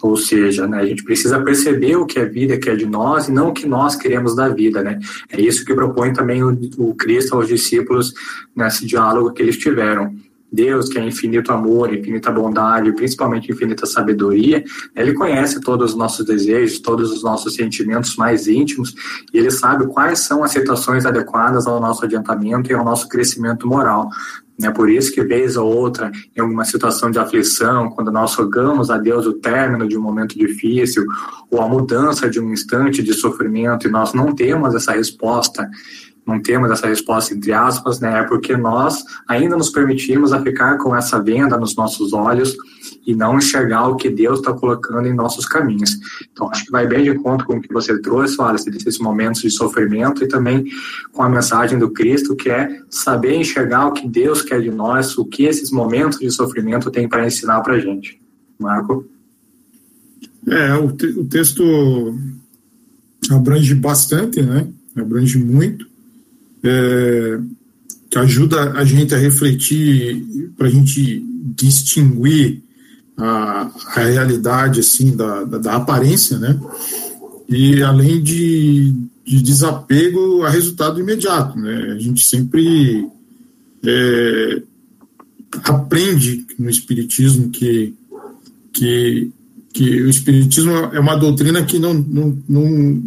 Ou 0.00 0.16
seja, 0.16 0.66
né, 0.66 0.78
a 0.78 0.86
gente 0.86 1.04
precisa 1.04 1.40
perceber 1.40 1.96
o 1.96 2.06
que 2.06 2.18
é 2.18 2.24
vida, 2.24 2.58
que 2.58 2.70
é 2.70 2.74
de 2.74 2.86
nós, 2.86 3.28
e 3.28 3.32
não 3.32 3.48
o 3.48 3.52
que 3.52 3.66
nós 3.66 3.94
queremos 3.94 4.34
da 4.34 4.48
vida. 4.48 4.82
Né? 4.82 4.98
É 5.30 5.40
isso 5.40 5.64
que 5.64 5.74
propõe 5.74 6.12
também 6.12 6.42
o, 6.42 6.58
o 6.78 6.94
Cristo 6.94 7.36
aos 7.36 7.46
discípulos 7.46 8.14
nesse 8.56 8.86
diálogo 8.86 9.32
que 9.32 9.42
eles 9.42 9.58
tiveram. 9.58 10.14
Deus, 10.52 10.88
que 10.88 10.98
é 10.98 11.04
infinito 11.04 11.50
amor, 11.50 11.92
infinita 11.94 12.30
bondade, 12.30 12.92
principalmente 12.92 13.50
infinita 13.50 13.86
sabedoria, 13.86 14.62
ele 14.94 15.14
conhece 15.14 15.60
todos 15.60 15.92
os 15.92 15.96
nossos 15.96 16.26
desejos, 16.26 16.78
todos 16.78 17.10
os 17.10 17.22
nossos 17.22 17.54
sentimentos 17.54 18.16
mais 18.16 18.46
íntimos, 18.46 18.94
e 19.32 19.38
ele 19.38 19.50
sabe 19.50 19.86
quais 19.86 20.20
são 20.20 20.44
as 20.44 20.50
situações 20.50 21.06
adequadas 21.06 21.66
ao 21.66 21.80
nosso 21.80 22.04
adiantamento 22.04 22.70
e 22.70 22.74
ao 22.74 22.84
nosso 22.84 23.08
crescimento 23.08 23.66
moral. 23.66 24.10
É 24.62 24.70
por 24.70 24.88
isso 24.90 25.12
que, 25.12 25.24
vez 25.24 25.56
ou 25.56 25.66
outra, 25.74 26.12
em 26.36 26.40
alguma 26.40 26.64
situação 26.64 27.10
de 27.10 27.18
aflição, 27.18 27.90
quando 27.90 28.12
nós 28.12 28.34
rogamos 28.34 28.90
a 28.90 28.98
Deus 28.98 29.26
o 29.26 29.32
término 29.32 29.88
de 29.88 29.96
um 29.96 30.02
momento 30.02 30.38
difícil, 30.38 31.04
ou 31.50 31.60
a 31.60 31.68
mudança 31.68 32.28
de 32.28 32.38
um 32.38 32.52
instante 32.52 33.02
de 33.02 33.14
sofrimento, 33.14 33.88
e 33.88 33.90
nós 33.90 34.12
não 34.12 34.34
temos 34.34 34.74
essa 34.74 34.92
resposta, 34.92 35.68
não 36.26 36.40
temos 36.40 36.70
essa 36.70 36.86
resposta 36.86 37.34
entre 37.34 37.52
aspas, 37.52 38.00
né, 38.00 38.20
é 38.20 38.22
porque 38.22 38.56
nós 38.56 39.02
ainda 39.26 39.56
nos 39.56 39.70
permitimos 39.70 40.32
a 40.32 40.40
ficar 40.40 40.78
com 40.78 40.94
essa 40.94 41.20
venda 41.20 41.56
nos 41.56 41.74
nossos 41.74 42.12
olhos 42.12 42.56
e 43.06 43.14
não 43.14 43.38
enxergar 43.38 43.88
o 43.88 43.96
que 43.96 44.08
Deus 44.08 44.38
está 44.38 44.52
colocando 44.52 45.08
em 45.08 45.14
nossos 45.14 45.46
caminhos. 45.46 45.98
Então, 46.32 46.48
acho 46.50 46.64
que 46.64 46.70
vai 46.70 46.86
bem 46.86 47.02
de 47.02 47.10
encontro 47.10 47.46
com 47.46 47.56
o 47.56 47.60
que 47.60 47.72
você 47.72 48.00
trouxe, 48.00 48.36
Wallace, 48.38 48.70
desses 48.70 48.98
momentos 48.98 49.42
de 49.42 49.50
sofrimento 49.50 50.22
e 50.22 50.28
também 50.28 50.64
com 51.12 51.22
a 51.22 51.28
mensagem 51.28 51.78
do 51.78 51.90
Cristo, 51.90 52.36
que 52.36 52.48
é 52.48 52.80
saber 52.88 53.34
enxergar 53.34 53.86
o 53.86 53.92
que 53.92 54.08
Deus 54.08 54.42
quer 54.42 54.60
de 54.60 54.70
nós, 54.70 55.18
o 55.18 55.24
que 55.24 55.44
esses 55.44 55.70
momentos 55.72 56.18
de 56.18 56.30
sofrimento 56.30 56.90
têm 56.90 57.08
para 57.08 57.26
ensinar 57.26 57.60
para 57.62 57.80
gente. 57.80 58.20
Marco? 58.58 59.04
É, 60.46 60.74
o, 60.74 60.92
te, 60.92 61.06
o 61.06 61.24
texto 61.24 61.62
abrange 63.30 63.74
bastante, 63.74 64.42
né? 64.42 64.68
Abrange 64.96 65.38
muito 65.38 65.91
é, 66.62 67.38
que 68.10 68.18
ajuda 68.18 68.72
a 68.72 68.84
gente 68.84 69.14
a 69.14 69.18
refletir, 69.18 70.52
para 70.56 70.66
a 70.66 70.70
gente 70.70 71.24
distinguir 71.56 72.62
a, 73.16 73.70
a 73.96 74.00
realidade 74.04 74.80
assim 74.80 75.16
da, 75.16 75.44
da, 75.44 75.58
da, 75.58 75.76
aparência, 75.76 76.38
né? 76.38 76.58
E 77.48 77.82
além 77.82 78.22
de, 78.22 78.94
de 79.24 79.42
desapego 79.42 80.42
a 80.44 80.50
resultado 80.50 81.00
imediato, 81.00 81.58
né? 81.58 81.94
A 81.94 81.98
gente 81.98 82.26
sempre 82.26 83.06
é, 83.84 84.62
aprende 85.64 86.46
no 86.58 86.70
espiritismo 86.70 87.50
que 87.50 87.94
que 88.72 89.30
que 89.72 90.02
o 90.02 90.08
espiritismo 90.10 90.70
é 90.92 91.00
uma 91.00 91.16
doutrina 91.16 91.64
que 91.64 91.78
não 91.78 91.94
não, 91.94 92.38
não, 92.48 93.02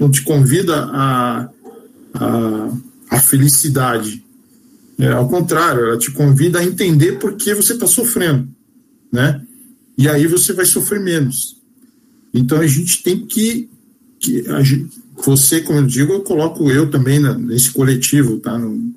não 0.00 0.10
te 0.10 0.22
convida 0.22 0.84
a 0.92 1.48
a, 2.20 2.70
a 3.10 3.20
felicidade. 3.20 4.24
É, 4.98 5.12
ao 5.12 5.28
contrário, 5.28 5.86
ela 5.86 5.98
te 5.98 6.10
convida 6.10 6.58
a 6.58 6.64
entender 6.64 7.18
por 7.18 7.36
que 7.36 7.54
você 7.54 7.74
está 7.74 7.86
sofrendo, 7.86 8.48
né? 9.12 9.42
E 9.96 10.08
aí 10.08 10.26
você 10.26 10.52
vai 10.52 10.64
sofrer 10.64 11.00
menos. 11.00 11.56
Então 12.32 12.60
a 12.60 12.66
gente 12.66 13.02
tem 13.02 13.26
que, 13.26 13.68
que 14.18 14.44
gente, 14.62 14.88
você, 15.16 15.60
como 15.60 15.78
eu 15.78 15.86
digo, 15.86 16.12
eu 16.12 16.20
coloco 16.20 16.70
eu 16.70 16.90
também 16.90 17.18
nesse 17.18 17.70
coletivo, 17.70 18.38
tá? 18.38 18.58
No, 18.58 18.94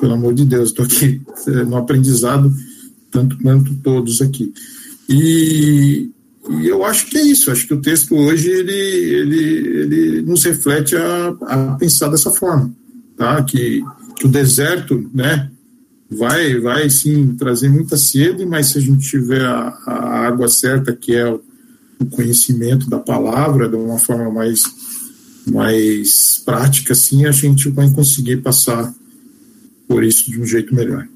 pelo 0.00 0.12
amor 0.12 0.34
de 0.34 0.44
Deus, 0.44 0.70
estou 0.70 0.84
aqui 0.84 1.20
é, 1.48 1.64
no 1.64 1.76
aprendizado 1.76 2.52
tanto 3.10 3.38
quanto 3.38 3.74
todos 3.76 4.20
aqui. 4.20 4.52
E, 5.08 6.10
e 6.50 6.66
eu 6.68 6.84
acho 6.84 7.06
que 7.06 7.18
é 7.18 7.22
isso. 7.22 7.50
Acho 7.50 7.66
que 7.66 7.74
o 7.74 7.80
texto 7.80 8.14
hoje 8.14 8.48
ele, 8.48 8.72
ele, 8.72 9.44
ele 9.80 10.22
nos 10.22 10.44
reflete 10.44 10.96
a, 10.96 11.28
a 11.42 11.76
pensar 11.76 12.08
dessa 12.08 12.30
forma, 12.30 12.72
tá? 13.16 13.42
Que, 13.42 13.82
que 14.16 14.26
o 14.26 14.28
deserto, 14.28 15.10
né, 15.14 15.50
vai, 16.10 16.58
vai 16.58 16.88
sim 16.88 17.34
trazer 17.36 17.68
muita 17.68 17.96
sede, 17.96 18.46
mas 18.46 18.68
se 18.68 18.78
a 18.78 18.80
gente 18.80 19.08
tiver 19.08 19.44
a, 19.44 19.68
a 19.86 20.26
água 20.26 20.48
certa, 20.48 20.94
que 20.94 21.14
é 21.14 21.30
o, 21.30 21.40
o, 22.00 22.06
conhecimento 22.06 22.88
da 22.88 22.98
palavra, 22.98 23.68
de 23.68 23.76
uma 23.76 23.98
forma 23.98 24.30
mais, 24.30 24.62
mais 25.46 26.42
prática, 26.44 26.94
assim, 26.94 27.26
a 27.26 27.32
gente 27.32 27.68
vai 27.68 27.90
conseguir 27.90 28.38
passar 28.38 28.92
por 29.86 30.02
isso 30.02 30.30
de 30.30 30.40
um 30.40 30.46
jeito 30.46 30.74
melhor. 30.74 31.06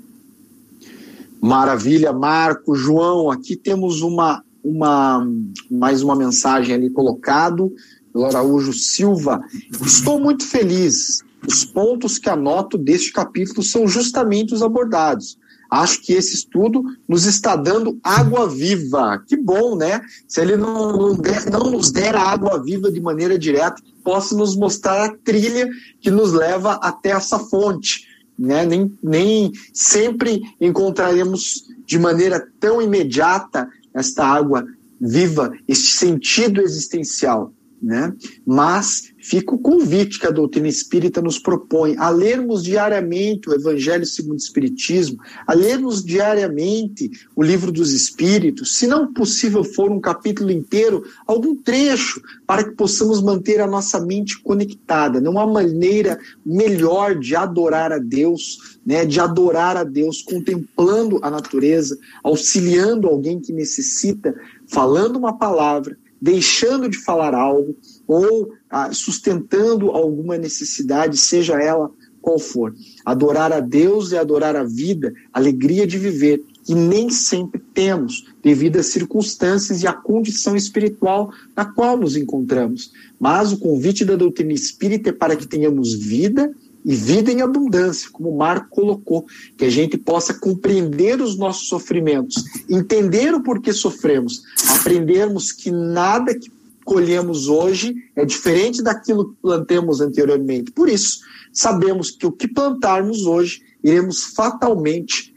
Maravilha, 1.40 2.12
Marco, 2.12 2.74
João, 2.74 3.30
aqui 3.30 3.56
temos 3.56 4.00
uma 4.02 4.44
uma, 4.62 5.26
mais 5.70 6.02
uma 6.02 6.14
mensagem 6.14 6.74
ali 6.74 6.90
colocado 6.90 7.72
pelo 8.12 8.26
Araújo 8.26 8.72
Silva. 8.72 9.40
Estou 9.84 10.20
muito 10.20 10.46
feliz. 10.46 11.22
Os 11.46 11.64
pontos 11.64 12.18
que 12.18 12.28
anoto 12.28 12.78
deste 12.78 13.12
capítulo 13.12 13.62
são 13.62 13.88
justamente 13.88 14.54
os 14.54 14.62
abordados. 14.62 15.38
Acho 15.70 16.02
que 16.02 16.12
esse 16.12 16.34
estudo 16.34 16.84
nos 17.08 17.24
está 17.24 17.56
dando 17.56 17.98
água 18.04 18.46
viva. 18.46 19.22
Que 19.26 19.36
bom, 19.36 19.74
né? 19.74 20.02
Se 20.28 20.40
ele 20.40 20.56
não, 20.56 20.92
não, 20.92 21.16
der, 21.16 21.50
não 21.50 21.70
nos 21.70 21.90
der 21.90 22.14
a 22.14 22.22
água 22.22 22.62
viva 22.62 22.92
de 22.92 23.00
maneira 23.00 23.38
direta, 23.38 23.82
possa 24.04 24.36
nos 24.36 24.54
mostrar 24.54 25.04
a 25.04 25.16
trilha 25.16 25.68
que 26.00 26.10
nos 26.10 26.32
leva 26.32 26.72
até 26.74 27.10
essa 27.10 27.38
fonte 27.38 28.12
né? 28.38 28.64
nem, 28.66 28.92
nem 29.02 29.52
sempre 29.72 30.42
encontraremos 30.60 31.64
de 31.86 31.98
maneira 31.98 32.44
tão 32.58 32.80
imediata 32.80 33.68
esta 33.94 34.26
água 34.26 34.64
viva, 35.00 35.52
este 35.66 35.98
sentido 35.98 36.60
existencial. 36.60 37.52
Né? 37.82 38.14
Mas 38.46 39.11
fica 39.22 39.54
o 39.54 39.58
convite 39.58 40.18
que 40.18 40.26
a 40.26 40.30
doutrina 40.30 40.66
espírita 40.66 41.22
nos 41.22 41.38
propõe 41.38 41.94
a 41.96 42.10
lermos 42.10 42.62
diariamente 42.62 43.48
o 43.48 43.54
Evangelho 43.54 44.04
segundo 44.04 44.34
o 44.34 44.42
Espiritismo, 44.42 45.18
a 45.46 45.54
lermos 45.54 46.04
diariamente 46.04 47.10
o 47.36 47.42
Livro 47.42 47.70
dos 47.70 47.92
Espíritos, 47.92 48.76
se 48.76 48.86
não 48.86 49.12
possível 49.12 49.62
for 49.62 49.90
um 49.90 50.00
capítulo 50.00 50.50
inteiro, 50.50 51.04
algum 51.26 51.54
trecho, 51.54 52.20
para 52.46 52.64
que 52.64 52.72
possamos 52.72 53.22
manter 53.22 53.60
a 53.60 53.66
nossa 53.66 54.00
mente 54.00 54.42
conectada. 54.42 55.20
Não 55.20 55.38
há 55.38 55.46
maneira 55.46 56.18
melhor 56.44 57.18
de 57.18 57.36
adorar 57.36 57.92
a 57.92 57.98
Deus, 57.98 58.78
né, 58.84 59.04
de 59.04 59.20
adorar 59.20 59.76
a 59.76 59.84
Deus 59.84 60.20
contemplando 60.20 61.20
a 61.22 61.30
natureza, 61.30 61.96
auxiliando 62.24 63.06
alguém 63.06 63.40
que 63.40 63.52
necessita, 63.52 64.34
falando 64.66 65.16
uma 65.16 65.38
palavra 65.38 65.96
deixando 66.22 66.88
de 66.88 66.98
falar 66.98 67.34
algo 67.34 67.76
ou 68.06 68.52
ah, 68.70 68.92
sustentando 68.92 69.90
alguma 69.90 70.36
necessidade, 70.36 71.16
seja 71.16 71.60
ela 71.62 71.90
qual 72.22 72.38
for. 72.38 72.74
Adorar 73.04 73.52
a 73.52 73.60
Deus 73.60 74.12
é 74.12 74.18
adorar 74.18 74.54
a 74.54 74.62
vida, 74.62 75.12
alegria 75.32 75.86
de 75.86 75.98
viver, 75.98 76.42
que 76.64 76.74
nem 76.74 77.10
sempre 77.10 77.60
temos, 77.74 78.24
devido 78.42 78.78
às 78.78 78.86
circunstâncias 78.86 79.82
e 79.82 79.86
à 79.86 79.92
condição 79.92 80.56
espiritual 80.56 81.32
na 81.56 81.64
qual 81.64 81.96
nos 81.96 82.16
encontramos. 82.16 82.92
Mas 83.18 83.52
o 83.52 83.58
convite 83.58 84.04
da 84.04 84.14
doutrina 84.14 84.52
espírita 84.52 85.10
é 85.10 85.12
para 85.12 85.34
que 85.34 85.46
tenhamos 85.46 85.92
vida 85.92 86.54
e 86.84 86.94
vida 86.94 87.30
em 87.30 87.42
abundância, 87.42 88.08
como 88.10 88.30
o 88.30 88.36
Marco 88.36 88.68
colocou, 88.70 89.26
que 89.56 89.64
a 89.64 89.70
gente 89.70 89.96
possa 89.96 90.34
compreender 90.34 91.20
os 91.20 91.36
nossos 91.36 91.68
sofrimentos, 91.68 92.44
entender 92.68 93.34
o 93.34 93.42
porquê 93.42 93.72
sofremos, 93.72 94.42
aprendermos 94.68 95.52
que 95.52 95.70
nada 95.70 96.34
que 96.34 96.50
colhemos 96.84 97.48
hoje 97.48 97.94
é 98.16 98.24
diferente 98.24 98.82
daquilo 98.82 99.30
que 99.30 99.36
plantemos 99.42 100.00
anteriormente. 100.00 100.70
Por 100.72 100.88
isso, 100.88 101.20
sabemos 101.52 102.10
que 102.10 102.26
o 102.26 102.32
que 102.32 102.48
plantarmos 102.48 103.26
hoje, 103.26 103.60
iremos 103.82 104.24
fatalmente 104.34 105.34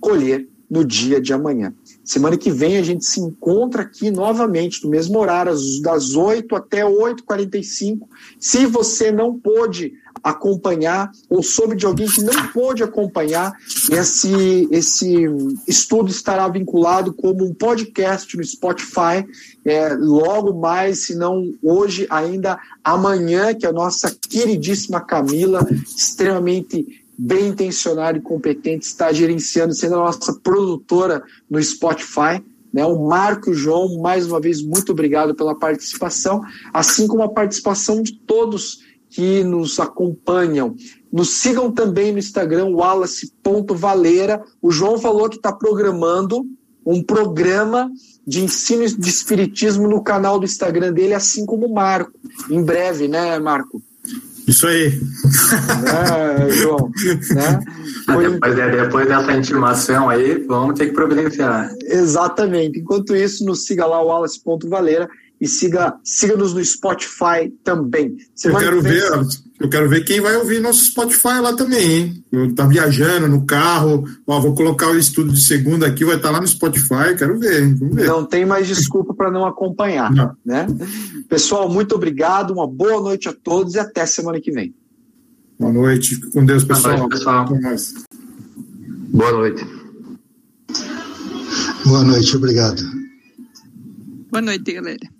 colher 0.00 0.48
no 0.68 0.84
dia 0.84 1.20
de 1.20 1.32
amanhã. 1.32 1.74
Semana 2.06 2.36
que 2.36 2.52
vem 2.52 2.78
a 2.78 2.82
gente 2.84 3.04
se 3.04 3.18
encontra 3.18 3.82
aqui 3.82 4.12
novamente, 4.12 4.84
no 4.84 4.90
mesmo 4.90 5.18
horário, 5.18 5.52
das 5.82 6.14
8 6.14 6.54
até 6.54 6.84
8h45. 6.84 8.02
Se 8.38 8.64
você 8.64 9.10
não 9.10 9.36
pôde 9.36 9.92
acompanhar 10.22 11.10
ou 11.28 11.42
soube 11.42 11.74
de 11.74 11.84
alguém 11.84 12.06
que 12.06 12.22
não 12.22 12.46
pôde 12.52 12.84
acompanhar, 12.84 13.52
esse, 13.90 14.68
esse 14.70 15.26
estudo 15.66 16.08
estará 16.08 16.46
vinculado 16.48 17.12
como 17.12 17.44
um 17.44 17.52
podcast 17.52 18.36
no 18.36 18.44
Spotify, 18.44 19.26
é, 19.64 19.92
logo 19.94 20.54
mais, 20.54 21.06
se 21.06 21.16
não 21.16 21.52
hoje, 21.60 22.06
ainda 22.08 22.56
amanhã, 22.84 23.52
que 23.52 23.66
a 23.66 23.72
nossa 23.72 24.16
queridíssima 24.28 25.00
Camila, 25.00 25.66
extremamente 25.72 27.04
bem 27.18 27.48
intencionada 27.48 28.18
e 28.18 28.20
competente, 28.20 28.86
está 28.86 29.12
gerenciando, 29.12 29.74
sendo 29.74 29.94
a 29.94 30.04
nossa 30.04 30.34
produtora 30.34 31.22
no 31.48 31.62
Spotify. 31.62 32.42
Né, 32.72 32.84
o 32.84 33.06
Marco 33.06 33.54
João, 33.54 33.98
mais 33.98 34.26
uma 34.26 34.40
vez, 34.40 34.62
muito 34.62 34.92
obrigado 34.92 35.34
pela 35.34 35.54
participação, 35.54 36.42
assim 36.74 37.06
como 37.06 37.22
a 37.22 37.28
participação 37.28 38.02
de 38.02 38.12
todos 38.12 38.80
que 39.08 39.42
nos 39.44 39.80
acompanham. 39.80 40.76
Nos 41.10 41.38
sigam 41.38 41.72
também 41.72 42.12
no 42.12 42.18
Instagram, 42.18 42.66
wallace.valeira. 42.66 44.44
O 44.60 44.70
João 44.70 44.98
falou 44.98 45.28
que 45.30 45.36
está 45.36 45.52
programando 45.52 46.44
um 46.84 47.02
programa 47.02 47.90
de 48.26 48.44
ensino 48.44 48.86
de 48.86 49.08
espiritismo 49.08 49.88
no 49.88 50.02
canal 50.02 50.38
do 50.38 50.44
Instagram 50.44 50.92
dele, 50.92 51.14
assim 51.14 51.46
como 51.46 51.66
o 51.66 51.72
Marco. 51.72 52.12
Em 52.50 52.62
breve, 52.62 53.08
né, 53.08 53.38
Marco? 53.38 53.82
Isso 54.46 54.66
aí. 54.66 55.00
É, 55.86 56.50
João. 56.50 56.90
Né? 57.34 57.60
Foi... 58.04 58.30
Depois, 58.30 58.54
depois, 58.54 59.08
dessa 59.08 59.32
intimação 59.32 60.08
aí, 60.08 60.44
vamos 60.46 60.78
ter 60.78 60.86
que 60.86 60.92
providenciar. 60.92 61.70
Exatamente. 61.82 62.78
Enquanto 62.78 63.16
isso, 63.16 63.44
nos 63.44 63.64
siga 63.64 63.86
lá, 63.86 64.00
wallace.valeira 64.00 65.08
e 65.40 65.46
siga, 65.46 65.94
siga-nos 66.04 66.54
no 66.54 66.64
Spotify 66.64 67.52
também. 67.62 68.16
eu 68.44 68.56
quero 68.56 68.80
ver, 68.80 69.10
eu 69.58 69.70
quero 69.70 69.88
ver 69.88 70.04
quem 70.04 70.20
vai 70.20 70.36
ouvir 70.36 70.60
nosso 70.60 70.84
Spotify 70.84 71.40
lá 71.40 71.54
também, 71.54 72.24
hein? 72.30 72.54
Tá 72.54 72.66
viajando 72.66 73.26
no 73.26 73.46
carro, 73.46 74.04
ó, 74.26 74.38
vou 74.38 74.54
colocar 74.54 74.90
o 74.90 74.98
estudo 74.98 75.32
de 75.32 75.42
segunda 75.42 75.86
aqui, 75.86 76.04
vai 76.04 76.16
estar 76.16 76.28
tá 76.28 76.34
lá 76.34 76.40
no 76.40 76.46
Spotify, 76.46 77.16
quero 77.16 77.38
ver, 77.38 77.62
hein? 77.62 77.74
Vamos 77.74 77.96
ver. 77.96 78.06
Não 78.06 78.24
tem 78.24 78.44
mais 78.44 78.66
desculpa 78.66 79.14
para 79.14 79.30
não 79.30 79.46
acompanhar, 79.46 80.12
não. 80.12 80.36
né? 80.44 80.66
Pessoal, 81.28 81.70
muito 81.70 81.94
obrigado, 81.94 82.52
uma 82.52 82.66
boa 82.66 83.00
noite 83.00 83.28
a 83.28 83.32
todos 83.32 83.74
e 83.74 83.78
até 83.78 84.04
semana 84.04 84.40
que 84.40 84.50
vem. 84.50 84.74
Boa 85.58 85.72
noite, 85.72 86.20
com 86.32 86.44
Deus, 86.44 86.62
pessoal. 86.62 86.96
Boa 86.96 87.08
noite, 87.08 87.18
pessoal. 87.18 87.48
Boa 89.08 89.32
noite. 89.32 89.66
Boa 91.86 92.04
noite, 92.04 92.36
obrigado. 92.36 92.82
Boa 94.30 94.42
noite, 94.42 94.72
galera. 94.72 95.15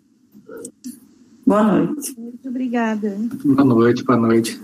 Boa 1.46 1.62
noite. 1.62 2.18
Muito 2.18 2.48
obrigada. 2.48 3.16
Boa 3.44 3.64
noite, 3.64 4.02
boa 4.02 4.18
noite. 4.18 4.60